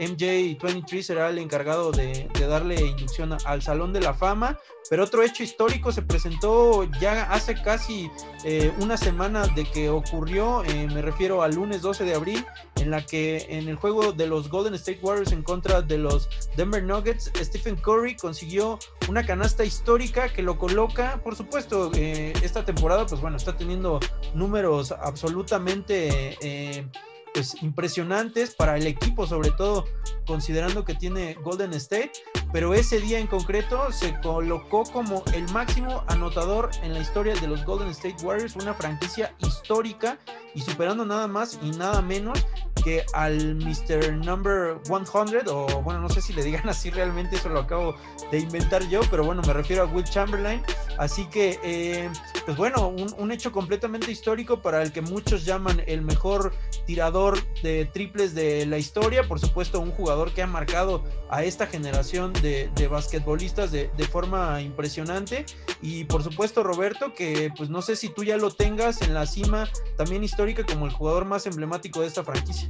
MJ23 0.00 1.02
será 1.02 1.28
el 1.28 1.38
encargado 1.38 1.92
de, 1.92 2.28
darle 2.48 2.80
inducción 2.80 3.36
al 3.44 3.62
Salón 3.62 3.92
de 3.92 4.00
la 4.00 4.14
Fama, 4.14 4.58
pero 4.88 5.04
otro 5.04 5.22
hecho 5.22 5.42
histórico 5.42 5.92
se 5.92 6.02
presentó 6.02 6.84
ya 7.00 7.30
hace 7.30 7.54
casi 7.54 8.10
eh, 8.44 8.72
una 8.80 8.96
semana 8.96 9.46
de 9.48 9.64
que 9.64 9.90
ocurrió, 9.90 10.64
eh, 10.64 10.88
me 10.92 11.02
refiero 11.02 11.42
al 11.42 11.54
lunes 11.54 11.82
12 11.82 12.04
de 12.04 12.14
abril, 12.14 12.44
en 12.76 12.90
la 12.90 13.04
que 13.04 13.46
en 13.50 13.68
el 13.68 13.76
juego 13.76 14.12
de 14.12 14.26
los 14.26 14.48
Golden 14.48 14.72
State 14.74 15.00
Warriors 15.02 15.32
en 15.32 15.42
contra 15.42 15.82
de 15.82 15.98
los 15.98 16.30
Denver 16.56 16.82
Nuggets, 16.82 17.30
Stephen 17.36 17.76
Curry 17.76 18.16
consiguió 18.16 18.78
una 19.08 19.24
canasta 19.24 19.64
histórica 19.64 20.32
que 20.32 20.42
lo 20.42 20.56
coloca, 20.56 21.20
por 21.22 21.36
supuesto, 21.36 21.90
eh, 21.94 22.32
esta 22.42 22.64
temporada, 22.64 23.04
pues 23.06 23.20
bueno, 23.20 23.36
está 23.36 23.54
teniendo 23.54 24.00
números 24.34 24.92
absolutamente 24.92 26.88
pues 27.34 27.62
impresionantes 27.62 28.54
para 28.54 28.76
el 28.76 28.86
equipo, 28.86 29.26
sobre 29.26 29.50
todo 29.50 29.86
considerando 30.26 30.84
que 30.84 30.94
tiene 30.94 31.34
Golden 31.42 31.72
State, 31.74 32.12
pero 32.52 32.74
ese 32.74 33.00
día 33.00 33.18
en 33.18 33.26
concreto 33.26 33.92
se 33.92 34.18
colocó 34.20 34.84
como 34.84 35.24
el 35.32 35.48
máximo 35.52 36.04
anotador 36.08 36.70
en 36.82 36.94
la 36.94 37.00
historia 37.00 37.34
de 37.34 37.46
los 37.46 37.64
Golden 37.64 37.88
State 37.88 38.24
Warriors, 38.24 38.56
una 38.56 38.74
franquicia 38.74 39.34
histórica 39.38 40.18
y 40.54 40.60
superando 40.60 41.04
nada 41.04 41.26
más 41.26 41.58
y 41.62 41.70
nada 41.70 42.02
menos 42.02 42.44
que 42.82 43.04
al 43.12 43.56
Mr. 43.56 44.12
Number 44.24 44.78
100, 44.84 45.48
o 45.48 45.82
bueno, 45.82 46.00
no 46.00 46.08
sé 46.08 46.20
si 46.20 46.32
le 46.32 46.42
digan 46.42 46.68
así 46.68 46.90
realmente, 46.90 47.36
eso 47.36 47.48
lo 47.48 47.60
acabo 47.60 47.94
de 48.30 48.38
inventar 48.38 48.86
yo, 48.88 49.00
pero 49.10 49.24
bueno, 49.24 49.42
me 49.46 49.52
refiero 49.52 49.82
a 49.82 49.86
Will 49.86 50.04
Chamberlain. 50.04 50.62
Así 50.98 51.26
que, 51.26 51.58
eh, 51.62 52.10
pues 52.44 52.56
bueno, 52.56 52.88
un, 52.88 53.14
un, 53.18 53.32
hecho 53.32 53.52
completamente 53.52 54.10
histórico 54.10 54.60
para 54.60 54.82
el 54.82 54.92
que 54.92 55.00
muchos 55.00 55.44
llaman 55.44 55.82
el 55.86 56.02
mejor 56.02 56.52
tirador 56.86 57.38
de 57.62 57.86
triples 57.86 58.34
de 58.34 58.66
la 58.66 58.78
historia. 58.78 59.26
Por 59.26 59.40
supuesto, 59.40 59.80
un 59.80 59.92
jugador 59.92 60.32
que 60.32 60.42
ha 60.42 60.46
marcado 60.46 61.04
a 61.30 61.44
esta 61.44 61.66
generación 61.66 62.32
de, 62.34 62.70
de 62.74 62.88
basquetbolistas 62.88 63.72
de, 63.72 63.90
de 63.96 64.04
forma 64.04 64.60
impresionante. 64.60 65.46
Y 65.80 66.04
por 66.04 66.22
supuesto, 66.22 66.62
Roberto, 66.62 67.14
que 67.14 67.50
pues 67.56 67.70
no 67.70 67.82
sé 67.82 67.96
si 67.96 68.08
tú 68.08 68.24
ya 68.24 68.36
lo 68.36 68.50
tengas 68.50 69.02
en 69.02 69.14
la 69.14 69.26
cima 69.26 69.68
también 69.96 70.24
histórica 70.24 70.64
como 70.64 70.86
el 70.86 70.92
jugador 70.92 71.24
más 71.24 71.46
emblemático 71.46 72.00
de 72.00 72.08
esta 72.08 72.24
franquicia. 72.24 72.69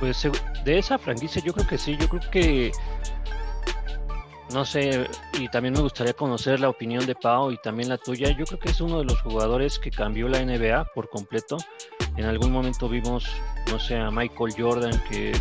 Pues 0.00 0.28
de 0.64 0.78
esa 0.78 0.98
franquicia 0.98 1.42
yo 1.44 1.52
creo 1.52 1.66
que 1.66 1.78
sí, 1.78 1.96
yo 1.96 2.08
creo 2.08 2.30
que 2.30 2.72
no 4.52 4.64
sé, 4.64 5.08
y 5.38 5.48
también 5.48 5.74
me 5.74 5.80
gustaría 5.80 6.12
conocer 6.12 6.60
la 6.60 6.68
opinión 6.68 7.06
de 7.06 7.14
Pau 7.14 7.50
y 7.50 7.56
también 7.58 7.88
la 7.88 7.96
tuya. 7.96 8.36
Yo 8.36 8.44
creo 8.44 8.58
que 8.58 8.70
es 8.70 8.80
uno 8.80 8.98
de 8.98 9.04
los 9.04 9.20
jugadores 9.22 9.78
que 9.78 9.90
cambió 9.90 10.28
la 10.28 10.44
NBA 10.44 10.84
por 10.94 11.08
completo. 11.08 11.56
En 12.16 12.26
algún 12.26 12.52
momento 12.52 12.88
vimos, 12.88 13.26
no 13.70 13.78
sé, 13.78 13.96
a 13.96 14.10
Michael 14.10 14.54
Jordan 14.56 15.02
que 15.08 15.32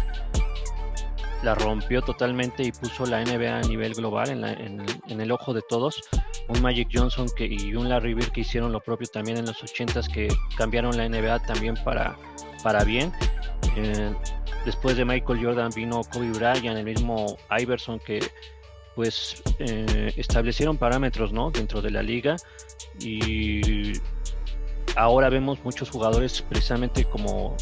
la 1.43 1.55
rompió 1.55 2.01
totalmente 2.01 2.63
y 2.63 2.71
puso 2.71 3.05
la 3.05 3.23
NBA 3.23 3.57
a 3.57 3.61
nivel 3.61 3.93
global 3.95 4.29
en, 4.29 5.21
el, 5.21 5.31
ojo 5.31 5.53
de 5.53 5.61
todos. 5.67 6.01
Un 6.47 6.61
Magic 6.61 6.89
Johnson 6.93 7.27
que, 7.35 7.45
y 7.45 7.75
un 7.75 7.89
Larry 7.89 8.13
Bird 8.13 8.31
que 8.31 8.41
hicieron 8.41 8.71
lo 8.71 8.79
propio 8.79 9.07
también 9.07 9.37
en 9.37 9.45
los 9.45 9.61
80s 9.61 10.11
que 10.11 10.29
cambiaron 10.55 10.95
la 10.95 11.09
NBA 11.09 11.39
también 11.39 11.75
para, 11.83 12.15
para 12.61 12.83
bien. 12.83 13.11
Eh, 13.75 14.13
después 14.65 14.97
de 14.97 15.05
Michael 15.05 15.43
Jordan 15.43 15.71
vino 15.75 16.01
Kobe 16.03 16.31
Bryant, 16.31 16.77
el 16.77 16.83
mismo 16.83 17.37
Iverson 17.57 17.99
que 17.99 18.19
pues 18.95 19.41
eh, 19.59 20.13
establecieron 20.17 20.77
parámetros 20.77 21.31
¿no? 21.31 21.49
dentro 21.49 21.81
de 21.81 21.91
la 21.91 22.03
liga 22.03 22.35
y 22.99 23.93
ahora 24.95 25.29
vemos 25.29 25.63
muchos 25.63 25.89
jugadores 25.89 26.41
precisamente 26.41 27.05
como 27.05 27.55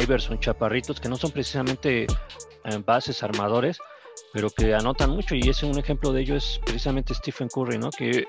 Iverson, 0.00 0.38
chaparritos, 0.38 1.00
que 1.00 1.08
no 1.08 1.16
son 1.16 1.32
precisamente 1.32 2.04
eh, 2.04 2.82
bases, 2.86 3.24
armadores, 3.24 3.78
pero 4.32 4.48
que 4.48 4.72
anotan 4.72 5.10
mucho 5.10 5.34
y 5.34 5.40
ese 5.48 5.66
un 5.66 5.76
ejemplo 5.76 6.12
de 6.12 6.20
ello 6.20 6.36
es 6.36 6.60
precisamente 6.64 7.14
Stephen 7.14 7.48
Curry, 7.48 7.78
¿no? 7.78 7.90
que 7.90 8.26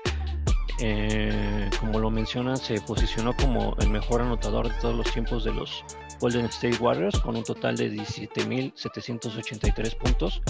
como 1.78 2.00
lo 2.00 2.10
mencionan 2.10 2.56
se 2.56 2.80
posicionó 2.80 3.36
como 3.36 3.76
el 3.78 3.88
mejor 3.88 4.20
anotador 4.20 4.68
de 4.68 4.74
todos 4.80 4.96
los 4.96 5.12
tiempos 5.12 5.44
de 5.44 5.52
los 5.52 5.84
Golden 6.22 6.46
State 6.46 6.78
Warriors 6.78 7.18
con 7.18 7.36
un 7.36 7.42
total 7.42 7.76
de 7.76 7.92
17.783 7.92 9.96
puntos 9.96 10.40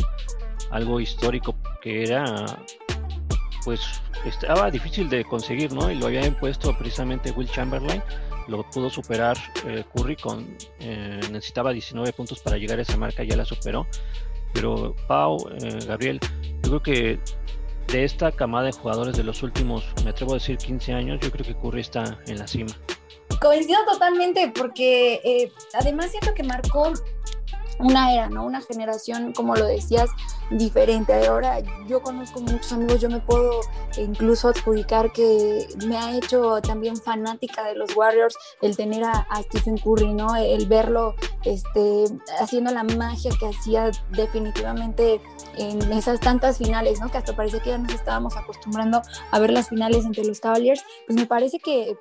algo 0.70 1.00
histórico 1.00 1.56
que 1.80 2.04
era 2.04 2.44
pues 3.64 3.80
estaba 4.26 4.70
difícil 4.70 5.08
de 5.08 5.24
conseguir, 5.24 5.72
¿no? 5.72 5.90
Y 5.90 5.94
lo 5.94 6.06
había 6.06 6.26
impuesto 6.26 6.76
precisamente 6.76 7.30
Will 7.30 7.48
Chamberlain, 7.48 8.02
lo 8.48 8.68
pudo 8.70 8.90
superar 8.90 9.36
eh, 9.66 9.84
Curry 9.94 10.16
con 10.16 10.56
eh, 10.80 11.20
necesitaba 11.30 11.72
19 11.72 12.12
puntos 12.12 12.40
para 12.40 12.56
llegar 12.56 12.78
a 12.78 12.82
esa 12.82 12.96
marca, 12.96 13.22
ya 13.22 13.36
la 13.36 13.44
superó. 13.44 13.86
Pero 14.52 14.96
Pau, 15.06 15.38
eh, 15.60 15.78
Gabriel, 15.86 16.18
yo 16.62 16.80
creo 16.80 16.82
que 16.82 17.20
de 17.92 18.04
esta 18.04 18.32
camada 18.32 18.66
de 18.66 18.72
jugadores 18.72 19.16
de 19.16 19.24
los 19.24 19.42
últimos, 19.42 19.84
me 20.04 20.10
atrevo 20.10 20.32
a 20.32 20.34
decir 20.34 20.58
15 20.58 20.92
años, 20.92 21.20
yo 21.20 21.30
creo 21.30 21.46
que 21.46 21.54
Curry 21.54 21.80
está 21.80 22.18
en 22.26 22.38
la 22.38 22.46
cima. 22.46 22.72
Coincido 23.40 23.84
totalmente 23.84 24.52
porque 24.54 25.20
eh, 25.24 25.52
además 25.74 26.10
siento 26.10 26.34
que 26.34 26.42
marcó 26.42 26.92
una 27.78 28.12
era, 28.12 28.28
¿no? 28.28 28.44
Una 28.44 28.60
generación, 28.60 29.32
como 29.32 29.56
lo 29.56 29.66
decías, 29.66 30.10
diferente. 30.50 31.26
Ahora 31.26 31.60
yo 31.86 32.02
conozco 32.02 32.40
muchos 32.40 32.72
amigos, 32.72 33.00
yo 33.00 33.08
me 33.08 33.20
puedo 33.20 33.60
incluso 33.96 34.48
adjudicar 34.48 35.12
que 35.12 35.66
me 35.86 35.96
ha 35.96 36.16
hecho 36.16 36.60
también 36.60 36.96
fanática 36.96 37.64
de 37.64 37.74
los 37.74 37.94
Warriors 37.96 38.36
el 38.60 38.76
tener 38.76 39.04
a, 39.04 39.26
a 39.30 39.42
Stephen 39.42 39.78
Curry, 39.78 40.12
¿no? 40.14 40.36
El 40.36 40.66
verlo 40.66 41.14
este, 41.44 42.04
haciendo 42.40 42.72
la 42.72 42.84
magia 42.84 43.30
que 43.38 43.46
hacía 43.46 43.90
definitivamente 44.10 45.20
en 45.56 45.92
esas 45.92 46.20
tantas 46.20 46.58
finales, 46.58 47.00
¿no? 47.00 47.10
Que 47.10 47.18
hasta 47.18 47.34
parece 47.34 47.60
que 47.60 47.70
ya 47.70 47.78
nos 47.78 47.92
estábamos 47.92 48.36
acostumbrando 48.36 49.02
a 49.30 49.38
ver 49.38 49.50
las 49.50 49.68
finales 49.68 50.04
entre 50.04 50.24
los 50.24 50.40
Cavaliers. 50.40 50.84
Pues 51.06 51.18
me 51.18 51.26
parece 51.26 51.58
que 51.58 51.96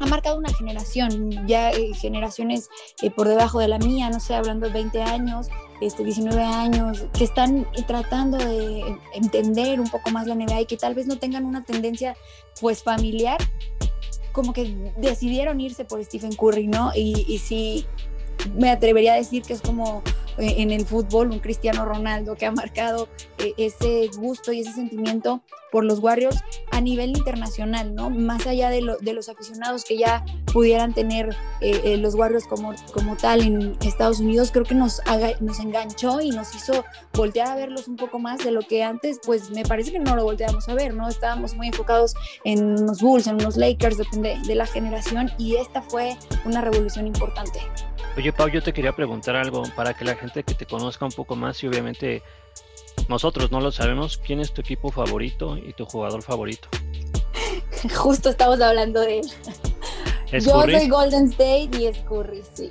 ha 0.00 0.06
marcado 0.06 0.38
una 0.38 0.52
generación, 0.52 1.46
ya 1.46 1.70
eh, 1.70 1.94
generaciones 1.94 2.68
eh, 3.02 3.10
por 3.10 3.28
debajo 3.28 3.58
de 3.58 3.68
la 3.68 3.78
mía, 3.78 4.10
no 4.10 4.20
sé, 4.20 4.34
hablando 4.34 4.66
de 4.66 4.72
20 4.72 5.02
años, 5.02 5.48
este, 5.80 6.04
19 6.04 6.42
años, 6.42 7.06
que 7.16 7.24
están 7.24 7.66
tratando 7.86 8.38
de 8.38 8.82
entender 9.14 9.80
un 9.80 9.88
poco 9.88 10.10
más 10.10 10.26
la 10.26 10.34
NBA 10.34 10.62
y 10.62 10.66
que 10.66 10.76
tal 10.76 10.94
vez 10.94 11.06
no 11.06 11.18
tengan 11.18 11.44
una 11.44 11.64
tendencia 11.64 12.16
pues 12.60 12.82
familiar, 12.82 13.38
como 14.32 14.52
que 14.52 14.92
decidieron 14.96 15.60
irse 15.60 15.84
por 15.84 16.02
Stephen 16.04 16.34
Curry, 16.34 16.66
¿no? 16.66 16.90
Y, 16.94 17.24
y 17.28 17.38
sí, 17.38 17.86
me 18.54 18.70
atrevería 18.70 19.14
a 19.14 19.16
decir 19.16 19.42
que 19.42 19.52
es 19.52 19.60
como 19.60 20.02
eh, 20.38 20.56
en 20.58 20.72
el 20.72 20.84
fútbol 20.84 21.30
un 21.30 21.38
Cristiano 21.38 21.84
Ronaldo 21.84 22.34
que 22.34 22.46
ha 22.46 22.50
marcado 22.50 23.08
eh, 23.38 23.52
ese 23.56 24.10
gusto 24.16 24.52
y 24.52 24.60
ese 24.60 24.72
sentimiento 24.72 25.42
por 25.70 25.84
los 25.84 25.98
Warriors 25.98 26.38
a 26.70 26.80
nivel 26.80 27.10
internacional, 27.10 27.94
¿no? 27.94 28.10
Más 28.10 28.46
allá 28.46 28.70
de, 28.70 28.80
lo, 28.80 28.96
de 28.98 29.12
los 29.12 29.28
aficionados 29.28 29.84
que 29.84 29.98
ya 29.98 30.24
pudieran 30.52 30.94
tener 30.94 31.34
eh, 31.60 31.96
los 31.96 32.14
Warriors 32.14 32.46
como, 32.46 32.74
como 32.92 33.16
tal 33.16 33.42
en 33.42 33.76
Estados 33.84 34.20
Unidos, 34.20 34.50
creo 34.52 34.64
que 34.64 34.76
nos, 34.76 35.00
nos 35.40 35.58
enganchó 35.58 36.20
y 36.20 36.30
nos 36.30 36.54
hizo 36.54 36.84
voltear 37.12 37.48
a 37.48 37.56
verlos 37.56 37.88
un 37.88 37.96
poco 37.96 38.20
más 38.20 38.44
de 38.44 38.52
lo 38.52 38.62
que 38.62 38.84
antes, 38.84 39.18
pues 39.24 39.50
me 39.50 39.64
parece 39.64 39.90
que 39.90 39.98
no 39.98 40.14
lo 40.14 40.22
volteamos 40.22 40.68
a 40.68 40.74
ver, 40.74 40.94
¿no? 40.94 41.08
Estábamos 41.08 41.54
muy 41.54 41.68
enfocados 41.68 42.14
en 42.44 42.64
unos 42.64 43.00
Bulls, 43.00 43.26
en 43.26 43.34
unos 43.34 43.56
Lakers, 43.56 43.98
depende 43.98 44.38
de 44.46 44.54
la 44.54 44.66
generación, 44.66 45.30
y 45.38 45.56
esta 45.56 45.82
fue 45.82 46.16
una 46.44 46.60
revolución 46.60 47.08
importante. 47.08 47.60
Oye, 48.16 48.32
Pau, 48.32 48.48
yo 48.48 48.62
te 48.62 48.72
quería 48.72 48.92
preguntar 48.92 49.34
algo 49.34 49.64
para 49.74 49.92
que 49.94 50.04
la 50.04 50.14
gente 50.14 50.44
que 50.44 50.54
te 50.54 50.66
conozca 50.66 51.04
un 51.04 51.10
poco 51.10 51.34
más 51.34 51.60
y 51.64 51.66
obviamente 51.66 52.22
nosotros 53.08 53.50
no 53.50 53.60
lo 53.60 53.72
sabemos, 53.72 54.18
¿quién 54.18 54.40
es 54.40 54.52
tu 54.52 54.60
equipo 54.60 54.90
favorito 54.90 55.56
y 55.56 55.72
tu 55.72 55.84
jugador 55.84 56.22
favorito? 56.22 56.68
Justo 57.94 58.30
estamos 58.30 58.60
hablando 58.60 59.00
de 59.00 59.20
él. 59.20 59.30
¿Es 60.30 60.44
Yo 60.44 60.62
soy 60.62 60.88
Golden 60.88 61.26
State 61.26 61.70
y 61.78 61.86
es 61.86 61.98
Curry, 62.08 62.42
sí. 62.54 62.70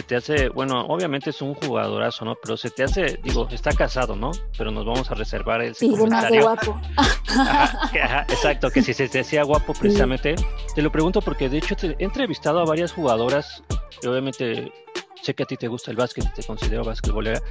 Se 0.00 0.06
te 0.06 0.16
hace, 0.16 0.48
bueno, 0.48 0.86
obviamente 0.86 1.28
es 1.28 1.42
un 1.42 1.52
jugadorazo, 1.52 2.24
¿no? 2.24 2.34
Pero 2.42 2.56
se 2.56 2.70
te 2.70 2.84
hace, 2.84 3.20
digo, 3.22 3.46
está 3.50 3.70
casado, 3.72 4.16
¿no? 4.16 4.30
Pero 4.56 4.70
nos 4.70 4.86
vamos 4.86 5.10
a 5.10 5.14
reservar 5.14 5.60
ese 5.60 5.74
Sí, 5.80 5.90
comentario. 5.90 6.40
guapo. 6.40 6.80
Ajá, 7.28 7.90
que- 7.92 8.00
ajá, 8.00 8.22
exacto, 8.22 8.70
que 8.70 8.80
si 8.80 8.94
se 8.94 9.10
te 9.10 9.20
hacía 9.20 9.42
guapo 9.42 9.74
precisamente. 9.74 10.36
Te 10.74 10.80
lo 10.80 10.90
pregunto 10.90 11.20
porque 11.20 11.50
de 11.50 11.58
hecho 11.58 11.76
te- 11.76 11.96
he 11.98 12.04
entrevistado 12.04 12.60
a 12.60 12.64
varias 12.64 12.92
jugadoras 12.92 13.62
y 14.02 14.06
obviamente 14.06 14.72
sé 15.20 15.34
que 15.34 15.42
a 15.42 15.46
ti 15.46 15.58
te 15.58 15.68
gusta 15.68 15.90
el 15.90 15.98
básquet 15.98 16.32
te 16.32 16.42
considero 16.44 16.82
basquetbolera, 16.82 17.42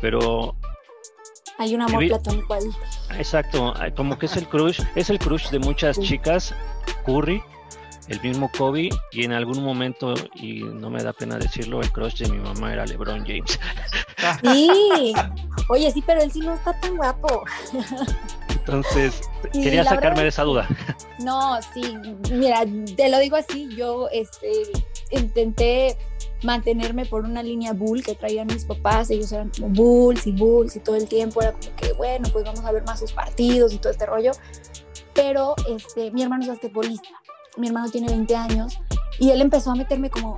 pero 0.00 0.56
Hay 1.58 1.74
un 1.74 1.82
amor 1.82 2.06
platónico 2.08 2.54
ahí. 2.54 2.70
exacto, 3.18 3.74
como 3.94 4.18
que 4.18 4.24
es 4.26 4.36
el 4.38 4.48
crush, 4.48 4.80
es 4.94 5.10
el 5.10 5.18
crush 5.18 5.50
de 5.50 5.58
muchas 5.58 5.96
Sí. 5.96 6.02
chicas, 6.04 6.54
Curry, 7.04 7.42
el 8.08 8.20
mismo 8.20 8.50
Kobe 8.56 8.88
y 9.12 9.24
en 9.24 9.32
algún 9.32 9.62
momento, 9.62 10.14
y 10.34 10.62
no 10.62 10.90
me 10.90 11.02
da 11.02 11.12
pena 11.12 11.38
decirlo, 11.38 11.80
el 11.80 11.90
crush 11.92 12.22
de 12.22 12.30
mi 12.30 12.38
mamá 12.38 12.72
era 12.72 12.86
LeBron 12.86 13.24
James. 13.26 13.58
Sí. 14.40 15.12
Oye, 15.68 15.90
sí, 15.90 16.00
pero 16.06 16.22
él 16.22 16.30
sí 16.30 16.40
no 16.40 16.54
está 16.54 16.78
tan 16.78 16.96
guapo. 16.96 17.42
Entonces, 18.50 19.20
Sí, 19.52 19.62
quería 19.62 19.82
sacarme 19.82 20.10
verdad 20.10 20.22
de 20.22 20.28
esa 20.28 20.42
duda. 20.44 20.68
No, 21.18 21.60
sí, 21.74 21.82
mira, 22.32 22.64
te 22.96 23.08
lo 23.08 23.18
digo 23.20 23.36
así, 23.36 23.68
yo 23.76 24.08
este, 24.10 24.50
intenté 25.10 25.96
mantenerme 26.42 27.06
por 27.06 27.24
una 27.24 27.44
línea 27.44 27.72
bull 27.72 28.02
que 28.02 28.16
traían 28.16 28.48
mis 28.48 28.64
papás, 28.64 29.08
ellos 29.10 29.30
eran 29.30 29.50
como 29.50 29.68
bulls 29.68 30.26
y 30.26 30.32
bulls 30.32 30.74
y 30.74 30.80
todo 30.80 30.96
el 30.96 31.06
tiempo 31.06 31.40
era 31.40 31.52
como 31.52 31.76
que, 31.76 31.92
bueno, 31.92 32.28
pues 32.32 32.44
vamos 32.44 32.64
a 32.64 32.72
ver 32.72 32.82
más 32.84 32.98
sus 32.98 33.12
partidos 33.12 33.72
y 33.72 33.78
todo 33.78 33.92
este 33.92 34.06
rollo, 34.06 34.32
pero 35.14 35.54
este, 35.68 36.10
mi 36.10 36.22
hermano 36.22 36.42
es 36.42 36.48
basquetbolista, 36.48 37.08
mi 37.56 37.68
hermano 37.68 37.90
tiene 37.90 38.08
20 38.08 38.34
años 38.36 38.78
y 39.18 39.30
él 39.30 39.40
empezó 39.40 39.70
a 39.70 39.74
meterme 39.74 40.10
como, 40.10 40.36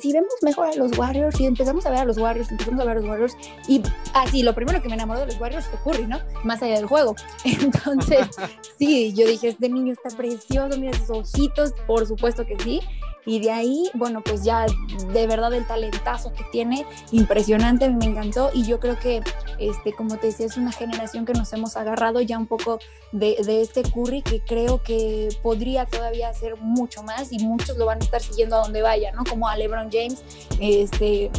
si 0.00 0.12
vemos 0.12 0.32
mejor 0.42 0.68
a 0.68 0.74
los 0.74 0.96
Warriors, 0.96 1.38
y 1.40 1.46
empezamos 1.46 1.84
a 1.86 1.90
ver 1.90 2.00
a 2.00 2.04
los 2.04 2.18
Warriors, 2.18 2.50
empezamos 2.50 2.80
a 2.80 2.84
ver 2.84 2.96
a 2.96 3.00
los 3.00 3.08
Warriors 3.08 3.36
y 3.68 3.82
así, 4.14 4.42
lo 4.42 4.54
primero 4.54 4.80
que 4.80 4.88
me 4.88 4.94
enamoró 4.94 5.20
de 5.20 5.26
los 5.26 5.40
Warriors 5.40 5.66
fue 5.66 5.92
Curry, 5.92 6.06
¿no? 6.06 6.18
Más 6.44 6.62
allá 6.62 6.76
del 6.76 6.86
juego. 6.86 7.16
Entonces, 7.44 8.28
sí, 8.78 9.12
yo 9.12 9.26
dije, 9.26 9.48
este 9.48 9.68
niño 9.68 9.92
está 9.92 10.16
precioso, 10.16 10.78
mira 10.78 10.96
sus 10.98 11.10
ojitos, 11.10 11.72
por 11.86 12.06
supuesto 12.06 12.46
que 12.46 12.58
sí. 12.60 12.80
Y 13.24 13.40
de 13.40 13.50
ahí, 13.52 13.90
bueno, 13.94 14.22
pues 14.22 14.42
ya 14.42 14.66
de 15.12 15.26
verdad 15.26 15.52
el 15.54 15.66
talentazo 15.66 16.32
que 16.32 16.44
tiene, 16.50 16.84
impresionante, 17.12 17.88
me 17.88 18.04
encantó. 18.04 18.50
Y 18.52 18.64
yo 18.64 18.80
creo 18.80 18.98
que, 18.98 19.22
este, 19.58 19.92
como 19.92 20.16
te 20.16 20.28
decía, 20.28 20.46
es 20.46 20.56
una 20.56 20.72
generación 20.72 21.24
que 21.24 21.32
nos 21.32 21.52
hemos 21.52 21.76
agarrado 21.76 22.20
ya 22.20 22.38
un 22.38 22.46
poco 22.46 22.78
de, 23.12 23.36
de 23.44 23.62
este 23.62 23.82
Curry 23.82 24.22
que 24.22 24.40
creo 24.40 24.82
que 24.82 25.28
podría 25.42 25.86
todavía 25.86 26.28
hacer 26.28 26.56
mucho 26.56 27.02
más 27.02 27.32
y 27.32 27.38
muchos 27.38 27.76
lo 27.78 27.86
van 27.86 28.00
a 28.00 28.04
estar 28.04 28.20
siguiendo 28.20 28.56
a 28.56 28.62
donde 28.62 28.82
vaya, 28.82 29.12
¿no? 29.12 29.24
Como 29.24 29.48
a 29.48 29.56
LeBron 29.56 29.90
James, 29.90 30.22
este, 30.60 31.30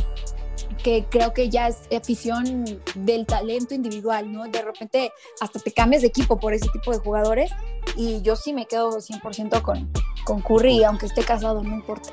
que 0.84 1.06
creo 1.10 1.34
que 1.34 1.49
ya 1.49 1.68
es 1.68 1.88
afición 1.95 2.66
del 2.95 3.26
talento 3.26 3.74
individual, 3.74 4.32
¿no? 4.32 4.43
De 4.45 4.62
repente 4.62 5.12
hasta 5.39 5.60
te 5.60 5.72
cambias 5.72 6.01
de 6.01 6.10
equipo 6.10 6.39
por 6.39 6.54
ese 6.54 6.68
tipo 6.70 6.91
de 6.91 6.99
jugadores 6.99 7.51
y 7.95 8.22
yo 8.22 8.36
sí 8.36 8.54
me 8.54 8.66
quedo 8.66 8.97
100% 8.97 9.62
con, 9.62 9.89
con 10.26 10.41
Curry, 10.41 10.84
aunque 10.84 11.06
esté 11.06 11.24
casado, 11.24 11.64
no 11.64 11.74
importa. 11.74 12.10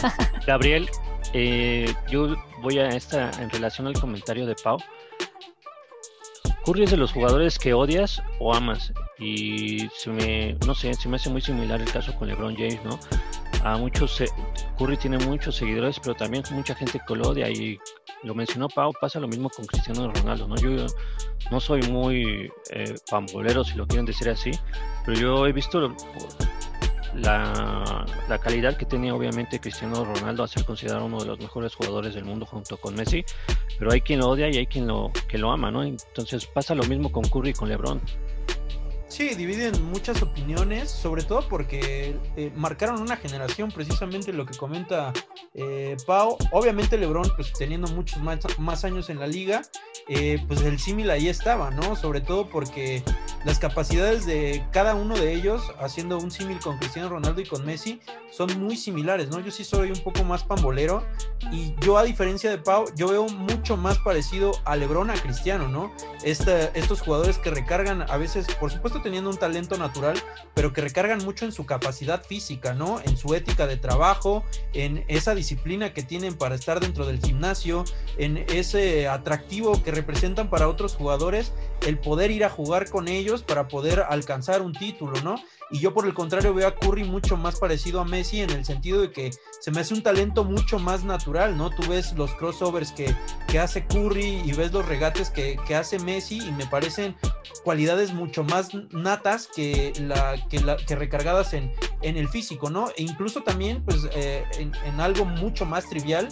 Gabriel, 0.46 0.88
eh, 1.32 1.92
yo 2.08 2.36
voy 2.62 2.78
a 2.78 2.88
esta 2.88 3.30
en 3.40 3.50
relación 3.50 3.86
al 3.86 3.98
comentario 3.98 4.46
de 4.46 4.54
Pau. 4.54 4.78
Curry 6.64 6.84
es 6.84 6.90
de 6.90 6.96
los 6.96 7.12
jugadores 7.12 7.58
que 7.58 7.74
odias 7.74 8.20
o 8.40 8.52
amas 8.52 8.92
y 9.18 9.88
se 9.96 10.10
me, 10.10 10.54
no 10.66 10.74
sé, 10.74 10.94
se 10.94 11.08
me 11.08 11.16
hace 11.16 11.30
muy 11.30 11.40
similar 11.40 11.80
el 11.80 11.90
caso 11.90 12.14
con 12.16 12.28
LeBron 12.28 12.56
James, 12.56 12.82
¿no? 12.84 12.98
A 13.66 13.76
muchos, 13.76 14.22
Curry 14.78 14.96
tiene 14.96 15.18
muchos 15.18 15.56
seguidores, 15.56 15.98
pero 15.98 16.14
también 16.14 16.44
mucha 16.52 16.72
gente 16.72 17.00
que 17.04 17.16
lo 17.16 17.30
odia 17.30 17.50
y 17.50 17.76
lo 18.22 18.32
mencionó 18.32 18.68
Pau, 18.68 18.92
pasa 19.00 19.18
lo 19.18 19.26
mismo 19.26 19.50
con 19.50 19.66
Cristiano 19.66 20.08
Ronaldo, 20.12 20.46
¿no? 20.46 20.54
Yo 20.54 20.86
no 21.50 21.58
soy 21.58 21.82
muy 21.90 22.48
eh, 22.70 22.94
pambolero, 23.10 23.64
si 23.64 23.74
lo 23.74 23.84
quieren 23.84 24.06
decir 24.06 24.28
así, 24.28 24.52
pero 25.04 25.18
yo 25.18 25.46
he 25.48 25.52
visto 25.52 25.92
la, 27.14 28.06
la, 28.28 28.38
calidad 28.38 28.76
que 28.76 28.86
tenía 28.86 29.12
obviamente 29.12 29.58
Cristiano 29.58 30.04
Ronaldo 30.04 30.44
a 30.44 30.48
ser 30.48 30.64
considerado 30.64 31.06
uno 31.06 31.18
de 31.18 31.26
los 31.26 31.40
mejores 31.40 31.74
jugadores 31.74 32.14
del 32.14 32.24
mundo 32.24 32.46
junto 32.46 32.76
con 32.76 32.94
Messi, 32.94 33.24
pero 33.80 33.92
hay 33.92 34.00
quien 34.00 34.20
lo 34.20 34.28
odia 34.28 34.48
y 34.48 34.58
hay 34.58 34.68
quien 34.68 34.86
lo, 34.86 35.10
que 35.26 35.38
lo 35.38 35.50
ama, 35.50 35.72
¿no? 35.72 35.82
Entonces 35.82 36.46
pasa 36.46 36.76
lo 36.76 36.84
mismo 36.84 37.10
con 37.10 37.24
Curry 37.24 37.50
y 37.50 37.54
con 37.54 37.68
LeBron. 37.68 38.00
Sí, 39.16 39.34
dividen 39.34 39.82
muchas 39.84 40.20
opiniones, 40.20 40.90
sobre 40.90 41.22
todo 41.22 41.48
porque 41.48 42.18
eh, 42.36 42.52
marcaron 42.54 43.00
una 43.00 43.16
generación, 43.16 43.70
precisamente 43.70 44.30
lo 44.30 44.44
que 44.44 44.54
comenta 44.58 45.10
eh, 45.54 45.96
Pau. 46.06 46.36
Obviamente 46.52 46.98
LeBron, 46.98 47.32
pues 47.34 47.50
teniendo 47.54 47.88
muchos 47.88 48.22
más, 48.22 48.40
más 48.58 48.84
años 48.84 49.08
en 49.08 49.18
la 49.18 49.26
liga, 49.26 49.62
eh, 50.06 50.38
pues 50.46 50.60
el 50.60 50.78
símil 50.78 51.08
ahí 51.08 51.28
estaba, 51.28 51.70
¿no? 51.70 51.96
Sobre 51.96 52.20
todo 52.20 52.50
porque 52.50 53.02
las 53.46 53.60
capacidades 53.60 54.26
de 54.26 54.66
cada 54.72 54.96
uno 54.96 55.14
de 55.14 55.32
ellos, 55.32 55.72
haciendo 55.78 56.18
un 56.18 56.32
símil 56.32 56.58
con 56.58 56.78
Cristiano 56.78 57.08
Ronaldo 57.08 57.40
y 57.40 57.46
con 57.46 57.64
Messi, 57.64 58.00
son 58.32 58.58
muy 58.58 58.76
similares, 58.76 59.28
¿no? 59.28 59.38
Yo 59.38 59.52
sí 59.52 59.62
soy 59.62 59.92
un 59.92 60.00
poco 60.00 60.24
más 60.24 60.42
pambolero 60.42 61.04
y 61.52 61.72
yo 61.80 61.96
a 61.96 62.02
diferencia 62.02 62.50
de 62.50 62.58
Pau, 62.58 62.86
yo 62.96 63.06
veo 63.06 63.28
mucho 63.28 63.76
más 63.76 63.98
parecido 63.98 64.50
a 64.64 64.74
LeBron 64.74 65.10
a 65.10 65.14
Cristiano, 65.14 65.68
¿no? 65.68 65.92
estos 66.24 67.02
jugadores 67.02 67.38
que 67.38 67.50
recargan 67.50 68.02
a 68.10 68.16
veces, 68.16 68.46
por 68.58 68.72
supuesto, 68.72 69.00
teniendo 69.00 69.30
un 69.30 69.36
talento 69.36 69.78
natural, 69.78 70.20
pero 70.54 70.72
que 70.72 70.80
recargan 70.80 71.24
mucho 71.24 71.44
en 71.44 71.52
su 71.52 71.66
capacidad 71.66 72.24
física, 72.24 72.74
¿no? 72.74 73.00
En 73.04 73.16
su 73.16 73.32
ética 73.34 73.68
de 73.68 73.76
trabajo, 73.76 74.44
en 74.72 75.04
esa 75.06 75.36
disciplina 75.36 75.94
que 75.94 76.02
tienen 76.02 76.34
para 76.34 76.56
estar 76.56 76.80
dentro 76.80 77.06
del 77.06 77.20
gimnasio, 77.20 77.84
en 78.18 78.38
ese 78.48 79.06
atractivo 79.06 79.80
que 79.84 79.92
representan 79.92 80.50
para 80.50 80.68
otros 80.68 80.96
jugadores, 80.96 81.52
el 81.86 81.98
poder 81.98 82.32
ir 82.32 82.44
a 82.44 82.50
jugar 82.50 82.90
con 82.90 83.06
ellos 83.06 83.35
para 83.42 83.68
poder 83.68 84.00
alcanzar 84.00 84.62
un 84.62 84.72
título, 84.72 85.20
¿no? 85.22 85.36
Y 85.70 85.78
yo 85.80 85.92
por 85.92 86.06
el 86.06 86.14
contrario 86.14 86.54
veo 86.54 86.68
a 86.68 86.74
Curry 86.74 87.04
mucho 87.04 87.36
más 87.36 87.58
parecido 87.58 88.00
a 88.00 88.04
Messi 88.04 88.40
en 88.40 88.50
el 88.50 88.64
sentido 88.64 89.00
de 89.00 89.10
que 89.10 89.30
se 89.60 89.70
me 89.70 89.80
hace 89.80 89.94
un 89.94 90.02
talento 90.02 90.44
mucho 90.44 90.78
más 90.78 91.02
natural, 91.02 91.56
¿no? 91.56 91.70
Tú 91.70 91.82
ves 91.88 92.12
los 92.12 92.32
crossovers 92.34 92.92
que, 92.92 93.14
que 93.48 93.58
hace 93.58 93.84
Curry 93.86 94.42
y 94.44 94.52
ves 94.52 94.72
los 94.72 94.86
regates 94.86 95.30
que, 95.30 95.56
que, 95.66 95.74
hace 95.74 95.98
Messi 95.98 96.38
y 96.38 96.52
me 96.52 96.66
parecen 96.66 97.16
cualidades 97.64 98.12
mucho 98.12 98.44
más 98.44 98.70
natas 98.92 99.48
que, 99.48 99.92
la, 99.98 100.36
que, 100.48 100.60
la, 100.60 100.76
que 100.76 100.94
recargadas 100.94 101.52
en, 101.52 101.72
en 102.02 102.16
el 102.16 102.28
físico, 102.28 102.70
¿no? 102.70 102.88
E 102.96 103.02
incluso 103.02 103.42
también, 103.42 103.82
pues, 103.84 104.08
eh, 104.14 104.44
en, 104.58 105.00
algo 105.00 105.24
mucho 105.24 105.66
más 105.66 105.88
trivial, 105.88 106.28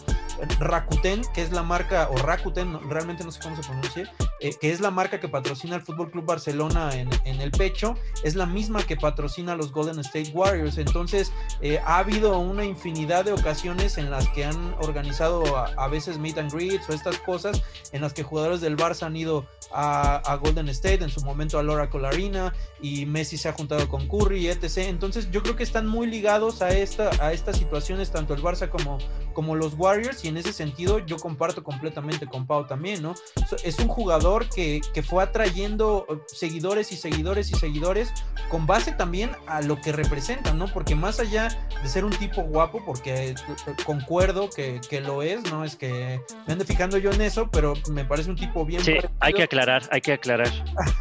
Rakuten, 0.61 1.23
que 1.35 1.43
es 1.43 1.53
la 1.53 1.63
marca, 1.63 2.09
o 2.11 2.17
Rakuten, 2.17 2.79
realmente 2.89 3.25
no 3.25 3.33
sé 3.33 3.41
cómo 3.43 3.57
se 3.57 3.63
pronuncia, 3.63 4.13
eh, 4.41 4.55
que 4.61 4.71
es 4.71 4.81
la 4.81 4.91
marca 4.91 5.21
que 5.21 5.29
patrocina 5.29 5.77
el 5.77 5.83
Fútbol 5.83 6.11
Club 6.11 6.25
Barcelona 6.25 6.91
en, 6.95 7.09
en, 7.25 7.41
el 7.41 7.51
pecho, 7.51 7.95
es 8.23 8.35
la 8.35 8.47
misma 8.47 8.83
que 8.83 8.97
patrocina 8.97 9.24
a 9.25 9.57
los 9.57 9.73
Golden 9.73 9.99
State 10.01 10.33
Warriors. 10.35 10.77
Entonces, 10.77 11.33
eh, 11.63 11.81
ha 11.85 11.99
habido 11.99 12.39
una 12.39 12.65
infinidad 12.65 13.25
de 13.25 13.33
ocasiones 13.33 13.97
en 13.97 14.11
las 14.11 14.29
que 14.29 14.45
han 14.45 14.75
organizado 14.81 15.57
a, 15.57 15.73
a, 15.77 15.89
veces 15.89 16.19
meet 16.19 16.37
and 16.37 16.53
greets 16.53 16.89
o 16.91 16.93
estas 16.93 17.19
cosas, 17.19 17.63
en 17.93 18.03
las 18.03 18.13
que 18.13 18.23
jugadores 18.23 18.61
del 18.61 18.77
Barça 18.77 19.07
han 19.07 19.17
ido 19.17 19.47
a, 19.73 20.17
a 20.17 20.37
Golden 20.37 20.69
State, 20.69 21.03
en 21.03 21.09
su 21.09 21.23
momento 21.23 21.59
a 21.59 21.63
Laura 21.63 21.89
Colarina, 21.89 22.53
y 22.83 23.07
Messi 23.07 23.39
se 23.39 23.49
ha 23.49 23.55
juntado 23.55 23.89
con 23.89 24.07
Curry, 24.09 24.49
etc. 24.49 24.79
Entonces, 24.89 25.31
yo 25.31 25.43
creo 25.43 25.57
que 25.57 25.63
están 25.63 25.87
muy 25.87 26.07
ligados 26.07 26.61
a, 26.61 26.69
esta, 26.69 27.11
a 27.25 27.33
estas 27.33 27.57
situaciones, 27.57 28.11
tanto 28.11 28.35
el 28.35 28.43
Barça 28.43 28.69
como, 28.69 28.99
como 29.33 29.57
los 29.57 29.73
Warriors, 29.75 30.23
y 30.25 30.29
en 30.29 30.37
ese 30.37 30.53
sentido 30.53 30.99
yo 30.99 31.17
comparto 31.17 31.65
completamente 31.65 32.27
con 32.27 32.47
Pau 32.47 32.67
también, 32.67 33.03
¿no? 33.03 33.15
Es 33.65 33.79
un 33.79 33.89
jugador 33.89 34.51
que, 34.51 34.83
que 34.93 35.03
fue 35.03 35.23
atrayendo 35.23 36.07
seguidores 36.27 36.93
y 36.93 36.97
seguidores 36.97 37.51
y 37.51 37.55
seguidores 37.55 38.13
con 38.51 38.67
base 38.67 38.93
también 38.93 39.14
a 39.47 39.61
lo 39.63 39.81
que 39.81 39.93
representa, 39.93 40.53
¿no? 40.53 40.67
Porque 40.67 40.95
más 40.95 41.21
allá 41.21 41.49
de 41.83 41.89
ser 41.89 42.05
un 42.05 42.13
tipo 42.13 42.43
guapo, 42.43 42.83
porque 42.85 43.35
concuerdo 43.85 44.51
que, 44.51 44.81
que 44.89 45.01
lo 45.01 45.23
es, 45.23 45.51
¿no? 45.51 45.65
Es 45.65 45.77
que 45.77 46.21
me 46.47 46.53
ando 46.53 46.65
fijando 46.65 46.99
yo 46.99 47.13
en 47.13 47.21
eso, 47.21 47.49
pero 47.51 47.75
me 47.91 48.05
parece 48.05 48.31
un 48.31 48.37
tipo 48.37 48.65
bien 48.65 48.83
sí, 48.83 48.93
parecido. 48.93 49.15
hay 49.21 49.33
que 49.33 49.43
aclarar, 49.45 49.83
hay 49.91 50.01
que 50.01 50.13
aclarar. 50.15 50.51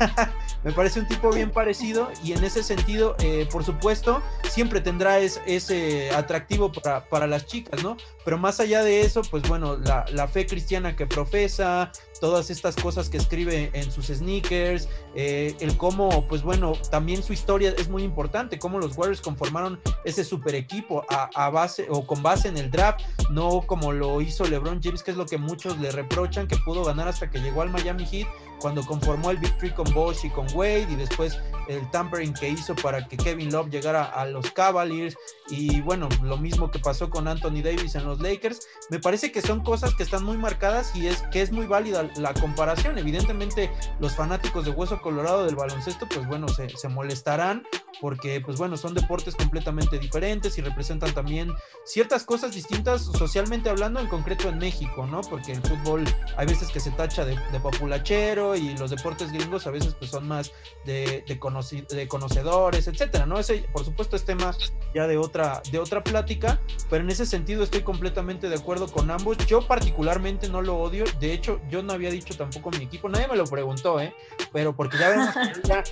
me 0.63 0.71
parece 0.71 0.99
un 0.99 1.07
tipo 1.07 1.31
bien 1.31 1.49
parecido 1.51 2.09
y 2.23 2.33
en 2.33 2.43
ese 2.43 2.63
sentido, 2.63 3.15
eh, 3.19 3.47
por 3.51 3.63
supuesto, 3.63 4.21
siempre 4.49 4.81
tendrá 4.81 5.19
es, 5.19 5.41
ese 5.45 6.11
atractivo 6.11 6.71
para, 6.71 7.05
para 7.09 7.27
las 7.27 7.45
chicas, 7.45 7.83
¿no? 7.83 7.97
Pero 8.23 8.37
más 8.37 8.59
allá 8.59 8.83
de 8.83 9.01
eso, 9.01 9.21
pues 9.29 9.43
bueno, 9.47 9.77
la, 9.77 10.05
la, 10.11 10.27
fe 10.27 10.45
cristiana 10.45 10.95
que 10.95 11.05
profesa, 11.05 11.91
todas 12.19 12.49
estas 12.49 12.75
cosas 12.75 13.09
que 13.09 13.17
escribe 13.17 13.69
en 13.73 13.91
sus 13.91 14.07
sneakers, 14.07 14.87
eh, 15.15 15.55
el 15.59 15.77
cómo, 15.77 16.27
pues 16.27 16.41
bueno, 16.41 16.73
también 16.89 17.23
su 17.23 17.33
historia 17.33 17.73
es 17.77 17.89
muy 17.89 18.02
importante, 18.03 18.59
cómo 18.59 18.79
los 18.79 18.97
Warriors 18.97 19.21
conformaron 19.21 19.79
ese 20.05 20.23
super 20.23 20.55
equipo 20.55 21.03
a, 21.09 21.29
a, 21.33 21.49
base 21.49 21.87
o 21.89 22.05
con 22.05 22.21
base 22.21 22.47
en 22.47 22.57
el 22.57 22.69
draft, 22.69 23.01
no 23.31 23.61
como 23.61 23.91
lo 23.91 24.21
hizo 24.21 24.45
LeBron 24.45 24.81
James, 24.83 25.03
que 25.03 25.11
es 25.11 25.17
lo 25.17 25.25
que 25.25 25.37
muchos 25.37 25.77
le 25.79 25.91
reprochan, 25.91 26.47
que 26.47 26.57
pudo 26.57 26.83
ganar 26.83 27.07
hasta 27.07 27.29
que 27.29 27.39
llegó 27.39 27.61
al 27.61 27.69
Miami 27.69 28.05
Heat, 28.05 28.27
cuando 28.59 28.85
conformó 28.85 29.31
el 29.31 29.37
Big 29.37 29.57
Three 29.57 29.71
con 29.71 29.91
Bosch 29.93 30.25
y 30.25 30.29
con 30.29 30.47
Wade 30.53 30.87
y 30.89 30.95
después 30.95 31.39
el 31.67 31.89
tampering 31.91 32.33
que 32.33 32.49
hizo 32.49 32.75
para 32.75 33.07
que 33.07 33.17
Kevin 33.17 33.51
Love 33.51 33.69
llegara 33.69 34.03
a 34.03 34.25
los 34.25 34.51
Cavaliers 34.51 35.15
y 35.49 35.81
bueno, 35.81 36.09
lo 36.21 36.37
mismo 36.37 36.71
que 36.71 36.79
pasó 36.79 37.09
con 37.09 37.27
Anthony 37.27 37.61
Davis 37.63 37.95
en 37.95 38.05
los 38.05 38.19
Lakers, 38.19 38.67
me 38.89 38.99
parece 38.99 39.31
que 39.31 39.41
son 39.41 39.63
cosas 39.63 39.93
que 39.95 40.03
están 40.03 40.23
muy 40.23 40.37
marcadas 40.37 40.95
y 40.95 41.07
es 41.07 41.21
que 41.31 41.41
es 41.41 41.51
muy 41.51 41.65
válida 41.65 42.09
la 42.17 42.33
comparación. 42.33 42.97
Evidentemente 42.97 43.71
los 43.99 44.15
fanáticos 44.15 44.65
de 44.65 44.71
Hueso 44.71 45.01
Colorado 45.01 45.45
del 45.45 45.55
baloncesto, 45.55 46.07
pues 46.07 46.27
bueno, 46.27 46.47
se, 46.47 46.69
se 46.69 46.89
molestarán 46.89 47.63
porque 48.01 48.41
pues 48.41 48.57
bueno, 48.57 48.75
son 48.75 48.93
deportes 48.93 49.35
completamente 49.35 49.99
diferentes 49.99 50.57
y 50.57 50.61
representan 50.61 51.13
también 51.13 51.53
ciertas 51.85 52.23
cosas 52.23 52.53
distintas 52.53 53.03
socialmente 53.03 53.69
hablando, 53.69 53.99
en 53.99 54.07
concreto 54.07 54.49
en 54.49 54.57
México, 54.57 55.05
¿no? 55.05 55.21
Porque 55.21 55.53
el 55.53 55.61
fútbol 55.61 56.03
hay 56.35 56.45
veces 56.45 56.69
que 56.69 56.79
se 56.79 56.91
tacha 56.91 57.23
de, 57.23 57.37
de 57.51 57.59
populachero 57.59 58.42
y 58.55 58.75
los 58.77 58.89
deportes 58.91 59.31
gringos 59.31 59.65
a 59.67 59.71
veces 59.71 59.95
pues 59.95 60.11
son 60.11 60.27
más 60.27 60.51
de, 60.85 61.23
de, 61.27 61.39
conoci 61.39 61.81
de 61.81 62.07
conocedores, 62.07 62.87
etcétera, 62.87 63.25
¿no? 63.25 63.39
Ese 63.39 63.65
por 63.71 63.85
supuesto 63.85 64.15
es 64.15 64.25
tema 64.25 64.55
ya 64.93 65.07
de 65.07 65.17
otra, 65.17 65.61
de 65.71 65.79
otra 65.79 66.03
plática, 66.03 66.59
pero 66.89 67.03
en 67.03 67.09
ese 67.09 67.25
sentido 67.25 67.63
estoy 67.63 67.81
completamente 67.81 68.49
de 68.49 68.55
acuerdo 68.55 68.87
con 68.87 69.09
ambos. 69.09 69.37
Yo 69.47 69.65
particularmente 69.65 70.49
no 70.49 70.61
lo 70.61 70.77
odio, 70.77 71.05
de 71.19 71.33
hecho 71.33 71.59
yo 71.69 71.81
no 71.81 71.93
había 71.93 72.11
dicho 72.11 72.35
tampoco 72.35 72.71
mi 72.71 72.83
equipo, 72.83 73.09
nadie 73.09 73.27
me 73.27 73.35
lo 73.35 73.45
preguntó, 73.45 73.99
¿eh? 73.99 74.13
Pero 74.51 74.75
porque 74.75 74.97
ya 74.97 75.09
vemos 75.09 75.33
que 75.33 75.67
ya, 75.67 75.83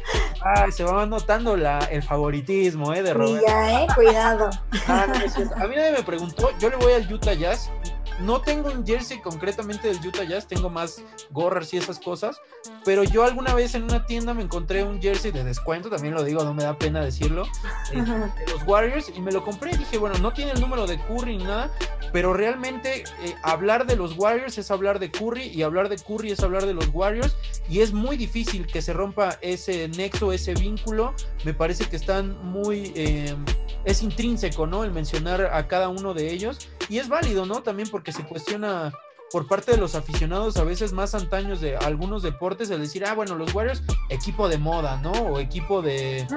se 0.72 0.84
va 0.84 1.06
notando 1.06 1.56
la, 1.58 1.80
el 1.86 2.04
favoritismo, 2.04 2.94
¿eh? 2.94 3.02
De 3.02 3.14
Roberto. 3.14 3.46
Ya, 3.48 3.84
eh, 3.84 3.88
cuidado. 3.96 4.50
Ah, 4.88 5.08
no, 5.08 5.16
a 5.16 5.68
mí 5.68 5.76
nadie 5.76 5.92
me 5.92 6.04
preguntó, 6.04 6.50
yo 6.60 6.70
le 6.70 6.76
voy 6.76 6.94
al 6.94 7.12
Utah 7.12 7.34
Jazz 7.34 7.72
no 8.22 8.42
tengo 8.42 8.72
un 8.72 8.86
jersey 8.86 9.20
concretamente 9.20 9.88
del 9.88 10.06
Utah 10.06 10.24
Jazz, 10.24 10.48
tengo 10.48 10.70
más 10.70 11.04
gorras 11.32 11.74
y 11.74 11.78
esas 11.78 12.00
cosas, 12.00 12.40
pero 12.86 13.04
yo 13.04 13.24
alguna 13.24 13.54
vez 13.54 13.76
en 13.76 13.84
una 13.84 14.06
tienda 14.06 14.34
me 14.34 14.44
encontré 14.44 14.84
un 14.84 15.02
jersey 15.02 15.32
de 15.32 15.44
descuento, 15.44 15.90
también 15.90 16.14
lo 16.14 16.24
digo, 16.24 16.44
no 16.44 16.54
me 16.54 16.64
da 16.64 16.78
pena 16.78 17.02
decirlo, 17.04 17.44
eh, 17.92 18.02
de 18.02 18.52
los 18.52 18.64
Warriors 18.66 19.12
y 19.16 19.22
me 19.22 19.32
lo 19.32 19.44
compré 19.44 19.72
y 19.72 19.78
dije, 19.78 19.98
bueno, 19.98 20.18
no 20.20 20.34
tiene 20.34 20.52
el 20.52 20.62
número 20.62 20.88
de 20.88 21.00
Curry 21.00 21.38
ni 21.38 21.44
nada, 21.44 21.72
pero 22.12 22.34
realmente 22.34 23.04
eh, 23.24 23.36
hablar 23.44 23.86
de 23.86 23.96
los 23.96 24.18
Warriors 24.18 24.58
es 24.58 24.72
hablar 24.72 25.00
de 25.00 25.12
Curry 25.12 25.48
y 25.48 25.64
hablar 25.64 25.90
de 25.90 25.98
Curry 25.98 26.32
es 26.32 26.42
hablar 26.42 26.66
de 26.66 26.74
los 26.74 26.90
Warriors 26.94 27.36
y 27.70 27.80
es 27.80 27.94
muy 27.94 28.18
difícil 28.18 28.68
que 28.68 28.82
se 28.82 28.94
rompa 28.94 29.38
ese 29.42 29.88
nexo, 29.90 30.32
ese 30.34 30.54
vínculo, 30.54 31.14
me 31.46 31.54
parece 31.54 31.86
que 31.86 31.96
están 31.96 32.38
muy... 32.44 32.92
Eh, 32.96 33.36
es 33.84 34.04
intrínseco, 34.04 34.68
¿no? 34.68 34.84
El 34.84 34.92
mencionar 34.92 35.50
a 35.54 35.68
cada 35.68 35.90
uno 35.90 36.14
de 36.14 36.32
ellos. 36.32 36.70
Y 36.90 37.00
es 37.00 37.10
válido, 37.10 37.46
¿no? 37.46 37.64
También 37.64 37.90
porque 37.90 38.11
se 38.12 38.24
cuestiona 38.24 38.92
por 39.32 39.48
parte 39.48 39.72
de 39.72 39.78
los 39.78 39.96
aficionados 39.96 40.58
a 40.58 40.64
veces 40.64 40.92
más 40.92 41.16
antaños 41.16 41.62
de 41.62 41.78
algunos 41.78 42.22
deportes 42.22 42.70
el 42.70 42.82
decir, 42.82 43.06
ah, 43.06 43.14
bueno, 43.14 43.36
los 43.36 43.54
Warriors, 43.54 43.82
equipo 44.10 44.50
de 44.50 44.58
moda, 44.58 44.98
¿no? 44.98 45.12
O 45.12 45.40
equipo 45.40 45.82
de... 45.82 46.28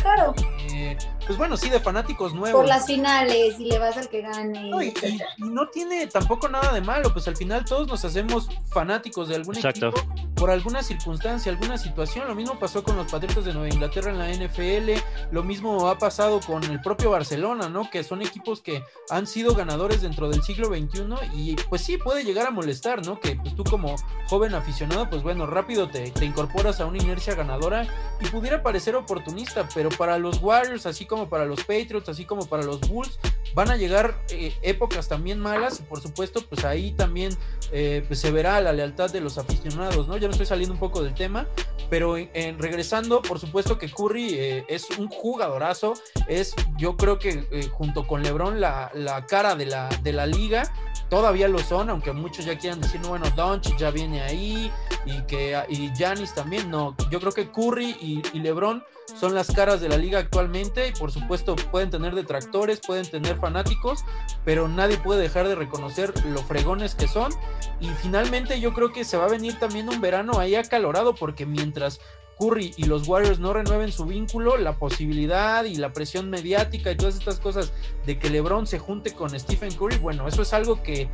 claro. 0.00 0.34
Eh, 0.70 0.96
pues 1.26 1.36
bueno, 1.36 1.56
sí, 1.56 1.68
de 1.68 1.80
fanáticos 1.80 2.34
nuevos. 2.34 2.60
Por 2.60 2.68
las 2.68 2.86
finales 2.86 3.58
y 3.58 3.64
le 3.64 3.78
vas 3.78 3.96
al 3.96 4.08
que 4.08 4.22
gane. 4.22 4.70
No, 4.70 4.82
y, 4.82 4.94
no 5.38 5.68
tiene 5.68 6.06
tampoco 6.06 6.48
nada 6.48 6.72
de 6.72 6.80
malo, 6.80 7.12
pues 7.12 7.26
al 7.26 7.36
final 7.36 7.64
todos 7.64 7.88
nos 7.88 8.04
hacemos 8.04 8.48
fanáticos 8.70 9.28
de 9.28 9.36
algún 9.36 9.56
equipo 9.56 9.92
por 10.36 10.50
alguna 10.50 10.82
circunstancia, 10.82 11.50
alguna 11.50 11.78
situación. 11.78 12.28
Lo 12.28 12.34
mismo 12.34 12.58
pasó 12.58 12.84
con 12.84 12.96
los 12.96 13.10
Patriotas 13.10 13.44
de 13.44 13.52
Nueva 13.52 13.68
Inglaterra 13.68 14.10
en 14.10 14.18
la 14.18 14.30
NFL, 14.30 14.92
lo 15.32 15.42
mismo 15.42 15.88
ha 15.88 15.98
pasado 15.98 16.40
con 16.40 16.62
el 16.64 16.80
propio 16.80 17.10
Barcelona, 17.10 17.68
¿no? 17.68 17.90
Que 17.90 18.04
son 18.04 18.22
equipos 18.22 18.60
que 18.60 18.84
han 19.10 19.26
sido 19.26 19.54
ganadores 19.54 20.02
dentro 20.02 20.28
del 20.28 20.42
siglo 20.42 20.68
XXI 20.68 21.04
y 21.34 21.56
pues 21.68 21.82
sí, 21.82 21.96
puede 21.96 22.24
llegar 22.24 22.46
a 22.46 22.50
molestar, 22.50 23.04
¿no? 23.04 23.18
Que 23.18 23.36
pues 23.36 23.54
tú 23.56 23.64
como 23.64 23.96
joven 24.28 24.54
aficionado, 24.54 25.08
pues 25.08 25.22
bueno, 25.22 25.46
rápido 25.46 25.88
te, 25.88 26.10
te 26.10 26.24
incorporas 26.24 26.80
a 26.80 26.86
una 26.86 26.98
inercia 26.98 27.34
ganadora 27.34 27.86
y 28.20 28.26
pudiera 28.26 28.62
parecer 28.62 28.94
oportunista, 28.94 29.68
pero 29.74 29.88
para 29.88 30.18
los 30.18 30.42
Warriors, 30.42 30.86
así 30.86 31.06
como 31.06 31.28
para 31.28 31.46
los 31.46 31.60
Patriots, 31.60 32.08
así 32.08 32.24
como 32.24 32.46
para 32.46 32.62
los 32.62 32.80
Bulls, 32.80 33.18
van 33.54 33.70
a 33.70 33.76
llegar 33.76 34.20
eh, 34.30 34.54
épocas 34.60 35.08
también 35.08 35.40
malas 35.40 35.80
y 35.80 35.82
por 35.84 36.00
supuesto 36.00 36.42
pues 36.46 36.64
ahí 36.66 36.92
también 36.92 37.32
eh, 37.72 38.04
pues, 38.06 38.20
se 38.20 38.30
verá 38.30 38.60
la 38.60 38.72
lealtad 38.72 39.10
de 39.10 39.22
los 39.22 39.38
aficionados, 39.38 40.08
¿no? 40.08 40.16
Ya 40.26 40.28
me 40.28 40.32
estoy 40.32 40.46
saliendo 40.46 40.74
un 40.74 40.80
poco 40.80 41.04
del 41.04 41.14
tema, 41.14 41.46
pero 41.88 42.16
en, 42.16 42.58
regresando, 42.58 43.22
por 43.22 43.38
supuesto 43.38 43.78
que 43.78 43.88
Curry 43.88 44.34
eh, 44.34 44.64
es 44.66 44.90
un 44.98 45.06
jugadorazo, 45.06 45.94
es 46.26 46.52
yo 46.76 46.96
creo 46.96 47.20
que 47.20 47.46
junto 47.70 48.08
con 48.08 48.24
LeBron 48.24 48.60
la, 48.60 48.90
la 48.92 49.24
cara 49.26 49.54
de 49.54 49.66
la, 49.66 49.88
de 50.02 50.12
la 50.12 50.26
liga, 50.26 50.72
todavía 51.08 51.46
lo 51.46 51.60
son, 51.60 51.90
aunque 51.90 52.12
muchos 52.12 52.44
ya 52.44 52.58
quieran 52.58 52.80
decir, 52.80 53.00
bueno, 53.06 53.26
Doncic 53.36 53.76
ya 53.76 53.92
viene 53.92 54.20
ahí 54.22 54.72
y 55.04 55.22
que 55.22 55.56
y 55.68 55.92
también, 56.34 56.70
no, 56.70 56.96
yo 57.08 57.20
creo 57.20 57.30
que 57.30 57.52
Curry 57.52 57.96
y, 58.00 58.22
y 58.32 58.40
LeBron 58.40 58.82
son 59.18 59.34
las 59.34 59.52
caras 59.52 59.80
de 59.80 59.88
la 59.88 59.96
liga 59.96 60.18
actualmente 60.18 60.88
y 60.88 60.92
por 60.92 61.12
supuesto 61.12 61.54
pueden 61.70 61.90
tener 61.90 62.14
detractores, 62.14 62.80
pueden 62.80 63.08
tener 63.08 63.36
fanáticos, 63.36 64.04
pero 64.44 64.66
nadie 64.66 64.98
puede 64.98 65.22
dejar 65.22 65.46
de 65.46 65.54
reconocer 65.54 66.12
lo 66.26 66.42
fregones 66.42 66.94
que 66.94 67.06
son 67.06 67.32
y 67.80 67.88
finalmente 68.02 68.60
yo 68.60 68.72
creo 68.74 68.92
que 68.92 69.04
se 69.04 69.16
va 69.16 69.26
a 69.26 69.28
venir 69.28 69.58
también 69.58 69.88
un 69.88 70.00
verano 70.00 70.15
ahí 70.38 70.54
acalorado 70.54 71.14
porque 71.14 71.46
mientras 71.46 72.00
Curry 72.38 72.74
y 72.76 72.84
los 72.84 73.08
Warriors 73.08 73.38
no 73.38 73.52
renueven 73.52 73.92
su 73.92 74.04
vínculo, 74.04 74.56
la 74.56 74.78
posibilidad 74.78 75.64
y 75.64 75.76
la 75.76 75.92
presión 75.92 76.28
mediática 76.30 76.90
y 76.90 76.96
todas 76.96 77.16
estas 77.16 77.40
cosas 77.40 77.72
de 78.04 78.18
que 78.18 78.30
LeBron 78.30 78.66
se 78.66 78.78
junte 78.78 79.12
con 79.14 79.38
Stephen 79.38 79.72
Curry, 79.74 79.98
bueno, 79.98 80.28
eso 80.28 80.42
es 80.42 80.52
algo 80.52 80.82
que 80.82 81.08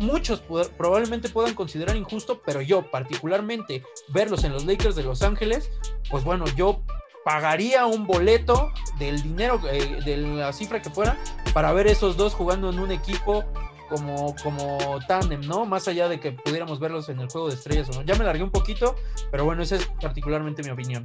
muchos 0.00 0.42
probablemente 0.76 1.28
puedan 1.28 1.54
considerar 1.54 1.96
injusto, 1.96 2.42
pero 2.44 2.60
yo 2.60 2.90
particularmente 2.90 3.84
verlos 4.08 4.44
en 4.44 4.52
los 4.52 4.64
Lakers 4.64 4.96
de 4.96 5.04
Los 5.04 5.22
Ángeles, 5.22 5.70
pues 6.10 6.24
bueno, 6.24 6.44
yo 6.56 6.82
pagaría 7.24 7.86
un 7.86 8.06
boleto 8.06 8.72
del 8.98 9.22
dinero, 9.22 9.60
eh, 9.70 10.00
de 10.04 10.16
la 10.16 10.52
cifra 10.52 10.82
que 10.82 10.90
fuera, 10.90 11.16
para 11.52 11.72
ver 11.72 11.86
esos 11.86 12.16
dos 12.16 12.34
jugando 12.34 12.70
en 12.70 12.78
un 12.78 12.90
equipo 12.90 13.44
como, 13.88 14.34
como 14.42 14.78
tándem, 15.06 15.40
¿no? 15.40 15.64
Más 15.64 15.88
allá 15.88 16.08
de 16.08 16.20
que 16.20 16.32
pudiéramos 16.32 16.78
verlos 16.78 17.08
en 17.08 17.20
el 17.20 17.28
juego 17.28 17.48
de 17.48 17.54
estrellas 17.54 17.88
o 17.90 17.92
no. 17.92 18.02
Ya 18.02 18.14
me 18.14 18.24
largué 18.24 18.42
un 18.42 18.50
poquito, 18.50 18.94
pero 19.30 19.44
bueno, 19.44 19.62
esa 19.62 19.76
es 19.76 19.86
particularmente 20.00 20.62
mi 20.62 20.70
opinión. 20.70 21.02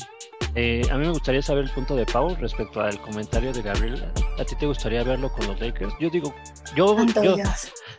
Eh, 0.55 0.87
a 0.91 0.97
mí 0.97 1.05
me 1.05 1.11
gustaría 1.11 1.41
saber 1.41 1.63
el 1.63 1.71
punto 1.71 1.95
de 1.95 2.05
Paul 2.05 2.35
respecto 2.37 2.79
al 2.79 2.99
comentario 3.01 3.51
de 3.51 3.61
Gabriel. 3.63 4.11
¿A 4.37 4.45
ti 4.45 4.55
te 4.55 4.67
gustaría 4.67 5.03
verlo 5.03 5.31
con 5.31 5.47
los 5.47 5.59
Lakers? 5.59 5.93
Yo 5.99 6.09
digo, 6.09 6.33
yo, 6.75 6.95
yo, 7.23 7.35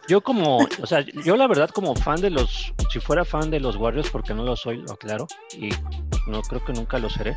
yo, 0.06 0.20
como, 0.20 0.58
o 0.58 0.86
sea, 0.86 1.00
yo 1.00 1.36
la 1.36 1.48
verdad 1.48 1.70
como 1.70 1.96
fan 1.96 2.20
de 2.20 2.30
los, 2.30 2.72
si 2.92 3.00
fuera 3.00 3.24
fan 3.24 3.50
de 3.50 3.58
los 3.58 3.76
Warriors, 3.76 4.10
porque 4.10 4.34
no 4.34 4.44
lo 4.44 4.54
soy, 4.54 4.78
lo 4.82 4.92
aclaro, 4.92 5.26
y 5.58 5.70
no 6.28 6.42
creo 6.42 6.64
que 6.64 6.72
nunca 6.72 6.98
lo 6.98 7.10
seré. 7.10 7.34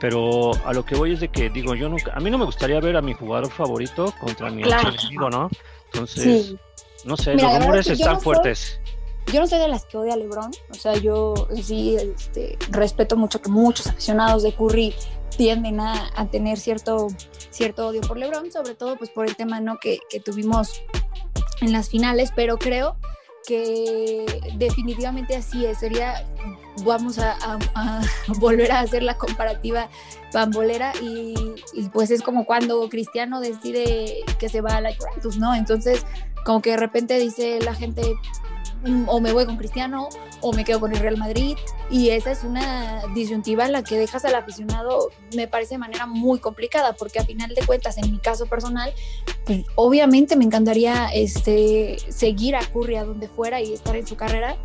Pero 0.00 0.52
a 0.66 0.74
lo 0.74 0.84
que 0.84 0.96
voy 0.96 1.12
es 1.12 1.20
de 1.20 1.28
que 1.28 1.48
digo, 1.48 1.74
yo 1.74 1.88
nunca, 1.88 2.12
a 2.14 2.20
mí 2.20 2.30
no 2.30 2.36
me 2.36 2.44
gustaría 2.44 2.78
ver 2.80 2.96
a 2.96 3.00
mi 3.00 3.14
jugador 3.14 3.50
favorito 3.50 4.12
contra 4.20 4.50
mi 4.50 4.62
enemigo, 4.62 5.30
¿no? 5.30 5.48
Entonces, 5.92 6.54
no 7.04 7.16
sé, 7.16 7.34
los 7.34 7.58
rumores 7.58 7.86
están 7.86 8.20
fuertes. 8.20 8.80
yo 9.32 9.40
no 9.40 9.46
soy 9.46 9.58
de 9.58 9.68
las 9.68 9.84
que 9.84 9.96
odia 9.96 10.14
a 10.14 10.16
LeBron, 10.16 10.50
o 10.70 10.74
sea, 10.74 10.94
yo 10.96 11.34
sí 11.62 11.96
este, 11.96 12.58
respeto 12.70 13.16
mucho 13.16 13.40
que 13.40 13.50
muchos 13.50 13.86
aficionados 13.86 14.42
de 14.42 14.52
Curry 14.52 14.94
tienden 15.36 15.80
a, 15.80 16.28
tener 16.30 16.58
cierto, 16.58 17.08
cierto 17.50 17.88
odio 17.88 18.00
por 18.02 18.16
LeBron, 18.16 18.52
sobre 18.52 18.74
todo 18.74 18.96
pues 18.96 19.10
por 19.10 19.26
el 19.26 19.36
tema 19.36 19.60
¿no? 19.60 19.78
que, 19.78 19.98
que 20.08 20.20
tuvimos 20.20 20.82
en 21.60 21.72
las 21.72 21.88
finales, 21.88 22.30
pero 22.34 22.56
creo 22.58 22.96
que 23.46 24.24
definitivamente 24.56 25.36
así 25.36 25.66
es, 25.66 25.78
sería, 25.78 26.24
vamos 26.82 27.18
a, 27.18 27.36
volver 28.38 28.72
a 28.72 28.80
hacer 28.80 29.02
la 29.02 29.16
comparativa 29.16 29.88
bambolera 30.32 30.92
y, 31.00 31.34
pues 31.92 32.10
es 32.10 32.22
como 32.22 32.44
cuando 32.44 32.88
Cristiano 32.88 33.40
decide 33.40 34.24
que 34.38 34.48
se 34.48 34.60
va 34.60 34.76
a 34.76 34.80
la 34.80 34.94
Juventus, 34.94 35.36
¿no? 35.36 35.54
Entonces, 35.54 36.04
como 36.44 36.60
que 36.60 36.70
de 36.70 36.76
repente 36.76 37.18
dice 37.18 37.60
la 37.60 37.74
gente, 37.74 38.02
mm, 38.84 39.08
o 39.08 39.20
me 39.20 39.32
voy 39.32 39.46
con 39.46 39.56
Cristiano 39.56 40.08
o 40.40 40.52
me 40.52 40.64
quedo 40.64 40.78
con 40.78 40.92
el 40.92 40.98
Real 40.98 41.16
Madrid 41.16 41.56
y 41.90 42.10
esa 42.10 42.30
es 42.30 42.44
una 42.44 43.02
disyuntiva 43.14 43.64
en 43.64 43.72
la 43.72 43.82
que 43.82 43.96
dejas 43.96 44.26
al 44.26 44.34
aficionado 44.34 45.10
me 45.34 45.48
parece 45.48 45.74
de 45.74 45.78
manera 45.78 46.06
muy 46.06 46.38
complicada 46.38 46.92
porque 46.92 47.18
a 47.18 47.24
final 47.24 47.54
de 47.54 47.64
cuentas 47.64 47.96
en 47.96 48.10
mi 48.12 48.18
caso 48.18 48.44
personal 48.44 48.92
pues 49.46 49.64
obviamente 49.74 50.36
me 50.36 50.44
encantaría 50.44 51.08
este 51.14 51.96
seguir 52.10 52.56
a 52.56 52.60
Curry 52.60 52.96
a 52.96 53.04
donde 53.04 53.28
fuera 53.28 53.60
y 53.62 53.72
estar 53.72 53.96
en 53.96 54.06
su 54.06 54.16
carrera 54.16 54.56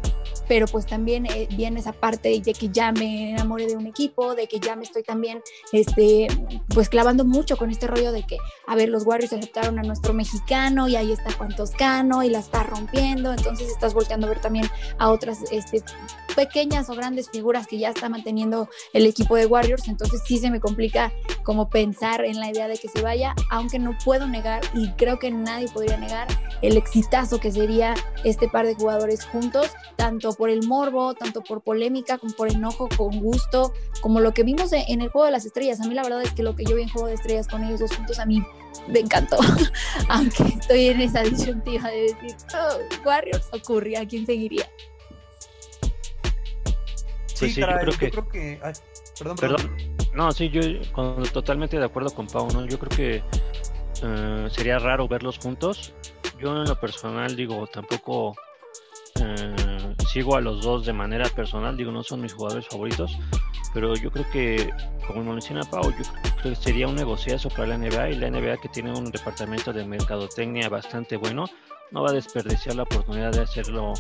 pero 0.50 0.68
pues 0.68 0.86
también 0.86 1.26
eh, 1.28 1.48
viene 1.56 1.80
esa 1.80 1.94
parte 2.00 2.42
de 2.42 2.54
que 2.54 2.70
ya 2.70 2.92
me 2.92 3.32
enamoré 3.32 3.68
de 3.68 3.76
un 3.76 3.88
equipo, 3.88 4.36
de 4.36 4.48
que 4.48 4.60
ya 4.60 4.76
me 4.76 4.84
estoy 4.84 5.04
también, 5.04 5.42
este, 5.72 6.28
pues 6.74 6.90
clavando 6.90 7.26
mucho 7.26 7.58
con 7.58 7.70
este 7.70 7.88
rollo 7.88 8.12
de 8.12 8.24
que, 8.24 8.38
a 8.68 8.76
ver, 8.76 8.90
los 8.90 9.06
Warriors 9.06 9.34
aceptaron 9.34 9.80
a 9.80 9.84
nuestro 9.84 10.14
mexicano 10.14 10.88
y 10.88 10.96
ahí 10.96 11.12
está 11.12 11.32
Juan 11.34 11.56
Toscano 11.56 12.24
y 12.24 12.30
la 12.30 12.40
está 12.40 12.64
rompiendo, 12.64 13.32
entonces 13.32 13.70
estás 13.70 13.94
volteando 13.94 14.28
a 14.28 14.30
ver 14.30 14.42
también 14.42 14.70
a 14.98 15.10
otras 15.10 15.40
este, 15.52 15.84
pequeñas 16.36 16.90
o 16.90 16.96
grandes 16.96 17.30
figuras 17.30 17.68
que 17.68 17.78
ya 17.78 17.90
está 17.90 18.10
manteniendo 18.10 18.70
el 18.94 19.06
equipo 19.06 19.36
de 19.36 19.46
Warriors, 19.46 19.88
entonces 19.88 20.22
sí 20.26 20.38
se 20.38 20.50
me 20.50 20.60
complica 20.60 21.12
como 21.44 21.70
pensar 21.70 22.24
en 22.24 22.40
la 22.40 22.50
idea 22.50 22.68
de 22.68 22.78
que 22.78 22.88
se 22.88 23.02
vaya, 23.02 23.36
aunque 23.50 23.80
no 23.80 23.98
puedo 24.04 24.28
negar 24.28 24.62
y 24.74 24.90
creo 24.92 25.20
que 25.20 25.32
nadie 25.32 25.68
podría 25.70 25.98
negar 25.98 26.28
el 26.62 26.78
exitazo 26.78 27.40
que 27.40 27.52
sería 27.52 27.94
este 28.24 28.48
par 28.48 28.66
de 28.66 28.76
jugadores 28.76 29.26
juntos, 29.26 29.72
tanto 29.96 30.34
por 30.34 30.50
el 30.50 30.66
morbo, 30.68 31.14
tanto 31.14 31.42
por 31.42 31.62
polémica, 31.62 31.89
como 32.20 32.34
por 32.34 32.52
enojo, 32.52 32.90
con 32.96 33.20
gusto, 33.20 33.74
como 34.02 34.20
lo 34.20 34.34
que 34.34 34.44
vimos 34.44 34.72
en 34.74 35.02
el 35.02 35.10
Juego 35.10 35.26
de 35.26 35.32
las 35.32 35.46
Estrellas. 35.46 35.82
A 35.82 35.88
mí 35.88 35.94
la 35.94 36.04
verdad 36.04 36.22
es 36.22 36.32
que 36.34 36.44
lo 36.44 36.56
que 36.56 36.64
yo 36.64 36.76
vi 36.76 36.84
en 36.84 36.90
Juego 36.90 37.08
de 37.08 37.16
Estrellas 37.16 37.48
con 37.48 37.64
ellos 37.64 37.80
dos 37.80 37.96
juntos 37.96 38.20
a 38.20 38.26
mí 38.26 38.44
me 38.88 39.00
encantó, 39.00 39.38
aunque 40.10 40.44
estoy 40.44 40.88
en 40.88 41.02
esa 41.02 41.22
disyuntiva 41.22 41.90
de 41.90 42.02
decir, 42.02 42.36
oh, 42.54 43.06
Warriors 43.06 43.48
o 43.52 43.60
Curry, 43.60 43.96
¿a 43.96 44.08
quién 44.08 44.26
seguiría? 44.26 44.70
Sí, 47.28 47.52
sí, 47.52 47.62
yo 47.62 47.68
creo 47.68 48.28
que... 48.28 48.60
perdón, 49.18 49.38
perdón, 49.38 49.78
No, 50.14 50.32
sí, 50.32 50.50
yo 50.50 50.62
totalmente 51.32 51.78
de 51.78 51.86
acuerdo 51.86 52.10
con 52.12 52.28
Pau, 52.28 52.50
¿no? 52.52 52.66
Yo 52.66 52.78
creo 52.80 52.90
que 52.90 53.24
eh, 54.04 54.48
sería 54.50 54.78
raro 54.80 55.08
verlos 55.08 55.40
juntos. 55.40 55.94
Yo 56.40 56.56
en 56.56 56.68
lo 56.68 56.80
personal 56.80 57.36
digo, 57.36 57.66
tampoco... 57.68 58.36
Eh, 59.22 59.56
sigo 60.20 60.36
a 60.36 60.42
los 60.42 60.62
dos 60.62 60.86
de 60.86 60.92
manera 60.92 61.30
personal, 61.30 61.78
digo, 61.78 61.94
no 61.94 62.04
son 62.04 62.20
mis 62.20 62.34
jugadores 62.34 62.68
favoritos, 62.68 63.18
pero 63.74 63.96
yo 63.96 64.12
creo 64.12 64.30
que, 64.30 64.74
como 65.08 65.24
menciona 65.24 65.64
Pau, 65.64 65.84
yo 65.92 66.04
creo 66.42 66.54
que 66.54 66.56
sería 66.56 66.90
un 66.90 66.96
negociazo 66.96 67.48
para 67.48 67.68
la 67.68 67.78
NBA 67.78 68.10
y 68.10 68.16
la 68.16 68.30
NBA 68.30 68.58
que 68.58 68.68
tiene 68.68 68.92
un 68.92 69.12
departamento 69.12 69.72
de 69.72 69.86
mercadotecnia 69.86 70.68
bastante 70.68 71.16
bueno, 71.16 71.46
no 71.92 72.04
va 72.04 72.10
a 72.10 72.14
desperdiciar 72.14 72.76
la 72.76 72.84
oportunidad 72.84 73.32
de 73.32 73.44
hacerlo 73.44 73.94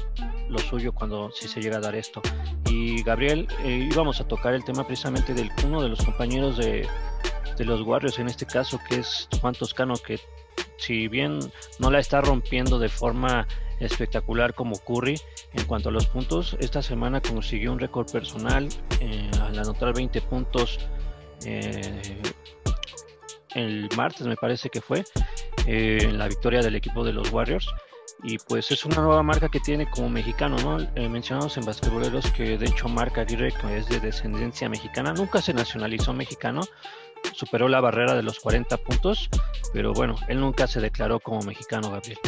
lo 0.49 0.59
suyo 0.59 0.91
cuando 0.91 1.31
si 1.31 1.47
se 1.47 1.61
llega 1.61 1.77
a 1.77 1.79
dar 1.79 1.95
esto. 1.95 2.21
Y 2.69 3.01
Gabriel, 3.01 3.47
eh, 3.63 3.87
íbamos 3.89 4.19
a 4.19 4.27
tocar 4.27 4.53
el 4.53 4.65
tema 4.65 4.85
precisamente 4.85 5.33
de 5.33 5.49
uno 5.65 5.81
de 5.81 5.87
los 5.87 6.03
compañeros 6.03 6.57
de, 6.57 6.85
de 7.57 7.63
los 7.63 7.81
Warriors, 7.83 8.19
en 8.19 8.27
este 8.27 8.45
caso, 8.45 8.77
que 8.89 8.95
es 8.95 9.29
Juan 9.39 9.55
Toscano, 9.55 9.93
que 9.95 10.19
si 10.75 11.07
bien 11.07 11.39
no 11.79 11.89
la 11.89 11.99
está 11.99 12.19
rompiendo 12.19 12.77
de 12.77 12.89
forma 12.89 13.47
espectacular 13.79 14.53
como 14.53 14.77
Curry 14.77 15.19
en 15.53 15.65
cuanto 15.65 15.89
a 15.89 15.91
los 15.91 16.07
puntos, 16.07 16.57
esta 16.59 16.81
semana 16.81 17.21
consiguió 17.21 17.71
un 17.71 17.79
récord 17.79 18.11
personal 18.11 18.67
eh, 18.99 19.31
al 19.41 19.57
anotar 19.57 19.93
20 19.93 20.21
puntos 20.21 20.79
eh, 21.45 22.21
el 23.55 23.89
martes 23.95 24.27
me 24.27 24.35
parece 24.35 24.69
que 24.69 24.81
fue 24.81 25.03
eh, 25.65 25.99
en 26.01 26.17
la 26.17 26.27
victoria 26.27 26.61
del 26.61 26.75
equipo 26.75 27.03
de 27.03 27.13
los 27.13 27.31
Warriors 27.31 27.67
y 28.23 28.37
pues 28.37 28.69
es 28.71 28.85
una 28.85 28.97
nueva 28.97 29.23
marca 29.23 29.47
que 29.47 29.61
tiene 29.61 29.89
como 29.89 30.09
mexicano, 30.09 30.57
¿no? 30.57 30.85
mencionamos 31.09 31.55
en 31.57 31.65
basquetboleros 31.65 32.29
que 32.31 32.57
de 32.57 32.65
hecho 32.65 32.89
Marca 32.89 33.21
Aguirre 33.21 33.53
es 33.71 33.87
de 33.87 34.01
descendencia 34.01 34.67
mexicana, 34.67 35.13
nunca 35.13 35.41
se 35.41 35.53
nacionalizó 35.53 36.13
mexicano, 36.13 36.61
superó 37.33 37.69
la 37.69 37.79
barrera 37.79 38.15
de 38.15 38.23
los 38.23 38.39
40 38.39 38.75
puntos, 38.77 39.29
pero 39.73 39.93
bueno, 39.93 40.15
él 40.27 40.41
nunca 40.41 40.67
se 40.67 40.81
declaró 40.81 41.21
como 41.21 41.41
mexicano, 41.41 41.91
Gabriel. 41.91 42.19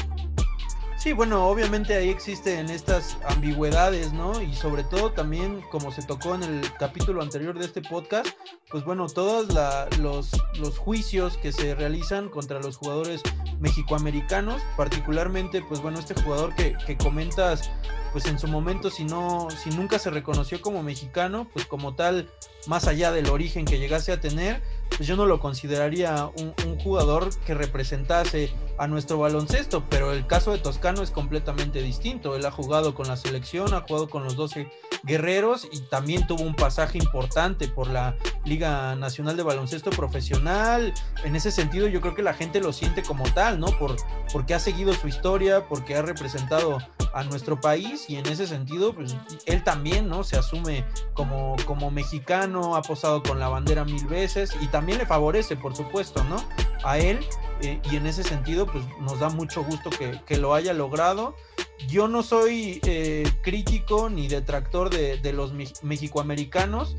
Sí, 1.01 1.13
bueno, 1.13 1.47
obviamente 1.47 1.95
ahí 1.95 2.09
existen 2.09 2.69
estas 2.69 3.17
ambigüedades, 3.25 4.13
¿no? 4.13 4.39
Y 4.39 4.53
sobre 4.53 4.83
todo 4.83 5.11
también, 5.11 5.61
como 5.71 5.91
se 5.91 6.03
tocó 6.03 6.35
en 6.35 6.43
el 6.43 6.61
capítulo 6.77 7.23
anterior 7.23 7.57
de 7.57 7.65
este 7.65 7.81
podcast, 7.81 8.27
pues 8.69 8.85
bueno, 8.85 9.07
todos 9.07 9.47
los, 9.97 10.29
los 10.59 10.77
juicios 10.77 11.37
que 11.37 11.51
se 11.51 11.73
realizan 11.73 12.29
contra 12.29 12.59
los 12.59 12.77
jugadores 12.77 13.23
mexicoamericanos, 13.59 14.61
particularmente, 14.77 15.63
pues 15.67 15.81
bueno, 15.81 15.97
este 15.97 16.13
jugador 16.21 16.53
que, 16.53 16.77
que 16.85 16.95
comentas, 16.95 17.71
pues 18.11 18.25
en 18.25 18.39
su 18.39 18.47
momento, 18.47 18.89
si 18.89 19.05
no, 19.05 19.47
si 19.51 19.69
nunca 19.69 19.99
se 19.99 20.09
reconoció 20.09 20.61
como 20.61 20.83
mexicano, 20.83 21.47
pues 21.53 21.65
como 21.65 21.95
tal, 21.95 22.29
más 22.67 22.87
allá 22.87 23.11
del 23.11 23.29
origen 23.29 23.65
que 23.65 23.79
llegase 23.79 24.11
a 24.11 24.19
tener, 24.19 24.61
pues 24.89 25.07
yo 25.07 25.15
no 25.15 25.25
lo 25.25 25.39
consideraría 25.39 26.29
un, 26.37 26.51
jugador 26.81 27.29
que 27.45 27.53
representase 27.53 28.51
a 28.77 28.87
nuestro 28.87 29.19
baloncesto, 29.19 29.83
pero 29.89 30.13
el 30.13 30.25
caso 30.25 30.51
de 30.51 30.57
Toscano 30.57 31.03
es 31.03 31.11
completamente 31.11 31.81
distinto. 31.81 32.35
Él 32.35 32.45
ha 32.45 32.51
jugado 32.51 32.95
con 32.95 33.07
la 33.07 33.17
selección, 33.17 33.73
ha 33.73 33.81
jugado 33.81 34.09
con 34.09 34.23
los 34.23 34.35
12 34.35 34.67
guerreros 35.03 35.67
y 35.71 35.79
también 35.81 36.27
tuvo 36.27 36.43
un 36.43 36.55
pasaje 36.55 36.97
importante 36.97 37.67
por 37.67 37.87
la 37.87 38.15
Liga 38.45 38.95
Nacional 38.95 39.37
de 39.37 39.43
Baloncesto 39.43 39.89
Profesional. 39.89 40.93
En 41.23 41.35
ese 41.35 41.51
sentido, 41.51 41.87
yo 41.87 42.01
creo 42.01 42.15
que 42.15 42.23
la 42.23 42.33
gente 42.33 42.59
lo 42.59 42.73
siente 42.73 43.03
como 43.03 43.23
tal, 43.33 43.59
¿no? 43.59 43.67
Por, 43.77 43.95
porque 44.31 44.53
ha 44.53 44.59
seguido 44.59 44.93
su 44.93 45.07
historia, 45.07 45.67
porque 45.67 45.95
ha 45.95 46.01
representado 46.01 46.77
a 47.13 47.23
nuestro 47.23 47.59
país 47.59 48.09
y 48.09 48.15
en 48.15 48.25
ese 48.27 48.47
sentido, 48.47 48.93
pues 48.93 49.15
él 49.45 49.63
también, 49.63 50.07
¿no? 50.07 50.23
Se 50.23 50.37
asume 50.37 50.85
como, 51.13 51.55
como 51.65 51.91
mexicano, 51.91 52.75
ha 52.75 52.81
posado 52.81 53.21
con 53.23 53.39
la 53.39 53.49
bandera 53.49 53.83
mil 53.85 54.05
veces 54.05 54.55
y 54.61 54.67
también 54.67 54.97
le 54.97 55.05
favorece, 55.05 55.55
por 55.55 55.75
supuesto, 55.75 56.23
¿no? 56.25 56.37
A 56.83 56.97
él 56.97 57.19
eh, 57.63 57.79
y 57.91 57.95
en 57.95 58.07
ese 58.07 58.23
sentido, 58.23 58.65
pues 58.65 58.83
nos 58.99 59.19
da 59.19 59.29
mucho 59.29 59.63
gusto 59.63 59.89
que, 59.89 60.37
lo 60.37 60.53
haya 60.53 60.73
logrado. 60.73 61.35
Yo 61.87 62.07
no 62.07 62.23
soy 62.23 62.79
eh, 62.85 63.29
crítico 63.41 64.09
ni 64.09 64.27
detractor 64.27 64.89
de, 64.89 65.33
los 65.33 65.53
mexicoamericanos, 65.81 66.95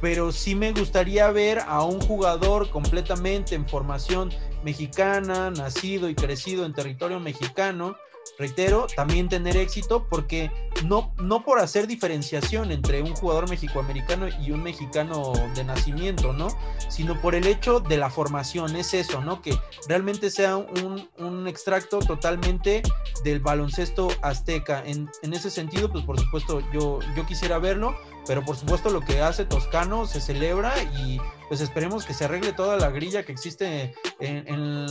pero 0.00 0.32
sí 0.32 0.54
me 0.54 0.72
gustaría 0.72 1.30
ver 1.30 1.60
a 1.60 1.84
un 1.84 2.00
jugador 2.00 2.70
completamente 2.70 3.54
en 3.54 3.68
formación 3.68 4.30
mexicana, 4.64 5.50
nacido 5.50 6.08
y 6.08 6.14
crecido 6.14 6.64
en 6.64 6.72
territorio 6.72 7.20
mexicano, 7.20 7.96
reitero, 8.38 8.86
también 8.94 9.28
tener 9.28 9.56
éxito 9.56 10.06
porque 10.08 10.50
no, 10.84 11.12
no 11.18 11.44
por 11.44 11.60
hacer 11.60 11.86
diferenciación 11.86 12.72
entre 12.72 13.02
un 13.02 13.14
jugador 13.14 13.48
mexicoamericano 13.48 14.28
y 14.44 14.50
un 14.50 14.62
mexicano 14.62 15.32
de 15.54 15.64
nacimiento, 15.64 16.32
¿no? 16.32 16.48
Sino 16.88 17.20
por 17.20 17.34
el 17.34 17.46
hecho 17.46 17.80
de 17.80 17.96
la 17.96 18.10
formación, 18.10 18.74
es 18.76 18.94
eso, 18.94 19.20
¿no? 19.20 19.42
Que 19.42 19.58
realmente 19.88 20.30
sea 20.30 20.56
un, 20.56 21.08
un 21.18 21.48
extracto 21.48 21.98
totalmente 22.00 22.82
del 23.24 23.40
baloncesto 23.40 24.08
azteca. 24.22 24.82
En, 24.84 25.10
en, 25.22 25.32
ese 25.32 25.50
sentido, 25.50 25.90
pues 25.90 26.04
por 26.04 26.18
supuesto 26.18 26.60
yo, 26.72 26.98
yo 27.16 27.26
quisiera 27.26 27.58
verlo, 27.58 27.96
pero 28.26 28.44
por 28.44 28.56
supuesto 28.56 28.90
lo 28.90 29.00
que 29.00 29.20
hace 29.20 29.44
Toscano 29.44 30.06
se 30.06 30.20
celebra 30.20 30.72
y 30.82 31.20
pues 31.52 31.60
esperemos 31.60 32.06
que 32.06 32.14
se 32.14 32.24
arregle 32.24 32.54
toda 32.54 32.78
la 32.78 32.88
grilla 32.88 33.26
que 33.26 33.32
existe 33.32 33.94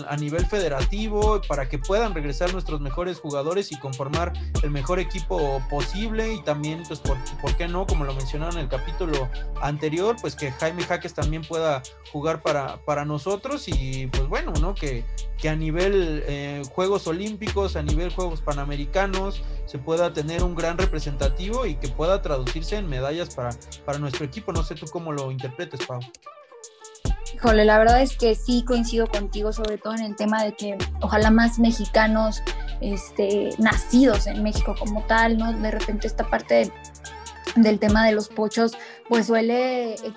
a 0.08 0.16
nivel 0.18 0.46
federativo 0.46 1.42
para 1.48 1.68
que 1.68 1.80
puedan 1.80 2.14
regresar 2.14 2.54
nuestros 2.54 2.82
mejores 2.82 3.20
jugadores 3.20 3.72
y 3.72 3.80
conformar 3.80 4.32
el 4.62 4.70
mejor 4.70 5.00
equipo 5.00 5.60
posible 5.72 6.36
y 6.36 6.44
también 6.44 6.84
pues 6.88 7.00
por, 7.00 7.18
por 7.42 7.58
qué 7.58 7.68
no 7.68 7.88
como 7.88 8.06
lo 8.06 8.14
mencionaron 8.14 8.58
en 8.58 8.66
el 8.66 8.70
capítulo 8.70 9.28
anterior 9.60 10.18
pues 10.22 10.36
que 10.36 10.52
Jaime 10.52 10.84
Jaques 10.84 11.16
también 11.16 11.42
pueda 11.42 11.82
jugar 12.12 12.44
para, 12.44 12.78
para 12.86 13.06
nosotros 13.06 13.68
y 13.68 14.06
pues 14.06 14.28
bueno 14.28 14.54
no 14.62 14.76
que, 14.76 15.04
que 15.40 15.50
a 15.50 15.56
nivel 15.56 16.24
eh, 16.28 16.62
Juegos 16.76 17.08
Olímpicos 17.08 17.76
a 17.76 17.82
nivel 17.82 18.14
Juegos 18.14 18.42
Panamericanos 18.42 19.42
se 19.66 19.80
pueda 19.80 20.14
tener 20.14 20.44
un 20.44 20.54
gran 20.54 20.78
representativo 20.78 21.66
y 21.66 21.74
que 21.74 21.88
pueda 21.88 22.22
traducirse 22.22 22.76
en 22.76 22.88
medallas 22.88 23.34
para, 23.34 23.50
para 23.86 24.00
nuestro 24.00 24.26
equipo. 24.26 24.52
No 24.52 24.64
sé 24.64 24.76
tú 24.76 24.86
cómo 24.92 25.14
lo 25.14 25.32
interpretes 25.32 25.86
Pau 25.86 26.02
Híjole, 27.42 27.66
la 27.66 27.80
verdad 27.80 28.04
es 28.04 28.16
que 28.18 28.36
sí 28.36 28.64
coincido 28.64 29.08
contigo, 29.08 29.52
sobre 29.52 29.80
todo 29.80 29.96
en 29.96 30.04
el 30.04 30.16
tema 30.16 30.44
de 30.44 30.54
que 30.54 30.78
ojalá 31.02 31.32
más 31.32 31.58
mexicanos 31.58 32.44
este, 32.82 33.56
nacidos 33.58 34.28
en 34.28 34.44
México 34.44 34.76
como 34.78 35.02
tal, 35.08 35.40
¿no? 35.40 35.52
De 35.52 35.72
repente 35.72 36.06
esta 36.06 36.30
parte 36.30 36.72
del 37.56 37.80
tema 37.80 38.06
de 38.06 38.12
los 38.12 38.28
pochos, 38.28 38.74
pues 39.10 39.26
suele 39.26 39.96
eh, 39.96 40.14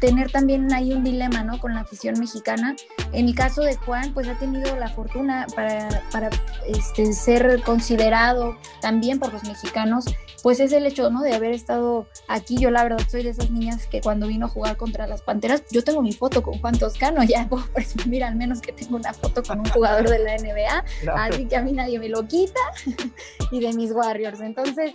tener 0.00 0.30
también 0.30 0.72
ahí 0.72 0.92
un 0.92 1.04
dilema, 1.04 1.42
¿no? 1.42 1.58
Con 1.58 1.74
la 1.74 1.80
afición 1.80 2.18
mexicana. 2.18 2.76
En 3.12 3.28
el 3.28 3.34
caso 3.34 3.62
de 3.62 3.76
Juan, 3.76 4.12
pues 4.12 4.28
ha 4.28 4.34
tenido 4.38 4.76
la 4.76 4.88
fortuna 4.88 5.46
para, 5.54 6.02
para 6.10 6.30
este, 6.66 7.12
ser 7.12 7.62
considerado 7.62 8.56
también 8.80 9.18
por 9.18 9.32
los 9.32 9.44
mexicanos, 9.44 10.04
pues 10.42 10.60
es 10.60 10.72
el 10.72 10.86
hecho, 10.86 11.10
¿no? 11.10 11.22
De 11.22 11.34
haber 11.34 11.52
estado 11.52 12.06
aquí. 12.28 12.56
Yo 12.56 12.70
la 12.70 12.82
verdad 12.82 12.98
soy 13.10 13.22
de 13.22 13.30
esas 13.30 13.50
niñas 13.50 13.86
que 13.86 14.00
cuando 14.00 14.26
vino 14.26 14.46
a 14.46 14.48
jugar 14.48 14.76
contra 14.76 15.06
las 15.06 15.22
Panteras, 15.22 15.62
yo 15.70 15.82
tengo 15.82 16.02
mi 16.02 16.12
foto 16.12 16.42
con 16.42 16.58
Juan 16.60 16.78
Toscano, 16.78 17.22
ya 17.24 17.48
puedo 17.48 17.66
presumir 17.74 18.24
al 18.24 18.36
menos 18.36 18.60
que 18.60 18.72
tengo 18.72 18.96
una 18.96 19.12
foto 19.12 19.42
con 19.42 19.60
un 19.60 19.66
jugador 19.66 20.08
de 20.08 20.18
la 20.18 20.36
NBA, 20.36 20.84
así 21.16 21.46
que 21.46 21.56
a 21.56 21.62
mí 21.62 21.72
nadie 21.72 21.98
me 21.98 22.08
lo 22.08 22.26
quita, 22.26 22.60
y 23.50 23.60
de 23.60 23.72
mis 23.72 23.90
Warriors. 23.92 24.40
Entonces, 24.40 24.94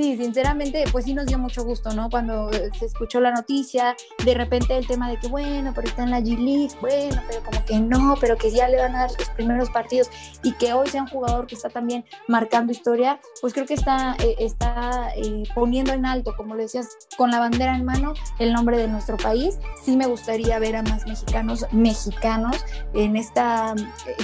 Sí, 0.00 0.16
sinceramente, 0.16 0.84
pues 0.90 1.04
sí 1.04 1.12
nos 1.12 1.26
dio 1.26 1.38
mucho 1.38 1.62
gusto, 1.62 1.92
¿no? 1.92 2.08
Cuando 2.08 2.50
eh, 2.52 2.70
se 2.78 2.86
escuchó 2.86 3.20
la 3.20 3.32
noticia, 3.32 3.94
de 4.24 4.32
repente 4.32 4.74
el 4.74 4.86
tema 4.86 5.10
de 5.10 5.18
que, 5.18 5.28
bueno, 5.28 5.72
pero 5.74 5.88
está 5.88 6.04
en 6.04 6.10
la 6.10 6.20
G-League, 6.20 6.74
bueno, 6.80 7.20
pero 7.28 7.42
como 7.42 7.62
que 7.66 7.78
no, 7.78 8.14
pero 8.18 8.38
que 8.38 8.50
ya 8.50 8.66
le 8.66 8.78
van 8.78 8.96
a 8.96 9.00
dar 9.00 9.10
los 9.10 9.28
primeros 9.28 9.68
partidos 9.68 10.08
y 10.42 10.54
que 10.54 10.72
hoy 10.72 10.88
sea 10.88 11.02
un 11.02 11.08
jugador 11.08 11.46
que 11.46 11.54
está 11.54 11.68
también 11.68 12.06
marcando 12.28 12.72
historia, 12.72 13.20
pues 13.42 13.52
creo 13.52 13.66
que 13.66 13.74
está, 13.74 14.16
eh, 14.20 14.36
está 14.38 15.12
eh, 15.16 15.42
poniendo 15.54 15.92
en 15.92 16.06
alto, 16.06 16.34
como 16.34 16.54
le 16.54 16.62
decías, 16.62 16.96
con 17.18 17.30
la 17.30 17.38
bandera 17.38 17.76
en 17.76 17.84
mano, 17.84 18.14
el 18.38 18.54
nombre 18.54 18.78
de 18.78 18.88
nuestro 18.88 19.18
país. 19.18 19.58
Sí 19.84 19.98
me 19.98 20.06
gustaría 20.06 20.58
ver 20.58 20.76
a 20.76 20.82
más 20.82 21.06
mexicanos, 21.06 21.66
mexicanos 21.72 22.56
en 22.94 23.16
esta, 23.16 23.74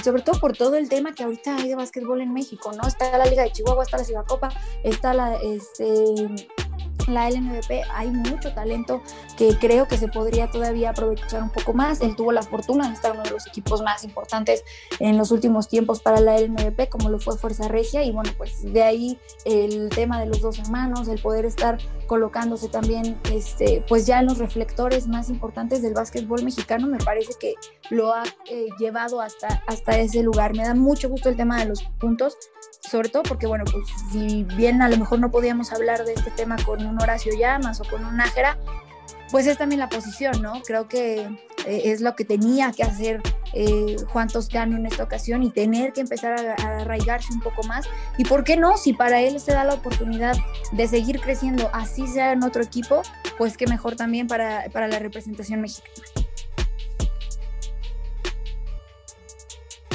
sobre 0.03 0.23
todo 0.23 0.39
por 0.39 0.57
todo 0.57 0.75
el 0.75 0.89
tema 0.89 1.13
que 1.13 1.21
ahorita 1.21 1.57
hay 1.57 1.67
de 1.69 1.75
básquetbol 1.75 2.21
en 2.21 2.33
México, 2.33 2.71
¿no? 2.71 2.87
Está 2.87 3.15
la 3.15 3.27
Liga 3.27 3.43
de 3.43 3.51
Chihuahua, 3.51 3.83
está 3.83 3.97
la 3.97 4.03
Ciudad 4.05 4.25
Copa, 4.25 4.49
está 4.81 5.13
la 5.13 5.37
este, 5.73 6.47
la 7.07 7.29
LNVP 7.29 7.83
hay 7.93 8.09
mucho 8.09 8.53
talento 8.53 9.01
que 9.37 9.57
creo 9.57 9.87
que 9.87 9.97
se 9.97 10.07
podría 10.07 10.49
todavía 10.49 10.89
aprovechar 10.89 11.43
un 11.43 11.49
poco 11.49 11.73
más. 11.73 12.01
Él 12.01 12.15
tuvo 12.15 12.31
la 12.31 12.41
fortuna 12.41 12.87
de 12.87 12.93
estar 12.93 13.11
uno 13.13 13.23
de 13.23 13.31
los 13.31 13.47
equipos 13.47 13.81
más 13.81 14.03
importantes 14.03 14.63
en 14.99 15.17
los 15.17 15.31
últimos 15.31 15.67
tiempos 15.67 16.01
para 16.01 16.19
la 16.19 16.37
LNVP, 16.39 16.89
como 16.89 17.09
lo 17.09 17.19
fue 17.19 17.37
Fuerza 17.37 17.67
Regia, 17.67 18.03
y 18.03 18.11
bueno, 18.11 18.31
pues 18.37 18.61
de 18.61 18.83
ahí 18.83 19.19
el 19.45 19.89
tema 19.89 20.19
de 20.19 20.25
los 20.25 20.41
dos 20.41 20.59
hermanos, 20.59 21.07
el 21.07 21.21
poder 21.21 21.45
estar 21.45 21.77
colocándose 22.07 22.69
también, 22.69 23.17
este, 23.31 23.83
pues 23.87 24.05
ya 24.05 24.19
en 24.19 24.25
los 24.25 24.37
reflectores 24.37 25.07
más 25.07 25.29
importantes 25.29 25.81
del 25.81 25.93
básquetbol 25.93 26.43
mexicano, 26.43 26.87
me 26.87 26.97
parece 26.97 27.33
que 27.39 27.55
lo 27.89 28.13
ha 28.13 28.23
eh, 28.49 28.67
llevado 28.79 29.21
hasta, 29.21 29.63
hasta 29.67 29.97
ese 29.97 30.23
lugar. 30.23 30.55
Me 30.55 30.63
da 30.63 30.73
mucho 30.73 31.09
gusto 31.09 31.29
el 31.29 31.35
tema 31.35 31.59
de 31.59 31.65
los 31.65 31.83
puntos, 31.99 32.37
sobre 32.89 33.09
todo 33.09 33.23
porque, 33.23 33.47
bueno, 33.47 33.65
pues 33.65 33.85
si 34.11 34.43
bien 34.55 34.81
a 34.81 34.89
lo 34.89 34.97
mejor 34.97 35.19
no 35.19 35.29
podíamos 35.31 35.71
hablar 35.73 36.05
de 36.05 36.13
este 36.13 36.31
tema 36.31 36.55
con 36.65 36.86
un 36.87 37.01
Horacio 37.01 37.33
Llamas 37.37 37.81
o 37.81 37.83
con 37.85 38.05
un 38.05 38.17
Nájera, 38.17 38.57
pues 39.31 39.45
es 39.47 39.57
también 39.57 39.79
la 39.79 39.89
posición, 39.89 40.41
¿no? 40.41 40.61
Creo 40.65 40.87
que 40.87 41.21
eh, 41.65 41.81
es 41.85 42.01
lo 42.01 42.15
que 42.15 42.23
tenía 42.23 42.71
que 42.71 42.83
hacer 42.83 43.21
eh, 43.53 43.97
Juan 44.07 44.27
Toscano 44.29 44.77
en 44.77 44.85
esta 44.85 45.03
ocasión 45.03 45.43
y 45.43 45.49
tener 45.49 45.93
que 45.93 46.01
empezar 46.01 46.33
a, 46.33 46.79
arraigarse 46.81 47.33
un 47.33 47.41
poco 47.41 47.63
más. 47.63 47.87
¿Y 48.17 48.23
por 48.23 48.43
qué 48.43 48.55
no? 48.57 48.77
Si 48.77 48.93
para 48.93 49.21
él 49.21 49.39
se 49.39 49.51
da 49.51 49.63
la 49.63 49.73
oportunidad 49.73 50.35
de 50.71 50.87
seguir 50.87 51.19
creciendo, 51.19 51.69
así 51.73 52.07
sea 52.07 52.31
en 52.31 52.43
otro 52.43 52.63
equipo, 52.63 53.01
pues 53.37 53.57
que 53.57 53.67
mejor 53.67 53.95
también 53.95 54.27
para, 54.27 54.65
para 54.71 54.87
la 54.87 54.99
representación 54.99 55.61
mexicana. 55.61 56.07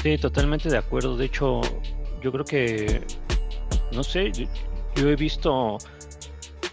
Sí, 0.03 0.18
totalmente 0.18 0.68
de 0.68 0.78
acuerdo. 0.78 1.16
De 1.16 1.26
hecho, 1.26 1.61
yo 2.20 2.32
creo 2.32 2.45
que, 2.45 3.03
no 3.93 4.03
sé, 4.03 4.32
yo, 4.32 5.09
he 5.09 5.14
visto 5.14 5.78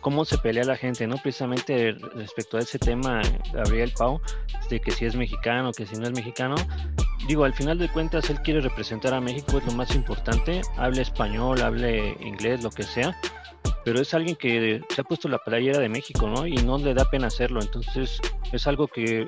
cómo 0.02 0.26
se 0.26 0.38
pelea 0.38 0.64
la 0.64 0.76
gente, 0.76 1.08
¿no? 1.08 1.18
Precisamente 1.18 1.94
respecto 2.16 2.58
a 2.58 2.62
ese 2.62 2.80
tema, 2.80 3.22
Gabriel 3.54 3.94
Pau, 3.98 4.22
de 4.70 4.80
que 4.80 4.92
si 4.92 5.06
es 5.06 5.16
mexicano, 5.16 5.72
que 5.72 5.86
si 5.86 5.96
no 5.96 6.04
es 6.04 6.12
mexicano. 6.12 6.56
Digo, 7.28 7.44
al 7.44 7.54
final 7.54 7.78
de 7.78 7.90
cuentas, 7.90 8.30
él 8.30 8.42
quiere 8.42 8.62
representar 8.62 9.14
a 9.14 9.22
México, 9.22 9.58
es 9.58 9.66
lo 9.66 9.74
más 9.74 9.96
importante. 9.96 10.62
Hable 10.78 11.02
español, 11.02 11.62
hable 11.62 12.18
inglés, 12.22 12.64
lo 12.64 12.70
que 12.70 12.84
sea. 12.84 13.16
Pero 13.84 14.02
es 14.02 14.14
alguien 14.14 14.36
que 14.36 14.82
se 14.90 15.02
ha 15.02 15.04
puesto 15.04 15.28
la 15.28 15.40
playera 15.40 15.80
de 15.80 15.90
México, 15.90 16.28
¿no? 16.28 16.46
Y 16.46 16.56
no 16.58 16.78
le 16.78 16.94
da 16.94 17.06
pena 17.10 17.28
hacerlo. 17.28 17.62
Entonces, 17.62 18.20
es 18.52 18.68
algo 18.68 18.88
que 18.88 19.26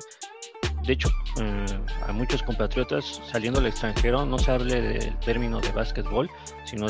de 0.84 0.92
hecho, 0.92 1.08
eh, 1.40 1.66
a 2.06 2.12
muchos 2.12 2.42
compatriotas 2.42 3.20
saliendo 3.30 3.60
al 3.60 3.66
extranjero 3.66 4.26
no 4.26 4.38
se 4.38 4.50
hable 4.50 4.80
del 4.80 5.18
término 5.20 5.60
de 5.60 5.70
básquetbol, 5.70 6.28
sino 6.64 6.86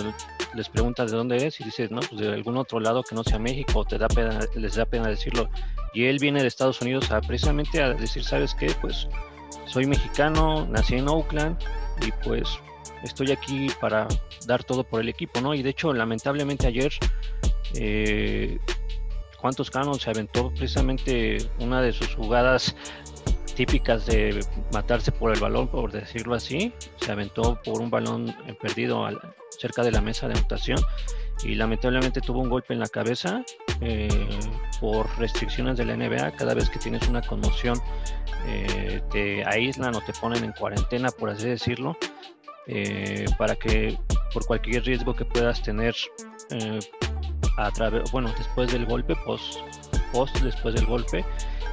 les 0.54 0.68
preguntas 0.68 1.10
de 1.10 1.16
dónde 1.16 1.46
es 1.46 1.60
y 1.60 1.64
dices, 1.64 1.90
no, 1.90 2.00
pues 2.00 2.20
de 2.20 2.32
algún 2.32 2.56
otro 2.56 2.80
lado 2.80 3.02
que 3.02 3.14
no 3.14 3.22
sea 3.22 3.38
México, 3.38 3.84
te 3.84 3.98
da 3.98 4.08
pena, 4.08 4.40
les 4.54 4.76
da 4.76 4.86
pena 4.86 5.08
decirlo. 5.08 5.48
Y 5.92 6.04
él 6.04 6.18
viene 6.20 6.40
de 6.40 6.48
Estados 6.48 6.80
Unidos 6.80 7.10
a 7.10 7.20
precisamente 7.20 7.82
a 7.82 7.92
decir, 7.92 8.24
¿sabes 8.24 8.54
qué? 8.54 8.74
Pues 8.80 9.08
soy 9.66 9.86
mexicano, 9.86 10.66
nací 10.66 10.96
en 10.96 11.08
Oakland 11.08 11.58
y 12.06 12.10
pues 12.24 12.58
estoy 13.02 13.30
aquí 13.30 13.68
para 13.80 14.08
dar 14.46 14.64
todo 14.64 14.84
por 14.84 15.00
el 15.00 15.08
equipo, 15.08 15.40
¿no? 15.40 15.54
Y 15.54 15.62
de 15.62 15.70
hecho, 15.70 15.92
lamentablemente 15.92 16.66
ayer 16.66 16.92
eh, 17.74 18.58
Juan 19.42 19.54
Toscano 19.54 19.94
se 19.94 20.08
aventó 20.08 20.50
precisamente 20.50 21.38
una 21.58 21.82
de 21.82 21.92
sus 21.92 22.14
jugadas 22.14 22.76
típicas 23.54 24.06
de 24.06 24.44
matarse 24.72 25.12
por 25.12 25.32
el 25.32 25.40
balón, 25.40 25.68
por 25.68 25.92
decirlo 25.92 26.34
así. 26.34 26.72
Se 26.96 27.12
aventó 27.12 27.60
por 27.62 27.80
un 27.80 27.90
balón 27.90 28.34
perdido 28.60 29.06
cerca 29.58 29.82
de 29.82 29.92
la 29.92 30.00
mesa 30.00 30.28
de 30.28 30.34
anotación 30.34 30.78
y 31.44 31.54
lamentablemente 31.54 32.20
tuvo 32.20 32.40
un 32.40 32.48
golpe 32.48 32.72
en 32.72 32.80
la 32.80 32.88
cabeza 32.88 33.44
eh, 33.80 34.08
por 34.80 35.06
restricciones 35.18 35.76
de 35.76 35.84
la 35.84 35.96
NBA. 35.96 36.32
Cada 36.32 36.54
vez 36.54 36.70
que 36.70 36.78
tienes 36.78 37.08
una 37.08 37.22
conmoción 37.22 37.80
eh, 38.46 39.02
te 39.10 39.44
aíslan 39.44 39.94
o 39.94 40.00
te 40.00 40.12
ponen 40.12 40.44
en 40.44 40.52
cuarentena, 40.52 41.10
por 41.10 41.30
así 41.30 41.48
decirlo, 41.48 41.96
eh, 42.66 43.26
para 43.38 43.56
que 43.56 43.98
por 44.32 44.46
cualquier 44.46 44.84
riesgo 44.84 45.14
que 45.14 45.24
puedas 45.24 45.62
tener 45.62 45.94
a 47.56 47.70
través, 47.70 48.10
bueno, 48.12 48.32
después 48.38 48.72
del 48.72 48.86
golpe, 48.86 49.16
post, 49.24 49.58
post 50.12 50.36
después 50.40 50.74
del 50.74 50.86
golpe, 50.86 51.24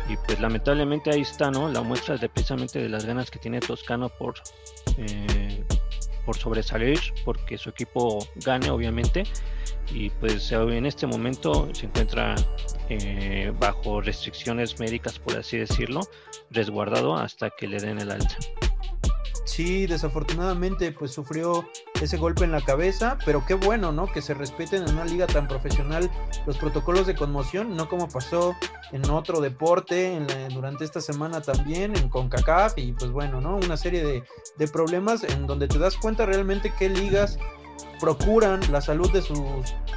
y 0.10 0.18
pues 0.18 0.39
lamentablemente 0.39 1.12
ahí 1.12 1.22
está, 1.22 1.51
¿no? 1.51 1.70
La 1.70 1.82
muestra 1.82 2.18
de 2.18 2.28
precisamente 2.28 2.80
de 2.80 2.89
las 2.89 3.05
ganas 3.05 3.30
que 3.30 3.38
tiene 3.38 3.60
Toscano 3.60 4.10
por, 4.10 4.34
eh, 4.97 5.64
por 6.26 6.36
sobresalir, 6.36 6.99
porque 7.24 7.60
su 7.60 7.70
equipo 7.70 8.28
gane, 8.38 8.72
obviamente. 8.72 9.24
Y 9.93 10.10
pues 10.10 10.51
en 10.51 10.86
este 10.88 11.05
momento 11.05 11.70
se 11.74 11.86
encuentra 11.86 12.36
eh, 12.89 13.53
bajo 13.60 14.01
restricciones 14.01 14.80
médicas, 14.80 15.20
por 15.20 15.38
así 15.38 15.57
decirlo, 15.57 16.01
resguardado 16.49 17.16
hasta 17.16 17.51
que 17.51 17.68
le 17.68 17.78
den 17.80 17.99
el 17.99 18.12
alta. 18.12 18.36
Sí, 19.50 19.88
desafortunadamente 19.88 20.91
pues 20.91 21.12
sufrió 21.12 21.68
ese 22.00 22.18
golpe 22.18 22.43
en 22.43 22.52
la 22.52 22.62
cabeza, 22.62 23.18
pero 23.26 23.43
qué 23.47 23.56
bueno, 23.56 23.91
¿no? 23.91 24.06
Que 24.06 24.22
se 24.22 24.36
respeten 24.36 24.84
en 24.84 24.93
una 24.93 25.06
liga 25.06 25.26
tan 25.26 25.47
profesional 25.47 26.08
los 26.45 26.56
protocolos 26.56 27.08
de 27.08 27.16
conmoción, 27.16 27.76
no 27.76 27.89
como 27.89 28.08
pasó 28.08 28.56
en 28.91 29.10
otro 29.10 29.41
deporte 29.41 30.22
durante 30.54 30.86
esta 30.86 31.02
semana 31.02 31.41
también, 31.41 31.95
en 31.97 32.10
CONCACAF, 32.10 32.78
y 32.78 32.91
pues 32.93 33.10
bueno, 33.10 33.41
¿no? 33.41 33.58
Una 33.58 33.76
serie 33.76 34.04
de, 34.04 34.24
de 34.56 34.68
problemas 34.68 35.24
en 35.24 35.47
donde 35.47 35.68
te 35.68 35.80
das 35.80 35.97
cuenta 35.97 36.28
realmente 36.28 36.72
qué 36.78 36.88
ligas 36.88 37.39
procuran 38.00 38.60
la 38.72 38.82
salud 38.82 39.12
de 39.12 39.22
sus 39.22 39.40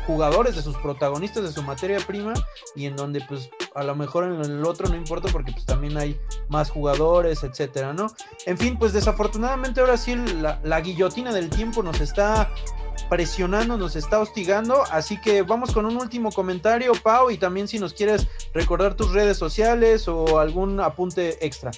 jugadores, 0.06 0.56
de 0.56 0.62
sus 0.62 0.76
protagonistas, 0.76 1.42
de 1.44 1.52
su 1.52 1.62
materia 1.62 1.98
prima 2.00 2.34
y 2.74 2.86
en 2.86 2.96
donde 2.96 3.20
pues 3.28 3.50
a 3.74 3.82
lo 3.82 3.94
mejor 3.94 4.24
en 4.24 4.40
el 4.40 4.64
otro 4.64 4.88
no 4.88 4.96
importa 4.96 5.28
porque 5.30 5.52
pues 5.52 5.64
también 5.64 5.96
hay 5.96 6.18
más 6.48 6.70
jugadores, 6.70 7.44
etcétera, 7.44 7.92
¿no? 7.92 8.08
En 8.46 8.58
fin, 8.58 8.78
pues 8.78 8.92
desafortunadamente 8.92 9.80
ahora 9.80 9.96
sí 9.96 10.16
la, 10.16 10.80
guillotina 10.80 11.32
del 11.32 11.48
tiempo 11.48 11.82
nos 11.82 12.00
está 12.00 12.50
presionando, 13.08 13.76
nos 13.76 13.94
está 13.94 14.18
hostigando, 14.18 14.82
así 14.90 15.20
que 15.20 15.42
vamos 15.42 15.72
con 15.72 15.86
un 15.86 15.96
último 15.96 16.32
comentario, 16.32 16.92
Pau, 17.02 17.30
y 17.30 17.36
también 17.36 17.68
si 17.68 17.78
nos 17.78 17.92
quieres 17.92 18.26
recordar 18.52 18.94
tus 18.94 19.12
redes 19.12 19.36
sociales 19.36 20.08
o 20.08 20.40
algún 20.40 20.80
apunte 20.80 21.44
extra. 21.44 21.70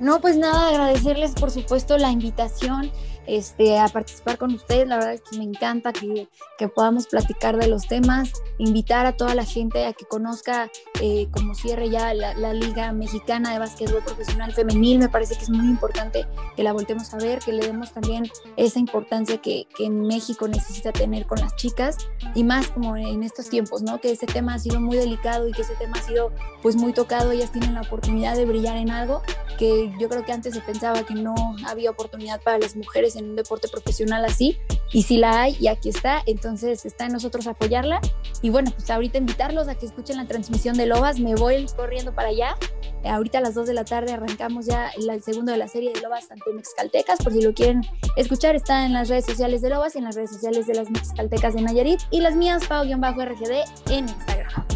No, 0.00 0.18
pues 0.20 0.36
nada, 0.38 0.68
agradecerles 0.68 1.32
por 1.32 1.50
supuesto 1.50 1.98
la 1.98 2.10
invitación 2.10 2.90
este, 3.30 3.78
a 3.78 3.86
participar 3.86 4.38
con 4.38 4.52
ustedes. 4.52 4.88
La 4.88 4.96
verdad 4.96 5.14
es 5.14 5.22
que 5.22 5.38
me 5.38 5.44
encanta 5.44 5.92
que, 5.92 6.28
que 6.58 6.68
podamos 6.68 7.06
platicar 7.06 7.56
de 7.56 7.68
los 7.68 7.86
temas, 7.86 8.32
invitar 8.58 9.06
a 9.06 9.16
toda 9.16 9.36
la 9.36 9.44
gente 9.44 9.86
a 9.86 9.92
que 9.92 10.04
conozca 10.04 10.68
eh, 11.00 11.28
como 11.30 11.54
cierre 11.54 11.88
ya 11.90 12.12
la, 12.12 12.34
la, 12.34 12.52
Liga 12.52 12.92
Mexicana 12.92 13.52
de 13.52 13.60
Básquetbol 13.60 14.02
Profesional 14.02 14.52
Femenil. 14.52 14.98
Me 14.98 15.08
parece 15.08 15.36
que 15.36 15.44
es 15.44 15.50
muy 15.50 15.66
importante 15.66 16.26
que 16.56 16.64
la 16.64 16.72
voltemos 16.72 17.14
a 17.14 17.18
ver, 17.18 17.38
que 17.38 17.52
le 17.52 17.64
demos 17.64 17.92
también 17.92 18.28
esa 18.56 18.80
importancia 18.80 19.38
que, 19.38 19.68
que 19.76 19.88
México 19.88 20.48
necesita 20.48 20.92
tener 20.92 21.26
con 21.26 21.38
las 21.38 21.54
chicas 21.54 21.98
y 22.34 22.42
más 22.42 22.68
como 22.68 22.96
en 22.96 23.22
estos 23.22 23.48
tiempos, 23.48 23.82
¿no? 23.82 24.00
Que 24.00 24.10
ese 24.10 24.26
tema 24.26 24.54
ha 24.54 24.58
sido 24.58 24.80
muy 24.80 24.96
delicado 24.96 25.46
y 25.46 25.52
que 25.52 25.62
ese 25.62 25.74
tema 25.76 25.98
ha 25.98 26.02
sido 26.02 26.32
pues 26.62 26.74
muy 26.74 26.92
tocado. 26.92 27.30
Ellas 27.30 27.52
tienen 27.52 27.74
la 27.74 27.82
oportunidad 27.82 28.36
de 28.36 28.44
brillar 28.44 28.76
en 28.76 28.90
algo 28.90 29.22
que 29.56 29.92
yo 30.00 30.08
creo 30.08 30.24
que 30.24 30.32
antes 30.32 30.54
se 30.54 30.60
pensaba 30.60 31.04
que 31.04 31.14
no 31.14 31.34
había 31.66 31.90
oportunidad 31.90 32.40
para 32.40 32.58
las 32.58 32.74
mujeres 32.74 33.14
en 33.16 33.19
un 33.24 33.36
deporte 33.36 33.68
profesional 33.68 34.24
así, 34.24 34.58
y 34.92 35.02
si 35.02 35.18
la 35.18 35.42
hay, 35.42 35.56
y 35.60 35.68
aquí 35.68 35.88
está, 35.88 36.22
entonces 36.26 36.84
está 36.84 37.06
en 37.06 37.12
nosotros 37.12 37.46
apoyarla. 37.46 38.00
Y 38.42 38.50
bueno, 38.50 38.70
pues 38.72 38.90
ahorita 38.90 39.18
invitarlos 39.18 39.68
a 39.68 39.74
que 39.74 39.86
escuchen 39.86 40.16
la 40.16 40.26
transmisión 40.26 40.76
de 40.76 40.86
Lobas, 40.86 41.20
me 41.20 41.34
voy 41.34 41.66
corriendo 41.76 42.12
para 42.12 42.28
allá. 42.28 42.56
Ahorita 43.04 43.38
a 43.38 43.40
las 43.40 43.54
2 43.54 43.68
de 43.68 43.74
la 43.74 43.84
tarde 43.84 44.12
arrancamos 44.12 44.66
ya 44.66 44.90
el, 44.90 45.22
segundo 45.22 45.52
de 45.52 45.58
la 45.58 45.68
serie 45.68 45.92
de 45.92 46.00
Lobas 46.00 46.30
ante 46.30 46.52
Mexicaltecas, 46.52 47.22
por 47.22 47.32
si 47.32 47.40
lo 47.42 47.54
quieren 47.54 47.82
escuchar, 48.16 48.56
está 48.56 48.84
en 48.84 48.92
las 48.92 49.08
redes 49.08 49.26
sociales 49.26 49.62
de 49.62 49.70
Lobas 49.70 49.94
y 49.94 49.98
en 49.98 50.04
las 50.04 50.16
redes 50.16 50.30
sociales 50.30 50.66
de 50.66 50.74
las 50.74 50.90
Mexicaltecas 50.90 51.54
de 51.54 51.62
Nayarit, 51.62 52.00
y 52.10 52.20
las 52.20 52.34
mías, 52.36 52.66
Pau-RGD 52.66 53.90
en 53.90 54.08
Instagram. 54.08 54.66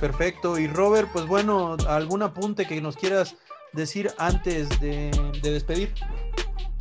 Perfecto, 0.00 0.58
y 0.58 0.66
Robert, 0.66 1.08
pues 1.12 1.26
bueno, 1.26 1.76
algún 1.88 2.22
apunte 2.22 2.66
que 2.66 2.80
nos 2.80 2.96
quieras 2.96 3.36
decir 3.72 4.10
antes 4.18 4.68
de, 4.80 5.10
de 5.42 5.50
despedir. 5.50 5.94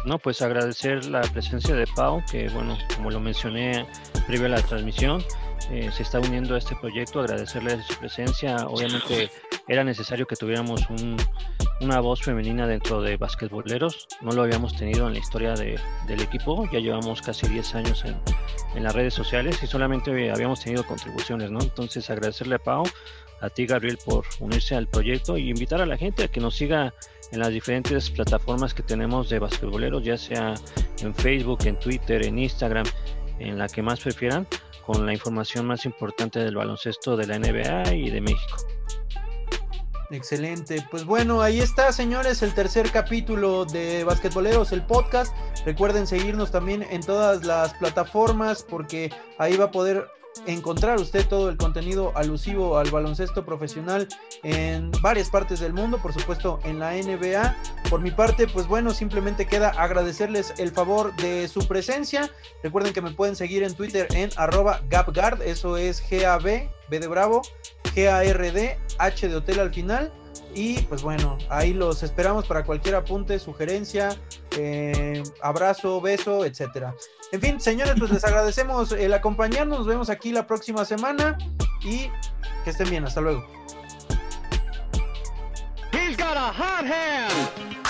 No, 0.06 0.20
pues 0.20 0.41
agradecer 0.41 1.06
la 1.06 1.22
presencia 1.22 1.74
de 1.76 1.88
Pau, 1.88 2.24
que 2.32 2.47
bueno, 2.49 2.78
como 2.95 3.10
lo 3.10 3.20
mencioné 3.20 3.88
previo 4.28 4.45
a 4.45 4.49
la 4.49 4.62
transmisión, 4.62 5.24
eh, 5.72 5.89
se 5.91 6.03
está 6.03 6.20
uniendo 6.20 6.53
a 6.53 6.60
este 6.60 6.76
proyecto, 6.76 7.20
agradecerle 7.20 7.82
su 7.82 7.95
presencia. 7.95 8.68
Obviamente 8.68 9.32
era 9.68 9.84
necesario 9.84 10.28
que 10.28 10.36
tuviéramos 10.36 10.88
un, 10.91 11.18
una 11.82 11.99
voz 11.99 12.22
femenina 12.22 12.68
dentro 12.68 13.01
de 13.01 13.18
basquetboleros, 13.18 14.08
no 14.22 14.32
lo 14.32 14.43
habíamos 14.43 14.76
tenido 14.76 15.08
en 15.08 15.14
la 15.14 15.20
historia 15.20 15.53
de, 15.56 15.80
del 16.08 16.22
equipo, 16.22 16.70
ya 16.72 16.80
llevamos 16.80 17.22
casi 17.22 17.47
10 17.47 17.76
años 17.76 18.06
en, 18.06 18.16
en, 18.76 18.84
las 18.84 18.93
redes 18.93 19.16
sociales 19.16 19.62
y 19.64 19.68
solamente 19.68 20.32
habíamos 20.32 20.62
tenido 20.62 20.86
contribuciones, 20.86 21.49
¿no? 21.49 21.60
Entonces 21.62 22.08
agradecerle 22.12 22.56
a 22.56 22.60
Pau, 22.60 22.84
a 23.46 23.50
ti 23.50 23.66
Gabriel 23.66 23.98
por 24.04 24.26
unirse 24.39 24.76
al 24.76 24.88
proyecto 24.88 25.38
y 25.38 25.50
invitar 25.50 25.82
a 25.82 25.86
la 25.86 25.98
gente 25.98 26.24
a 26.24 26.28
que 26.28 26.39
nos 26.39 26.56
siga 26.56 26.93
en 27.32 27.39
las 27.39 27.50
diferentes 27.50 28.10
plataformas 28.10 28.74
que 28.74 28.84
tenemos 28.84 29.30
de 29.30 29.39
basquetboleros, 29.39 30.04
ya 30.04 30.18
sea 30.18 30.56
en 31.02 31.14
Facebook, 31.16 31.60
en 31.66 31.80
Twitter, 31.80 32.26
en 32.26 32.39
Instagram, 32.39 32.86
en 33.39 33.58
la 33.58 33.68
que 33.68 33.82
más 33.82 34.00
prefieran, 34.00 34.48
con 34.86 35.06
la 35.06 35.14
información 35.14 35.66
más 35.66 35.86
importante 35.86 36.39
del 36.39 36.56
baloncesto 36.56 37.18
de 37.18 37.28
la 37.28 37.39
NBA 37.39 37.93
y 37.93 38.10
de 38.10 38.22
México. 38.22 38.58
Excelente. 40.12 40.86
Pues 40.91 41.04
bueno, 41.04 41.41
ahí 41.41 41.60
está, 41.60 41.91
señores, 41.91 42.43
el 42.43 42.54
tercer 42.54 42.91
capítulo 42.91 43.66
de 43.66 44.04
Basquetboleros, 44.04 44.72
el 44.72 44.84
podcast. 44.84 45.36
Recuerden 45.66 46.06
seguirnos 46.06 46.52
también 46.52 46.84
en 46.84 47.02
todas 47.02 47.43
las 47.43 47.74
plataformas 47.74 48.64
porque 48.64 49.12
ahí 49.39 49.58
va 49.58 49.66
a 49.66 49.72
poder 49.72 50.08
encontrar 50.45 50.99
usted 50.99 51.27
todo 51.27 51.49
el 51.49 51.57
contenido 51.57 52.11
alusivo 52.15 52.77
al 52.77 52.89
baloncesto 52.91 53.45
profesional 53.45 54.07
en 54.43 54.91
varias 55.01 55.29
partes 55.29 55.59
del 55.59 55.73
mundo, 55.73 55.97
por 55.97 56.13
supuesto 56.13 56.59
en 56.63 56.79
la 56.79 56.93
NBA. 56.93 57.55
Por 57.89 58.01
mi 58.01 58.11
parte, 58.11 58.47
pues 58.47 58.67
bueno, 58.67 58.93
simplemente 58.93 59.45
queda 59.45 59.69
agradecerles 59.69 60.53
el 60.57 60.71
favor 60.71 61.15
de 61.17 61.47
su 61.47 61.67
presencia. 61.67 62.29
Recuerden 62.63 62.93
que 62.93 63.01
me 63.01 63.11
pueden 63.11 63.36
seguir 63.36 63.63
en 63.63 63.73
Twitter 63.73 64.07
en 64.13 64.29
arroba 64.38 64.81
gapguard, 64.89 65.41
eso 65.41 65.77
es 65.77 66.03
G-A-B, 66.03 66.69
B 66.89 66.99
de 66.99 67.07
Bravo, 67.07 67.41
G-A-R-D, 67.95 68.77
H 68.97 69.29
de 69.29 69.36
hotel 69.36 69.59
al 69.59 69.73
final. 69.73 70.11
Y 70.56 70.80
pues 70.84 71.03
bueno, 71.03 71.38
ahí 71.49 71.74
los 71.74 72.01
esperamos 72.01 72.45
para 72.47 72.64
cualquier 72.64 72.95
apunte, 72.95 73.38
sugerencia, 73.39 74.18
eh, 74.58 75.22
abrazo, 75.41 75.99
beso, 75.99 76.45
etcétera. 76.45 76.95
En 77.34 77.41
fin, 77.41 77.60
señores, 77.60 77.95
pues 77.99 78.10
les 78.10 78.24
agradecemos 78.24 78.93
el 78.93 79.14
acompañarnos. 79.14 79.80
Nos 79.80 79.88
vemos 79.88 80.10
aquí 80.10 80.32
la 80.32 80.47
próxima 80.47 80.86
semana 80.86 81.38
y 81.84 82.10
que 82.64 82.70
estén 82.70 82.89
bien. 82.89 83.03
Hasta 83.03 83.20
luego. 83.20 83.45
He's 85.91 86.16
got 86.16 86.38
a 86.38 86.53
hot 86.53 86.86
hand. 86.86 87.84